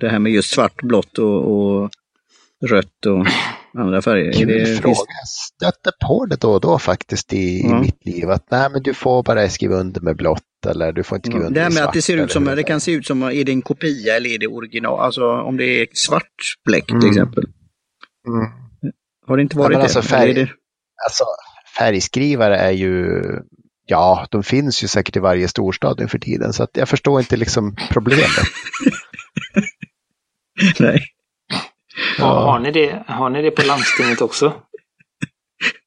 det 0.00 0.08
här 0.08 0.18
med 0.18 0.32
just 0.32 0.50
svart, 0.50 0.82
blått 0.82 1.18
och, 1.18 1.52
och 1.52 1.90
rött 2.66 3.06
och 3.06 3.26
andra 3.78 4.02
färger. 4.02 4.32
Kul 4.32 4.48
det, 4.48 4.66
fråga. 4.66 4.94
finns- 4.94 5.04
Jag 5.60 5.72
stöter 5.72 5.92
på 6.06 6.26
det 6.26 6.40
då 6.40 6.52
och 6.52 6.60
då 6.60 6.78
faktiskt 6.78 7.32
i, 7.32 7.60
Ja. 7.62 7.78
i 7.78 7.80
mitt 7.80 8.06
liv. 8.06 8.30
Att 8.30 8.50
nej, 8.50 8.68
men 8.72 8.82
du 8.82 8.94
får 8.94 9.22
bara 9.22 9.48
skriva 9.48 9.76
under 9.76 10.00
med 10.00 10.16
blått 10.16 10.42
eller 10.68 10.92
du 10.92 11.02
får 11.02 11.16
inte 11.16 11.26
skriva 11.28 11.44
Ja, 11.44 11.46
under 11.46 11.60
det 11.60 11.64
här 11.64 11.70
med 11.70 11.76
svart 11.78 11.88
att 11.88 11.94
det 11.94 12.02
ser 12.02 12.16
ut 12.16 12.32
som, 12.32 12.44
det 12.44 12.62
kan 12.62 12.80
se 12.80 12.92
ut 12.92 13.06
som, 13.06 13.22
är 13.22 13.44
det 13.44 13.52
en 13.52 13.62
kopia 13.62 14.16
eller 14.16 14.30
är 14.30 14.38
det 14.38 14.46
original? 14.46 15.00
Alltså 15.00 15.30
om 15.32 15.56
det 15.56 15.64
är 15.64 15.86
svart 15.92 16.32
bläck 16.64 16.86
till 16.86 16.94
Mm. 16.96 17.08
exempel. 17.08 17.44
Mm. 18.28 18.46
Har 19.26 19.36
det 19.36 19.42
inte 19.42 19.56
Ja, 19.56 19.62
varit 19.62 19.76
det? 19.76 19.82
alltså 19.82 19.98
är 19.98 20.02
färg- 20.02 20.34
det? 20.34 20.48
Alltså, 21.06 21.24
färgskrivare 21.78 22.56
är 22.56 22.70
ju, 22.70 23.22
ja, 23.86 24.26
de 24.30 24.42
finns 24.42 24.84
ju 24.84 24.88
säkert 24.88 25.16
i 25.16 25.20
varje 25.20 25.48
storstad 25.48 26.00
nu 26.00 26.08
för 26.08 26.18
tiden. 26.18 26.52
Så 26.52 26.62
att 26.62 26.70
jag 26.72 26.88
förstår 26.88 27.20
inte 27.20 27.36
liksom 27.36 27.76
problemet. 27.90 28.30
Nej. 30.80 31.02
Har, 32.18 32.34
har, 32.52 32.58
ni 32.58 32.70
det, 32.70 33.02
har 33.06 33.30
ni 33.30 33.42
det 33.42 33.50
på 33.50 33.62
landstinget 33.66 34.20
också? 34.20 34.52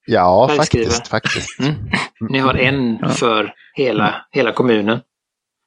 Ja, 0.05 0.49
faktiskt. 0.57 1.07
faktiskt. 1.07 1.59
Mm. 1.59 1.73
Ni 2.29 2.39
har 2.39 2.53
en 2.55 2.97
Ja. 3.01 3.09
för 3.09 3.53
hela, 3.73 4.15
hela 4.31 4.51
kommunen. 4.51 4.99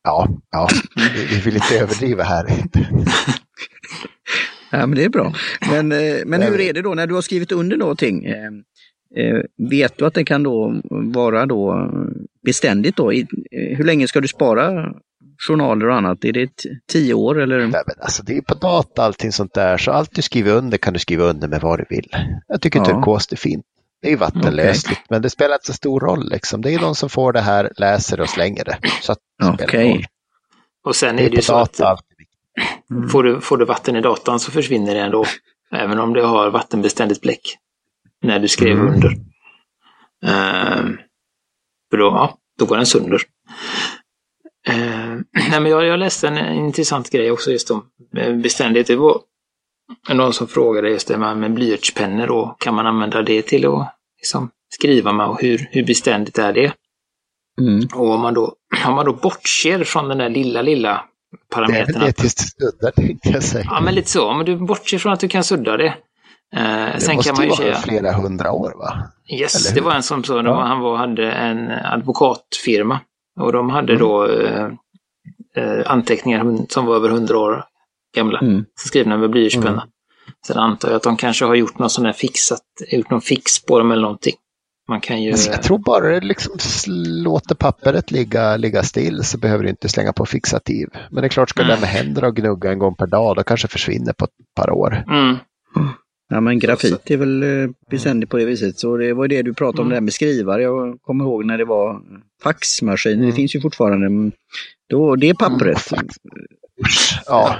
Ja, 0.04 0.28
ja. 0.50 0.68
Vi- 0.96 1.24
vi 1.26 1.40
vill 1.40 1.54
inte 1.56 1.78
överdriva 1.78 2.22
här. 2.24 2.46
Ja, 4.70 4.86
men 4.86 4.90
det 4.98 5.04
är 5.04 5.08
bra. 5.08 5.32
Men, 5.70 5.92
eh, 5.92 6.16
men 6.26 6.42
hur 6.42 6.60
är 6.60 6.72
det 6.72 6.82
då 6.82 6.94
när 6.94 7.06
du 7.06 7.14
har 7.14 7.22
skrivit 7.22 7.52
under 7.52 7.76
någonting? 7.76 8.24
Eh, 8.24 8.50
eh, 9.24 9.40
vet 9.70 9.98
du 9.98 10.06
att 10.06 10.14
det 10.14 10.24
kan 10.24 10.42
då 10.42 10.74
vara 11.14 11.46
då 11.46 11.90
beständigt 12.44 12.96
då? 12.96 13.10
Hur 13.50 13.84
länge 13.84 14.08
ska 14.08 14.20
du 14.20 14.28
spara 14.28 14.92
journaler 15.48 15.88
och 15.88 15.94
annat? 15.96 16.24
Är 16.24 16.32
det 16.32 16.50
tio 16.92 17.14
år 17.14 17.40
eller? 17.40 17.58
Nej, 17.58 17.82
men 17.86 17.96
alltså, 18.00 18.22
det 18.22 18.36
är 18.36 18.40
på 18.40 18.54
data 18.54 19.02
allting 19.04 19.32
sånt 19.32 19.54
där, 19.54 19.76
så 19.78 19.90
allt 19.92 20.14
du 20.14 20.22
skriver 20.22 20.52
under 20.52 20.78
kan 20.78 20.92
du 20.92 20.98
skriva 20.98 21.24
under 21.24 21.48
med 21.48 21.60
vad 21.60 21.78
du 21.78 21.84
vill. 21.90 22.08
Jag 22.48 22.60
tycker 22.60 22.78
Ja. 22.78 22.84
turkos 22.84 23.32
är 23.32 23.36
fint. 23.36 23.64
Det 24.02 24.12
är 24.12 24.16
vattenlösligt, 24.16 25.00
men 25.10 25.22
det 25.22 25.30
spelar 25.30 25.54
inte 25.54 25.66
så 25.66 25.72
stor 25.72 26.00
roll. 26.00 26.28
Liksom. 26.30 26.62
Det 26.62 26.72
är 26.74 26.78
de 26.78 26.94
som 26.94 27.08
får 27.08 27.32
det 27.32 27.40
här, 27.40 27.72
läser 27.76 28.20
och 28.20 28.28
slänger 28.28 28.64
det. 28.64 28.78
Så 29.02 29.12
att 29.12 29.18
det 29.38 29.44
spelar 29.44 29.68
Okej. 29.68 29.92
roll. 29.92 30.04
Och 30.84 30.96
sen 30.96 31.16
Det 31.16 31.22
är 31.22 31.30
det 31.30 31.36
ju 31.36 31.42
så 31.42 31.54
att. 31.54 31.80
Mm. 32.90 33.08
får 33.08 33.22
du, 33.22 33.40
får 33.40 33.56
du 33.56 33.64
vatten 33.64 33.96
i 33.96 34.00
datan 34.00 34.40
så 34.40 34.50
försvinner 34.50 34.94
det 34.94 35.00
ändå. 35.00 35.24
Även 35.72 35.98
om 35.98 36.12
det 36.12 36.22
har 36.26 36.50
vattenbeständigt 36.50 37.20
bläck. 37.20 37.40
När 38.22 38.38
du 38.38 38.48
skrev 38.48 38.78
Mm. 38.78 38.94
under. 38.94 39.10
Ehm, 40.26 40.96
för 41.90 41.96
då, 41.96 42.04
ja, 42.04 42.38
då 42.58 42.66
går 42.66 42.76
den 42.76 42.86
sönder. 42.86 43.18
Ehm, 44.68 45.24
nej, 45.50 45.60
men 45.60 45.70
jag, 45.70 45.84
jag 45.84 45.98
läste 45.98 46.28
en 46.28 46.54
intressant 46.54 47.10
grej 47.10 47.30
också 47.30 47.50
just 47.50 47.70
om 47.70 47.84
eh, 48.16 48.32
beständighet. 48.34 48.86
Det 48.86 48.96
var 48.96 49.20
någon 50.12 50.32
som 50.32 50.46
frågade 50.48 50.90
just 50.90 51.08
det 51.08 51.18
med, 51.18 51.36
med 51.36 51.54
blyertspennor 51.54 52.30
och 52.30 52.60
kan 52.60 52.74
man 52.74 52.86
använda 52.86 53.22
det 53.22 53.42
till 53.42 53.66
att 53.66 53.88
liksom, 54.20 54.50
skriva 54.74 55.12
med 55.12 55.26
och 55.26 55.40
hur, 55.42 55.68
hur 55.70 55.84
beständigt 55.86 56.38
är 56.38 56.52
det? 56.52 56.72
Mm. 57.60 57.88
Och 57.94 58.10
om 58.10 58.20
man 58.20 58.34
då, 58.34 58.54
om 58.86 58.94
man 58.94 59.04
då 59.06 59.12
bortser 59.12 59.84
från 59.84 60.08
den 60.08 60.18
där 60.18 60.28
lilla, 60.28 60.62
lilla 60.62 61.04
Det 61.50 61.56
är 61.56 61.60
väl 61.60 61.70
parametern. 61.70 62.00
det 62.00 62.22
det 62.22 62.28
studdar, 62.28 62.90
tänkte 62.96 63.28
jag 63.28 63.42
säga. 63.42 63.64
Ja, 63.68 63.80
men 63.80 63.94
lite 63.94 64.10
så. 64.10 64.28
Om 64.30 64.44
du 64.44 64.56
bortser 64.56 64.98
från 64.98 65.12
att 65.12 65.20
du 65.20 65.28
kan 65.28 65.44
sudda 65.44 65.76
det. 65.76 65.94
Eh, 66.56 66.62
det 66.94 67.00
sen 67.00 67.16
måste 67.16 67.28
kan 67.30 67.36
man 67.36 67.44
ju 67.44 67.50
vara 67.50 67.58
säga, 67.58 67.76
flera 67.76 68.12
hundra 68.12 68.52
år, 68.52 68.72
va? 68.78 68.98
yes, 69.40 69.72
det 69.74 69.80
var 69.80 69.94
en 69.94 70.02
som 70.02 70.24
sa, 70.24 70.42
Ja. 70.42 70.60
han 70.62 70.80
var, 70.80 70.96
hade 70.96 71.32
en 71.32 71.70
advokatfirma. 71.70 73.00
Och 73.40 73.52
de 73.52 73.70
hade 73.70 73.92
Mm. 73.92 74.00
då 74.00 74.26
eh, 74.26 74.64
eh, 75.56 75.82
anteckningar 75.86 76.56
som 76.68 76.86
var 76.86 76.96
över 76.96 77.08
hundra 77.08 77.38
år 77.38 77.64
gamla. 78.16 78.38
Mm. 78.38 78.64
Skrivna 78.74 79.16
med 79.16 79.30
blyertspenna. 79.30 79.70
Mm. 79.70 79.88
Sen 80.46 80.58
antar 80.58 80.88
jag 80.88 80.96
att 80.96 81.02
de 81.02 81.16
kanske 81.16 81.44
har 81.44 81.54
gjort 81.54 81.78
någon 81.78 81.90
sån 81.90 82.04
där 82.04 82.12
fixat, 82.12 82.60
gjort 82.92 83.10
någon 83.10 83.20
fix 83.20 83.64
på 83.64 83.78
dem 83.78 83.90
eller 83.90 84.02
någonting. 84.02 84.34
Man 84.88 85.00
kan 85.00 85.22
ju... 85.22 85.30
Jag 85.30 85.62
tror 85.62 85.78
bara 85.78 86.08
det 86.08 86.20
liksom 86.20 86.52
låter 87.24 87.54
pappret 87.54 88.10
ligga, 88.10 88.56
ligga 88.56 88.82
still 88.82 89.24
så 89.24 89.38
behöver 89.38 89.64
du 89.64 89.70
inte 89.70 89.88
slänga 89.88 90.12
på 90.12 90.26
fixativ. 90.26 90.88
Men 91.10 91.20
det 91.22 91.26
är 91.26 91.28
klart, 91.28 91.50
ska 91.50 91.62
Mm. 91.62 91.74
det 91.74 91.80
med 91.80 91.90
händer 91.90 92.24
och 92.24 92.36
gnugga 92.36 92.72
en 92.72 92.78
gång 92.78 92.94
per 92.94 93.06
dag, 93.06 93.36
då 93.36 93.42
kanske 93.42 93.68
försvinner 93.68 94.12
på 94.12 94.24
ett 94.24 94.30
par 94.56 94.70
år. 94.70 95.04
Mm. 95.10 95.36
Ja 96.28 96.40
men 96.40 96.58
grafit 96.58 97.10
är 97.10 97.16
väl 97.16 97.42
eh, 97.42 97.70
beständigt 97.90 98.30
på 98.30 98.36
det 98.36 98.44
viset. 98.44 98.78
Så 98.78 98.96
det 98.96 99.12
var 99.12 99.28
det 99.28 99.42
du 99.42 99.54
pratade 99.54 99.80
om 99.82 99.86
Mm. 99.86 99.90
det 99.90 99.96
här 99.96 100.00
med 100.00 100.12
skrivare. 100.12 100.62
Jag 100.62 100.98
kommer 101.02 101.24
ihåg 101.24 101.44
när 101.44 101.58
det 101.58 101.64
var 101.64 102.00
faxmaskiner. 102.42 103.16
Mm. 103.16 103.26
Det 103.30 103.32
finns 103.36 103.54
ju 103.56 103.60
fortfarande. 103.60 104.08
men 104.08 104.32
Då, 104.90 105.16
det 105.16 105.34
pappret 105.38 105.78
Ja, 107.26 107.56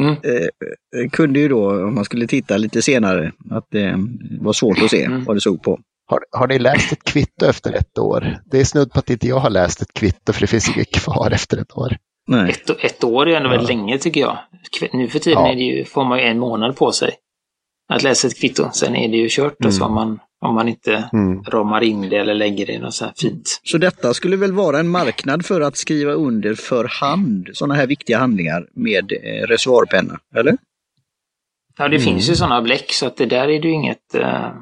Mm. 0.00 0.12
eh, 0.12 1.08
kunde 1.10 1.40
ju 1.40 1.48
då, 1.48 1.84
om 1.86 1.94
man 1.94 2.04
skulle 2.04 2.26
titta 2.26 2.56
lite 2.56 2.82
senare, 2.82 3.32
att 3.50 3.66
det 3.70 3.94
var 4.40 4.52
svårt 4.52 4.82
att 4.82 4.90
se 4.90 5.04
Mm. 5.04 5.24
vad 5.24 5.36
det 5.36 5.40
såg 5.40 5.62
på. 5.62 5.78
har, 6.08 6.20
har 6.30 6.46
ni 6.48 6.58
läst 6.58 6.92
ett 6.92 7.04
kvitto 7.04 7.46
efter 7.46 7.72
ett 7.72 7.98
år? 7.98 8.38
Det 8.50 8.60
är 8.60 8.64
snudd 8.64 8.92
på 8.92 8.98
att 8.98 9.10
inte 9.10 9.26
jag 9.28 9.38
har 9.38 9.50
läst 9.50 9.82
ett 9.82 9.94
kvitto 9.94 10.32
för 10.32 10.40
det 10.40 10.46
finns 10.46 10.76
inget 10.76 10.90
kvar 10.90 11.30
efter 11.30 11.56
ett 11.58 11.76
år. 11.76 11.96
Nej. 12.28 12.50
Ett, 12.50 12.70
ett 12.84 13.04
år 13.04 13.28
är 13.28 13.36
ändå 13.36 13.48
väldigt 13.48 13.68
länge 13.68 13.98
tycker 13.98 14.20
jag. 14.20 14.38
Nu 14.92 15.08
för 15.08 15.18
tiden 15.18 15.42
Ja. 15.42 15.52
är 15.52 15.56
det 15.56 15.62
ju, 15.62 15.84
får 15.84 16.04
man 16.04 16.18
ju 16.18 16.24
en 16.24 16.38
månad 16.38 16.76
på 16.76 16.92
sig 16.92 17.10
att 17.88 18.02
läsa 18.02 18.26
ett 18.28 18.40
kvitto. 18.40 18.70
Sen 18.72 18.96
är 18.96 19.08
det 19.08 19.16
ju 19.16 19.28
kört 19.30 19.60
Mm. 19.60 19.68
alltså, 19.68 19.84
om, 19.84 19.94
man, 19.94 20.18
om 20.40 20.54
man 20.54 20.68
inte 20.68 21.08
Mm. 21.12 21.42
ramar 21.42 21.80
in 21.82 22.08
det 22.08 22.16
eller 22.16 22.34
lägger 22.34 22.66
det 22.66 22.72
i 22.72 22.78
något 22.78 22.94
så 22.94 23.04
här 23.04 23.12
fint. 23.16 23.60
Så 23.64 23.78
detta 23.78 24.14
skulle 24.14 24.36
väl 24.36 24.52
vara 24.52 24.78
en 24.80 24.88
marknad 24.88 25.46
för 25.46 25.60
att 25.60 25.76
skriva 25.76 26.12
under 26.12 26.54
för 26.54 26.84
hand 27.00 27.48
sådana 27.52 27.74
här 27.74 27.86
viktiga 27.86 28.18
handlingar 28.18 28.68
med 28.74 29.12
eh, 29.12 29.46
reservoarpenna, 29.46 30.18
eller? 30.36 30.56
Ja, 31.78 31.88
det 31.88 31.96
Mm. 31.96 32.04
finns 32.08 32.30
ju 32.30 32.34
sådana 32.34 32.62
bläck 32.62 32.92
så 32.92 33.06
att 33.06 33.16
det 33.16 33.26
där 33.26 33.48
är 33.48 33.60
det 33.60 33.68
ju 33.68 33.74
inget... 33.74 34.14
eh, 34.14 34.20
det 34.20 34.52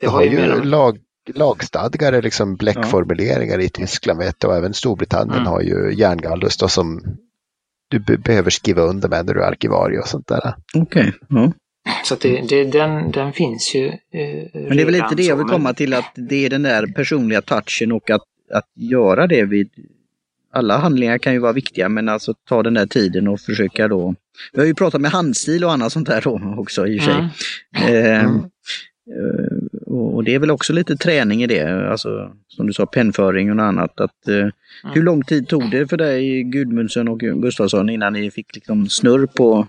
Det 0.00 0.06
har 0.06 0.12
har 0.18 0.24
ju 0.24 0.30
ju 0.30 0.62
lag, 0.64 0.98
lagstadgade 1.34 2.20
liksom 2.22 2.56
bläckformuleringar 2.56 3.58
i 3.60 3.68
Tyskland 3.68 4.18
vet 4.18 4.36
jag, 4.40 4.50
och 4.50 4.56
även 4.58 4.74
Storbritannien 4.74 5.36
Mm. 5.38 5.46
har 5.46 5.60
ju 5.60 5.94
järngallus 5.94 6.56
då 6.56 6.68
som 6.68 7.00
du 7.90 7.98
be- 7.98 8.16
behöver 8.18 8.50
skriva 8.50 8.82
under 8.82 9.08
med 9.08 9.26
när 9.26 9.34
du 9.34 9.42
är 9.42 9.48
arkivarie 9.48 9.98
och 10.00 10.08
sånt 10.08 10.26
där. 10.28 10.54
Okej. 10.74 11.12
Ja. 11.28 11.52
Så 12.04 12.14
det, 12.14 12.40
det, 12.48 12.64
den, 12.64 13.10
den 13.10 13.32
finns 13.32 13.74
ju. 13.74 13.86
Eh, 13.86 14.48
Men 14.52 14.76
det 14.76 14.82
är 14.82 14.86
väl 14.86 14.94
inte 14.94 15.14
det 15.14 15.22
jag 15.22 15.36
vill 15.36 15.46
komma 15.46 15.74
till, 15.74 15.94
att 15.94 16.12
det 16.14 16.46
är 16.46 16.50
den 16.50 16.62
där 16.62 16.86
personliga 16.86 17.42
touchen 17.42 17.92
och 17.92 18.10
att, 18.10 18.22
att 18.54 18.68
göra 18.74 19.26
det 19.26 19.44
vid... 19.44 19.68
Alla 20.52 20.78
handlingar 20.78 21.18
kan 21.18 21.32
ju 21.32 21.38
vara 21.38 21.52
viktiga, 21.52 21.88
men 21.88 22.08
alltså 22.08 22.34
ta 22.48 22.62
den 22.62 22.74
där 22.74 22.86
tiden 22.86 23.28
och 23.28 23.40
försöka 23.40 23.88
då... 23.88 24.14
Vi 24.52 24.60
har 24.60 24.66
ju 24.66 24.74
pratat 24.74 25.00
med 25.00 25.10
handstil 25.10 25.64
och 25.64 25.72
annat 25.72 25.92
sånt 25.92 26.08
där 26.08 26.20
då 26.20 26.54
också 26.58 26.86
i 26.86 26.98
och 26.98 27.02
för 27.02 27.12
sig. 27.12 27.28
Mm. 27.88 28.04
Eh, 28.04 28.24
Mm. 28.24 28.36
eh, 29.16 29.92
och 29.92 30.24
det 30.24 30.34
är 30.34 30.38
väl 30.38 30.50
också 30.50 30.72
lite 30.72 30.96
träning 30.96 31.42
i 31.42 31.46
det, 31.46 31.90
alltså 31.90 32.32
som 32.48 32.66
du 32.66 32.72
sa, 32.72 32.86
pennföring 32.86 33.50
och 33.50 33.56
något 33.56 33.64
annat. 33.64 34.00
Att, 34.00 34.28
eh, 34.28 34.48
Hur 34.94 35.02
lång 35.02 35.22
tid 35.22 35.48
tog 35.48 35.70
det 35.70 35.88
för 35.88 35.96
dig, 35.96 36.42
Gudmundsen 36.42 37.08
och 37.08 37.20
Gustafsson, 37.20 37.88
innan 37.90 38.12
ni 38.12 38.30
fick 38.30 38.54
liksom 38.54 38.88
snurr 38.88 39.26
på 39.26 39.66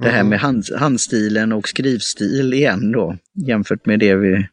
det 0.00 0.08
här 0.10 0.20
Mm. 0.20 0.28
med 0.28 0.40
hand, 0.40 0.64
handstilen 0.78 1.52
och 1.52 1.68
skrivstil 1.68 2.54
igen 2.54 2.92
då, 2.92 3.16
jämfört 3.46 3.86
med 3.86 3.98
det 4.00 4.14
vi, 4.14 4.46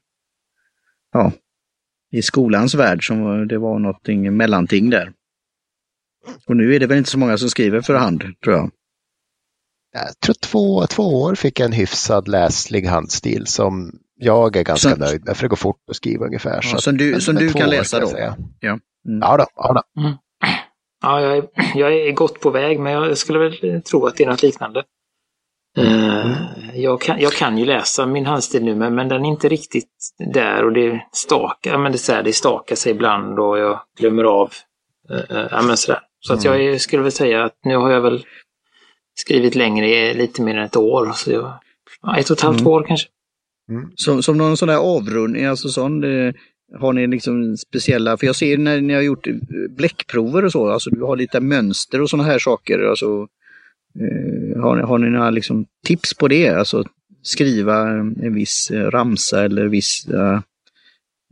ja, 1.13 1.31
i 2.11 2.21
skolans 2.21 2.75
värld 2.75 3.07
som 3.07 3.47
det 3.47 3.57
var 3.57 3.79
någonting 3.79 4.37
mellanting 4.37 4.89
där. 4.89 5.11
Och 6.47 6.57
nu 6.57 6.75
är 6.75 6.79
det 6.79 6.87
väl 6.87 6.97
inte 6.97 7.09
så 7.09 7.19
många 7.19 7.37
som 7.37 7.49
skriver 7.49 7.81
för 7.81 7.93
hand, 7.95 8.23
tror 8.43 8.55
jag. 8.55 8.71
Jag 9.93 10.19
tror 10.19 10.35
två, 10.43 10.85
två 10.87 11.21
år 11.21 11.35
fick 11.35 11.59
jag 11.59 11.65
en 11.65 11.71
hyfsad 11.71 12.27
läslig 12.27 12.85
handstil 12.85 13.47
som 13.47 13.91
jag 14.15 14.55
är 14.55 14.63
ganska 14.63 14.89
Så- 14.89 14.95
nöjd 14.95 15.25
med 15.25 15.37
för 15.37 15.43
det 15.43 15.49
går 15.49 15.55
fort 15.57 15.81
att 15.89 15.95
skriva 15.95 16.25
ungefär. 16.25 16.55
Ja, 16.55 16.61
så 16.61 16.75
att- 16.77 16.83
som 16.83 16.97
du, 16.97 17.11
men- 17.11 17.21
som 17.21 17.35
men 17.35 17.43
du 17.43 17.49
två 17.49 17.59
kan 17.59 17.67
år 17.67 17.71
läsa 17.71 17.99
då. 17.99 18.07
säga. 18.07 18.35
Ja. 18.59 18.79
Mm. 19.07 19.19
Ja 19.21 19.37
då, 19.37 19.45
ja 19.55 19.73
då. 19.95 20.01
Ja, 21.01 21.21
jag 21.21 21.37
är, 21.37 21.47
jag 21.75 21.93
är 21.93 22.11
gott 22.11 22.39
på 22.41 22.49
väg, 22.49 22.79
men 22.79 22.93
jag 22.93 23.17
skulle 23.17 23.39
väl 23.39 23.81
tro 23.81 24.05
att 24.05 24.15
det 24.17 24.23
är 24.23 24.27
något 24.27 24.43
liknande. 24.43 24.83
Eh, 25.77 26.31
jag, 26.75 27.01
kan, 27.01 27.19
jag 27.19 27.33
kan 27.33 27.57
ju 27.57 27.65
läsa 27.65 28.05
min 28.05 28.25
handstil 28.25 28.63
nu, 28.63 28.75
men, 28.75 28.95
men 28.95 29.07
den 29.07 29.25
är 29.25 29.29
inte 29.29 29.49
riktigt 29.49 29.89
där 30.33 30.63
och 30.65 30.73
det 30.73 31.01
stakar, 31.11 31.77
men 31.77 31.91
det, 31.91 31.97
så 31.97 32.13
här, 32.13 32.23
det 32.23 32.33
stakar 32.33 32.75
sig 32.75 32.91
ibland 32.91 33.39
och 33.39 33.59
jag 33.59 33.79
glömmer 33.99 34.23
av. 34.23 34.51
Uh, 35.11 35.47
ja, 35.51 35.61
men 35.61 35.77
sådär. 35.77 36.01
Så 36.19 36.33
att 36.33 36.43
jag 36.43 36.63
är- 36.63 36.77
skulle 36.77 37.03
väl 37.03 37.11
säga 37.11 37.43
att 37.43 37.55
nu 37.63 37.75
har 37.75 37.91
jag 37.91 38.01
väl 38.01 38.25
skrivit 39.15 39.55
längre 39.55 39.87
i 39.89 40.13
lite 40.13 40.41
mer 40.41 40.57
än 40.57 40.65
ett 40.65 40.75
år. 40.75 41.11
Så 41.15 41.31
jag, 41.31 41.53
ja, 42.01 42.17
ett 42.17 42.29
och 42.29 42.37
ett 42.37 42.43
halvt 42.43 42.59
Mm. 42.59 42.71
år 42.73 42.83
kanske. 42.87 43.07
Som, 43.95 44.23
som 44.23 44.37
någon 44.37 44.57
sån 44.57 44.67
där 44.67 44.77
avrundning, 44.77 45.45
alltså 45.45 45.69
sån, 45.69 46.03
eh, 46.03 46.33
har 46.79 46.93
ni 46.93 47.07
liksom 47.07 47.57
speciella, 47.57 48.17
för 48.17 48.25
jag 48.27 48.35
ser 48.35 48.57
när 48.57 48.81
ni 48.81 48.93
har 48.93 49.01
gjort 49.01 49.27
eh, 49.27 49.33
bläckprover 49.77 50.45
och 50.45 50.51
så, 50.51 50.69
alltså 50.69 50.89
du 50.89 51.03
har 51.03 51.15
lite 51.17 51.39
mönster 51.39 52.01
och 52.01 52.09
såna 52.09 52.23
här 52.23 52.39
saker, 52.39 52.79
alltså 52.89 53.05
eh, 53.05 53.25
har, 54.61 54.75
ni- 54.75 54.81
har 54.83 54.97
ni 54.97 55.09
några 55.09 55.29
liksom 55.29 55.65
tips 55.85 56.13
på 56.13 56.27
det? 56.27 56.49
Alltså 56.49 56.83
skriva 57.21 57.87
en 57.89 58.33
viss 58.33 58.71
eh, 58.71 58.91
ramsa 58.91 59.43
eller 59.45 59.65
viss, 59.65 60.07
eh, 60.07 60.33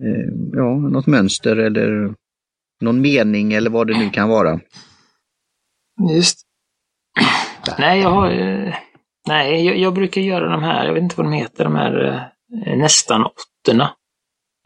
eh, 0.04 0.30
ja, 0.54 0.76
något 0.78 1.08
mönster 1.08 1.56
eller 1.56 2.14
någon 2.82 3.02
mening 3.02 3.54
eller 3.54 3.70
vad 3.70 3.88
det 3.88 3.98
nu 3.98 4.10
kan 4.10 4.30
vara. 4.30 4.60
Just. 6.16 6.40
Nej, 7.80 8.00
jag 8.02 8.10
har... 8.10 8.32
eh, 8.32 8.74
Nej, 9.28 9.66
jag, 9.66 9.78
jag 9.78 9.94
brukar 9.94 10.22
göra 10.22 10.50
de 10.50 10.64
här, 10.64 10.86
jag 10.86 10.94
vet 10.94 11.04
inte 11.04 11.16
vad 11.18 11.26
de 11.26 11.34
heter, 11.34 11.64
de 11.64 11.76
här 11.76 12.30
eh, 12.66 12.78
nästan 12.78 13.24
åttorna. 13.26 13.92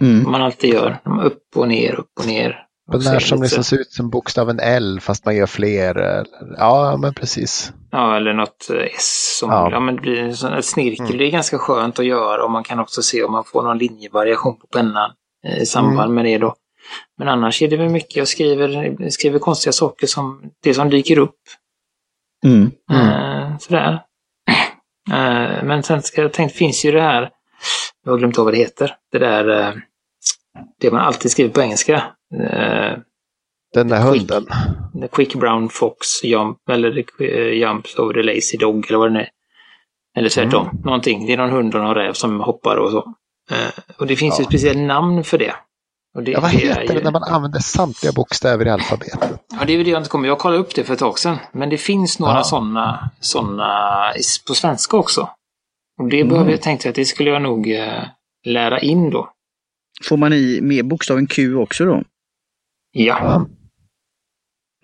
Mm. 0.01 0.23
Som 0.23 0.31
man 0.31 0.41
alltid 0.41 0.73
gör. 0.73 0.97
De 1.03 1.19
upp 1.19 1.43
och 1.55 1.67
ner, 1.67 1.93
upp 1.99 2.11
och 2.19 2.27
ner. 2.27 2.65
Den 2.91 2.97
Och 2.97 3.03
så 3.03 3.09
där 3.09 3.15
är 3.15 3.19
det 3.19 3.25
som 3.25 3.41
liksom 3.41 3.63
ser 3.63 3.77
ut 3.77 3.91
som 3.91 4.09
bokstaven 4.09 4.59
L 4.59 4.99
fast 5.01 5.25
man 5.25 5.35
gör 5.35 5.45
fler. 5.45 6.25
Ja, 6.57 6.97
men 6.97 7.13
precis. 7.13 7.73
Ja, 7.91 8.15
eller 8.15 8.33
något 8.33 8.69
eh, 8.69 8.95
S 8.95 9.37
som... 9.39 9.49
Ja. 9.49 9.69
Ja, 9.71 9.79
men 9.79 9.95
det 9.95 10.01
blir 10.01 10.17
en 10.23 10.35
sån 10.35 10.53
här 10.53 10.61
snirkel. 10.61 11.05
Mm. 11.05 11.17
Det 11.17 11.23
är 11.25 11.31
ganska 11.31 11.57
skönt 11.57 11.99
att 11.99 12.05
göra 12.05 12.43
och 12.43 12.51
man 12.51 12.63
kan 12.63 12.79
också 12.79 13.01
se 13.01 13.23
om 13.23 13.31
man 13.31 13.43
får 13.43 13.63
någon 13.63 13.77
linjevariation 13.77 14.59
på 14.59 14.67
pennan 14.67 15.11
eh, 15.47 15.61
i 15.61 15.65
samband 15.65 16.11
Mm. 16.11 16.15
med 16.15 16.25
det 16.25 16.37
då. 16.37 16.55
Men 17.17 17.27
annars 17.27 17.61
är 17.61 17.67
det 17.67 17.77
väl 17.77 17.89
mycket, 17.89 18.15
jag 18.15 18.27
skriver, 18.27 19.09
skriver 19.09 19.39
konstiga 19.39 19.73
saker 19.73 20.07
som 20.07 20.41
det 20.63 20.73
som 20.73 20.89
dyker 20.89 21.17
upp. 21.17 21.39
Mm. 22.45 22.71
Eh, 22.91 23.57
sådär. 23.59 24.01
Eh, 25.11 25.63
men 25.63 25.83
sen 25.83 26.01
ska 26.01 26.21
jag 26.21 26.33
tänkt, 26.33 26.55
finns 26.55 26.85
ju 26.85 26.91
det 26.91 27.01
här, 27.01 27.29
jag 28.05 28.11
har 28.11 28.17
glömt 28.17 28.39
av 28.39 28.45
vad 28.45 28.53
det 28.53 28.57
heter, 28.57 28.95
det 29.11 29.19
där, 29.19 29.59
eh, 29.59 29.73
det 30.81 30.91
man 30.91 31.01
alltid 31.01 31.31
skriver 31.31 31.49
på 31.53 31.61
engelska. 31.61 31.93
Eh, 32.43 32.97
Den 33.73 33.87
där 33.87 34.11
Quick. 34.11 34.21
hunden. 34.31 34.45
The 35.01 35.07
quick 35.07 35.35
brown 35.35 35.69
fox 35.69 36.23
jump, 36.23 36.57
eller 36.69 37.03
eh, 37.21 37.53
jumps 37.59 37.95
over 37.99 38.13
the 38.13 38.23
lazy 38.23 38.57
dog, 38.57 38.85
eller 38.89 38.99
vad 38.99 39.13
det 39.13 39.19
är. 39.19 39.29
Eller 40.17 40.29
tvärtom, 40.29 40.67
Mm. 40.69 40.81
någonting. 40.85 41.25
Det 41.27 41.33
är 41.33 41.37
någon 41.37 41.49
hund 41.49 41.75
och 41.75 41.81
någon 41.81 41.95
räv 41.95 42.13
som 42.13 42.39
hoppar 42.39 42.75
och 42.77 42.91
så. 42.91 43.13
Eh, 43.51 43.83
och 43.97 44.07
det 44.07 44.15
finns 44.15 44.39
ju 44.39 44.41
Ja. 44.41 44.43
ett 44.43 44.49
speciellt 44.49 44.79
namn 44.79 45.23
för 45.23 45.37
det. 45.37 45.53
Det, 46.25 46.31
Ja, 46.31 46.39
vad 46.41 46.49
heter 46.51 46.87
det 46.87 46.93
ju- 46.93 47.03
när 47.03 47.11
man 47.11 47.23
använder 47.23 47.59
samtliga 47.59 48.11
bokstäver 48.13 48.65
i 48.67 48.69
alfabetet? 48.69 49.39
Ja, 49.59 49.65
det 49.65 49.73
är 49.73 49.77
väl 49.77 49.85
det 49.85 49.91
jag 49.91 49.99
inte 49.99 50.09
kommer. 50.09 50.27
Jag 50.27 50.39
kollade 50.39 50.59
upp 50.61 50.75
det 50.75 50.83
för 50.83 50.93
ett 50.93 50.99
tag 50.99 51.19
sedan. 51.19 51.37
Men 51.51 51.69
det 51.69 51.77
finns 51.77 52.19
några 52.19 52.33
Ja. 52.33 52.43
sådana 52.43 53.09
såna 53.19 54.13
på 54.47 54.53
svenska 54.53 54.97
också. 54.97 55.29
Och 56.01 56.09
det 56.09 56.17
Mm. 56.19 56.29
behöver 56.33 56.51
jag 56.51 56.61
tänkte 56.61 56.89
att 56.89 56.95
det 56.95 57.05
skulle 57.05 57.29
jag 57.29 57.41
nog 57.41 57.67
lära 58.45 58.79
in 58.79 59.09
då. 59.09 59.29
Får 60.03 60.17
man 60.17 60.33
i 60.33 60.59
med 60.61 60.87
bokstaven 60.87 61.27
Q 61.27 61.55
också 61.55 61.85
då? 61.85 62.03
Ja. 62.91 63.47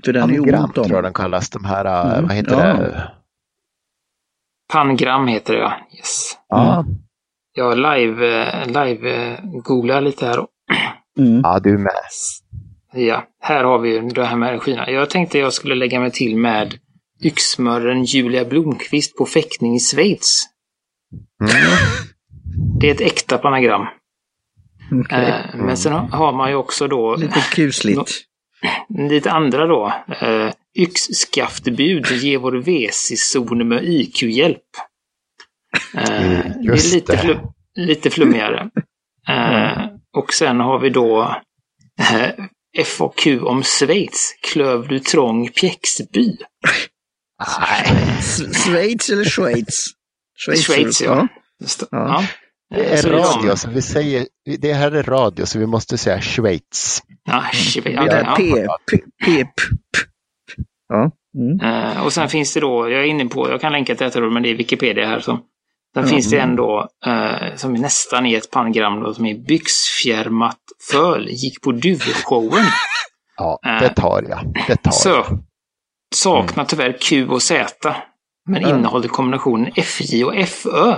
För 0.05 0.13
den 0.13 0.29
är 0.29 0.39
ont 0.39 0.77
om. 0.77 0.83
tror 0.83 0.91
jag 0.97 1.03
den 1.03 1.13
kallas. 1.13 1.49
De 1.49 1.65
här, 1.65 1.85
äh, 1.85 2.13
Mm, 2.13 2.27
vad 2.27 2.35
heter 2.35 2.51
ja. 2.67 2.73
det? 2.73 3.11
Pangram 4.73 5.27
heter 5.27 5.53
det 5.53 5.59
ja. 5.59 5.73
Yes. 5.97 6.37
Ja. 6.49 6.85
Jag 7.53 7.77
live, 7.77 8.41
eh, 8.41 8.67
live 8.67 9.31
eh, 9.33 9.39
googlar 9.63 10.01
lite 10.01 10.25
här. 10.25 10.45
Mm. 11.19 11.41
ja, 11.43 11.59
du 11.59 11.77
med. 11.77 11.91
Ja, 12.93 13.27
här 13.41 13.63
har 13.63 13.79
vi 13.79 13.89
ju 13.89 14.01
det 14.09 14.25
här 14.25 14.35
med 14.37 14.49
energierna. 14.49 14.89
Jag 14.91 15.09
tänkte 15.09 15.39
jag 15.39 15.53
skulle 15.53 15.75
lägga 15.75 15.99
mig 15.99 16.11
till 16.11 16.37
med 16.37 16.73
yxmörren 17.23 18.03
Julia 18.03 18.45
Blomqvist 18.45 19.17
på 19.17 19.25
fäktning 19.25 19.75
i 19.75 19.79
Schweiz. 19.79 20.43
Mm. 21.41 21.55
Det 22.79 22.89
är 22.89 22.93
ett 22.93 23.01
äkta 23.01 23.37
panagram. 23.37 23.87
Okej. 24.91 25.29
Eh, 25.29 25.55
men 25.55 25.77
sen 25.77 25.93
har 25.93 26.33
man 26.33 26.49
ju 26.49 26.55
också 26.55 26.87
då 26.87 27.15
Lite 27.15 27.39
kusligt. 27.53 28.11
lite 29.09 29.31
andra 29.31 29.67
då. 29.67 29.93
Eh, 30.21 30.51
yxskaftbud 30.79 32.05
ger 32.11 32.37
vår 32.37 32.51
VC-zon 32.51 33.67
med 33.67 33.83
IQ-hjälp. 33.83 34.61
Eh, 35.97 36.25
Mm, 36.25 36.41
det 36.61 36.67
är 36.73 36.93
lite, 36.93 37.17
flu- 37.17 37.39
lite 37.75 38.09
flummigare. 38.09 38.69
Eh, 39.29 39.85
och 40.17 40.33
sen 40.33 40.59
har 40.59 40.79
vi 40.79 40.89
då 40.89 41.35
FAQ 42.85 43.27
om 43.41 43.63
Schweiz. 43.63 44.35
Klöv 44.41 44.87
du 44.87 44.99
trång 44.99 45.47
Pjäxby? 45.49 46.37
Schweiz 48.65 49.09
eller 49.09 49.23
Schweiz? 49.25 49.85
Schweiz, 50.65 50.65
det. 50.99 51.05
Ja. 51.05 51.27
ja. 51.91 52.23
Det 52.69 52.85
Eh, 52.85 52.91
är 52.93 52.97
så 52.97 53.09
radio, 53.09 53.55
så 53.55 53.69
vi 53.69 53.81
säger, 53.81 54.27
det 54.59 54.73
här 54.73 54.91
är 54.91 55.03
radio, 55.03 55.45
så 55.45 55.59
vi 55.59 55.65
måste 55.65 55.97
säga 55.97 56.21
Schweiz. 56.21 57.03
Ja, 57.23 57.43
Schweiz, 57.53 57.83
Det 57.83 57.91
ja, 57.91 58.03
där 58.05 58.23
ja. 58.23 58.35
P, 58.37 58.43
P, 58.91 58.97
P, 58.97 59.03
P, 59.25 59.43
P. 59.45 59.51
Ja. 60.87 61.11
Mm. 61.37 61.59
Eh, 61.95 62.05
och 62.05 62.13
sen 62.13 62.29
finns 62.29 62.53
det 62.53 62.59
då, 62.59 62.89
jag 62.89 63.01
är 63.01 63.05
inne 63.05 63.25
på, 63.25 63.49
jag 63.49 63.61
kan 63.61 63.71
länka 63.71 63.95
till 63.95 64.05
detta 64.05 64.19
då, 64.19 64.29
men 64.29 64.43
det 64.43 64.49
är 64.49 64.55
Wikipedia 64.55 65.07
här 65.07 65.19
som. 65.19 65.41
Sen 65.95 66.07
finns 66.07 66.29
det 66.29 66.37
mm. 66.37 66.49
en 66.49 66.55
då, 66.55 66.87
eh, 67.05 67.55
som 67.55 67.73
nästan 67.73 68.25
är 68.25 68.37
ett 68.37 68.51
panngram 68.51 68.99
då, 68.99 69.13
som 69.13 69.25
är 69.25 69.33
Byxfjärmat 69.35 70.57
föl, 70.91 71.27
gick 71.29 71.61
på 71.61 71.71
duvshowen. 71.71 72.65
Ja, 73.37 73.59
Äh. 73.65 73.79
det 73.79 73.89
tar 73.89 74.25
jag. 74.29 74.53
Det 74.67 74.75
tar 74.75 74.91
Så, 74.91 75.09
jag. 75.09 75.25
saknar 76.15 76.65
tyvärr 76.65 76.97
Q 77.01 77.27
och 77.27 77.41
Z, 77.41 77.95
men 78.49 78.61
innehåller 78.67 79.07
kombinationen 79.07 79.71
FJ 79.75 80.23
och 80.25 80.35
FÖ. 80.47 80.95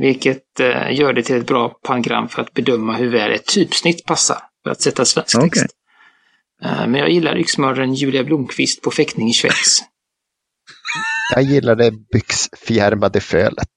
Vilket 0.00 0.60
eh, 0.60 0.92
gör 0.92 1.12
det 1.12 1.22
till 1.22 1.36
ett 1.36 1.46
bra 1.46 1.68
panngram 1.68 2.28
för 2.28 2.42
att 2.42 2.54
bedöma 2.54 2.96
hur 2.96 3.10
väl 3.10 3.32
ett 3.32 3.46
typsnitt 3.46 4.04
passar 4.04 4.38
för 4.64 4.70
att 4.70 4.80
sätta 4.80 5.04
svensk 5.04 5.36
Okej. 5.38 5.50
text. 5.50 5.66
Eh, 6.64 6.86
men 6.86 6.94
jag 6.94 7.10
gillar 7.10 7.38
yxmörren 7.38 7.94
Julia 7.94 8.24
Blomqvist 8.24 8.82
på 8.82 8.90
fäktning 8.90 9.28
i 9.28 9.32
Schweiz. 9.32 9.82
Jag 11.34 11.42
gillar 11.42 11.76
det 11.76 11.92
byxfjärmade 12.12 13.20
fölet. 13.20 13.68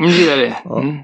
Mm, 0.00 0.10
gillar 0.12 0.36
det. 0.36 0.56
Ja. 0.64 0.80
Mm. 0.82 0.96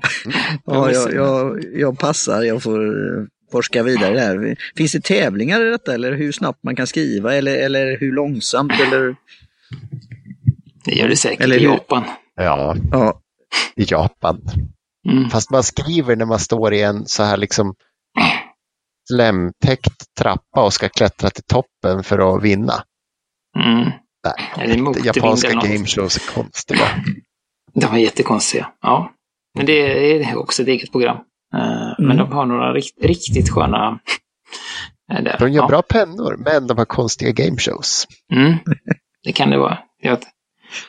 Ja, 0.65 0.93
jag, 0.93 1.15
jag, 1.15 1.65
jag 1.75 1.99
passar, 1.99 2.43
jag 2.43 2.63
får 2.63 2.87
eh, 2.87 3.25
forska 3.53 3.83
vidare 3.83 4.15
där. 4.15 4.57
Finns 4.77 4.93
det 4.93 5.05
tävlingar 5.05 5.67
i 5.67 5.71
detta 5.71 5.95
eller 5.95 6.13
hur 6.13 6.33
snabbt 6.33 6.63
man 6.65 6.77
kan 6.77 6.87
skriva 6.87 7.35
eller, 7.35 7.57
eller 7.57 7.99
hur 8.01 8.13
långsamt? 8.13 8.73
Eller, 8.87 9.17
Det 10.85 10.95
gör 10.95 11.09
det 11.09 11.17
säkert 11.17 11.45
Eller 11.45 11.59
i? 11.59 11.65
Japan. 11.65 12.05
Ja, 12.37 12.77
ja, 12.93 13.21
i 13.77 13.85
Japan. 13.89 14.41
Mm. 15.09 15.31
Fast 15.31 15.51
man 15.51 15.63
skriver 15.63 16.17
när 16.17 16.27
man 16.27 16.39
står 16.39 16.75
i 16.75 16.83
en 16.83 17.07
så 17.07 17.23
här 17.23 17.37
liksom 17.37 17.75
slemtäckt 19.11 20.15
trappa 20.19 20.65
och 20.65 20.73
ska 20.73 20.89
klättra 20.89 21.31
till 21.31 21.45
toppen 21.45 22.03
för 22.05 22.37
att 22.37 22.43
vinna. 22.43 22.75
Mm. 23.59 23.91
Nej, 24.57 24.79
motvind 24.81 25.07
japanska 25.07 25.53
gameshows 25.53 26.17
är 26.17 26.35
konstiga. 26.35 26.81
De 27.75 27.87
var 27.87 27.97
jättekonstiga. 27.99 28.73
Ja. 28.81 29.13
Men 29.57 29.67
det 29.67 29.73
är 30.23 30.37
också 30.39 30.63
ett 30.63 30.69
eget 30.69 30.93
program. 30.93 31.17
Eh, 31.55 31.95
Men 31.99 32.05
Mm. 32.11 32.17
de 32.17 32.33
har 32.33 32.47
några 32.47 32.73
rikt, 32.73 33.05
riktigt 33.05 33.51
sköna... 33.51 34.01
eh, 35.13 35.23
Där. 35.23 35.37
De 35.39 35.53
gör 35.53 35.63
ja. 35.63 35.69
bra 35.69 35.83
pennor, 35.83 36.37
men 36.39 36.67
de 36.67 36.79
har 36.79 36.85
konstiga 36.85 37.31
gameshows. 37.33 38.07
Mm. 38.33 38.55
Det 39.25 39.33
kan 39.33 39.51
det 39.51 39.59
vara. 39.59 39.79
Jag, 40.03 40.19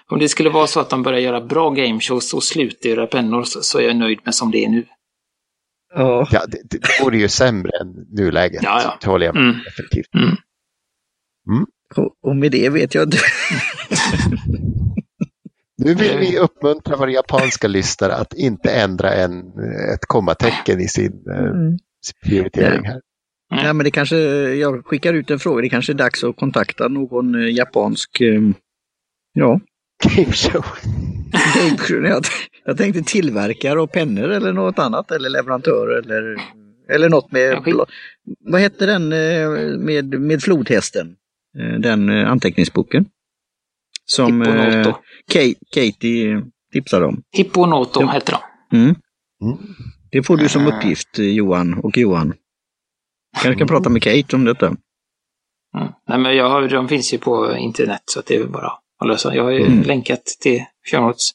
om 0.08 0.20
det 0.20 0.30
skulle 0.30 0.50
vara 0.50 0.68
så 0.68 0.80
att 0.80 0.90
de 0.90 1.04
börjar 1.04 1.20
göra 1.20 1.42
bra 1.42 1.70
gameshows 1.70 2.34
och 2.34 2.44
slutar 2.44 2.90
göra 2.90 3.08
pennor 3.08 3.44
så, 3.44 3.62
så 3.62 3.80
är 3.80 3.84
jag 3.84 3.96
nöjd 3.96 4.20
med 4.26 4.36
som 4.36 4.52
det 4.52 4.66
är 4.66 4.70
nu. 4.70 4.86
ja. 5.96 6.28
Ja, 6.32 6.46
det, 6.48 6.58
det 6.80 6.80
vore 7.04 7.18
ju 7.18 7.28
sämre 7.30 7.72
än 7.82 7.88
nuläget. 8.10 8.64
Ja, 8.64 8.82
ja. 8.84 8.98
Det 9.02 9.08
håller 9.08 9.26
jag 9.26 9.36
med 9.36 9.44
Mm. 9.44 9.56
definitivt. 9.66 10.14
Mm. 10.16 11.66
Och, 11.96 12.16
och 12.30 12.36
med 12.36 12.52
det 12.52 12.70
vet 12.70 12.96
jag 12.96 13.04
inte. 13.04 13.18
Nu 15.84 15.94
vill 15.96 16.18
vi 16.18 16.38
uppmuntra 16.40 16.96
våra 16.96 17.12
japanska 17.12 17.68
lyssnare 17.68 18.14
att 18.16 18.34
inte 18.34 18.72
ändra 18.72 19.14
en, 19.14 19.40
ett 19.94 20.06
kommatecken 20.08 20.80
i 20.80 20.88
sin 20.88 21.24
eh, 21.30 21.38
Mm. 21.46 21.78
prioritering 22.26 22.86
här. 22.86 23.02
Mm. 23.54 23.66
Ja, 23.66 23.74
men 23.74 23.84
det 23.84 23.92
kanske, 23.92 24.18
jag 24.54 24.86
skickar 24.86 25.14
ut 25.14 25.32
en 25.32 25.40
fråga, 25.40 25.62
det 25.62 25.70
kanske 25.70 25.92
är 25.92 25.96
dags 25.96 26.24
att 26.24 26.36
kontakta 26.36 26.88
någon 26.88 27.36
eh, 27.36 27.50
ja, 30.04 30.10
Gameshow. 30.16 30.66
jag, 31.90 32.24
jag 32.66 32.78
tänkte 32.78 33.02
tillverkare 33.02 33.82
av 33.82 33.88
pennor 33.88 34.30
eller 34.30 34.54
något 34.54 34.80
annat, 34.80 35.12
eller 35.12 35.30
leverantör 35.30 35.88
eller, 36.00 36.36
eller 36.90 37.10
något 37.10 37.32
med, 37.32 37.64
vad 38.40 38.62
hette 38.62 38.86
den 38.86 39.14
eh, 39.14 39.50
med, 39.80 40.22
med 40.22 40.42
flodhästen? 40.42 41.16
Eh, 41.60 41.80
Den 41.80 42.10
eh, 42.10 42.32
anteckningsboken. 42.32 43.06
Som 44.06 44.42
eh. 44.42 44.96
Kate, 45.32 45.54
Katie 45.74 46.42
tipsade 46.74 47.06
om. 47.06 47.22
Hipponoto 47.32 48.02
Ja. 48.02 48.12
heter 48.12 48.34
de. 48.72 48.78
Mm. 48.78 48.96
Mm. 49.42 49.58
Det 50.12 50.24
får 50.24 50.38
du 50.38 50.50
som 50.50 50.68
uppgift 50.68 51.18
Johan 51.20 51.74
och 51.74 51.98
Johan. 51.98 52.34
Kanske 53.42 53.60
kan 53.60 53.68
prata 53.68 53.90
med 53.90 54.04
Kate 54.04 54.36
om 54.36 54.46
detta. 54.46 54.66
Mm. 54.68 54.78
Nej, 56.08 56.20
men 56.20 56.36
jag 56.38 56.50
har, 56.50 56.68
de 56.70 56.88
finns 56.88 57.14
ju 57.14 57.18
på 57.18 57.56
internet 57.58 58.02
så 58.06 58.22
det 58.28 58.36
är 58.36 58.48
bara 58.48 58.72
att 59.02 59.08
lösa. 59.08 59.36
Jag 59.36 59.44
har 59.44 59.52
ju 59.52 59.66
Mm. 59.66 59.82
länkat 59.82 60.26
till 60.26 60.64
show 60.92 61.02
notes 61.02 61.32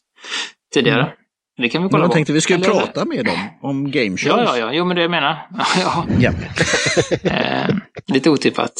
tidigare. 0.74 1.12
Det 1.58 1.68
kan 1.68 1.82
vi 1.82 1.84
Men 1.84 1.90
kolla 1.90 2.04
jag 2.04 2.10
på. 2.10 2.14
tänkte 2.14 2.32
vi 2.32 2.40
skulle 2.40 2.58
Eller- 2.66 2.80
prata 2.80 3.04
med 3.04 3.24
dem 3.24 3.38
om 3.62 3.90
game 3.90 4.16
shows. 4.16 4.24
Ja, 4.26 4.42
ja, 4.44 4.58
ja. 4.58 4.72
Jo, 4.72 4.84
men 4.84 4.96
det 4.96 5.02
jag 5.02 5.10
menar. 5.10 5.46
ja. 5.80 6.04
ja. 6.20 6.32
Eh, 7.30 7.74
lite 8.06 8.30
otippat. 8.30 8.72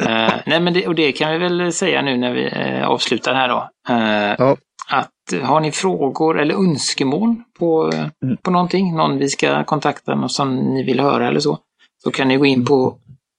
Eh, 0.00 0.32
nej, 0.46 0.60
men 0.60 0.72
det, 0.74 0.86
och 0.86 0.94
det 0.94 1.12
kan 1.12 1.32
vi 1.32 1.38
väl 1.38 1.72
säga 1.72 2.02
nu 2.02 2.16
när 2.16 2.32
vi 2.32 2.44
eh, 2.46 2.86
avslutar 2.88 3.34
här 3.34 3.48
då. 3.48 3.68
Eh, 3.88 4.34
Ja. 4.38 4.56
Att 4.90 5.32
eh, 5.32 5.40
har 5.40 5.60
ni 5.60 5.72
frågor 5.72 6.40
eller 6.40 6.54
önskemål 6.54 7.34
på, 7.58 7.90
Mm. 8.22 8.36
på 8.42 8.50
någonting, 8.50 8.96
någon 8.96 9.18
vi 9.18 9.28
ska 9.28 9.64
kontakta, 9.64 10.14
något 10.14 10.32
som 10.32 10.56
ni 10.56 10.82
vill 10.82 11.00
höra 11.00 11.28
eller 11.28 11.40
så, 11.40 11.58
så 12.04 12.10
kan 12.10 12.28
ni 12.28 12.36
gå 12.36 12.46
in 12.46 12.64
på 12.64 12.96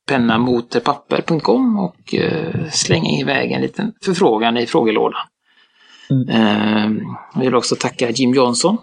pennamoterpapper.com 0.08 1.80
och 1.80 2.14
eh, 2.14 2.70
slänga 2.72 3.10
iväg 3.20 3.52
en 3.52 3.62
liten 3.62 3.94
förfrågan 4.04 4.58
i 4.58 4.66
frågelådan. 4.66 5.22
Mm. 6.10 6.30
Eh, 6.30 7.06
jag 7.34 7.42
vill 7.42 7.56
också 7.56 7.76
tacka 7.76 8.10
Jim 8.10 8.34
Johnson 8.34 8.78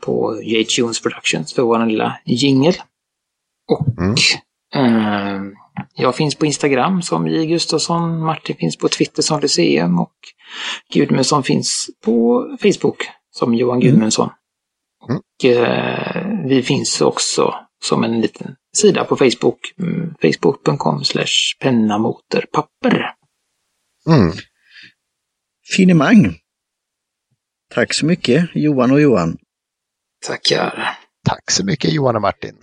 på 0.00 0.40
J-Tunes 0.42 1.02
Productions 1.02 1.54
för 1.54 1.62
vår 1.62 1.86
lilla 1.86 2.18
jingel. 2.24 2.74
Och 3.70 3.86
mm. 3.98 4.14
eh, 4.74 5.42
jag 5.94 6.16
finns 6.16 6.34
på 6.34 6.46
Instagram 6.46 7.02
som 7.02 7.28
J. 7.28 7.46
Gustafsson, 7.46 8.24
Martin 8.24 8.56
finns 8.56 8.76
på 8.76 8.88
Twitter 8.88 9.22
som 9.22 9.40
Lyceum 9.40 9.98
och 9.98 10.14
Gudmundsson 10.92 11.42
finns 11.42 11.90
på 12.04 12.46
Facebook 12.62 13.08
som 13.30 13.54
Johan 13.54 13.76
mm. 13.76 13.90
Gudmundsson. 13.90 14.30
Mm. 15.08 15.20
Och 15.20 15.44
eh, 15.44 16.26
vi 16.44 16.62
finns 16.62 17.00
också 17.00 17.54
som 17.82 18.04
en 18.04 18.20
liten 18.20 18.56
sida 18.76 19.04
på 19.04 19.16
Facebook. 19.16 19.74
Mm, 19.78 20.14
Facebook.com 20.22 21.04
slash 21.04 21.56
pennamoterpapper. 21.60 23.14
Mm. 24.06 24.32
Finemang. 25.76 26.34
Tack 27.74 27.94
så 27.94 28.06
mycket 28.06 28.50
Johan 28.54 28.90
och 28.90 29.00
Johan. 29.00 29.36
Tackar. 30.26 30.98
Tack 31.28 31.50
så 31.50 31.64
mycket 31.64 31.92
Johan 31.92 32.16
och 32.16 32.22
Martin. 32.22 32.56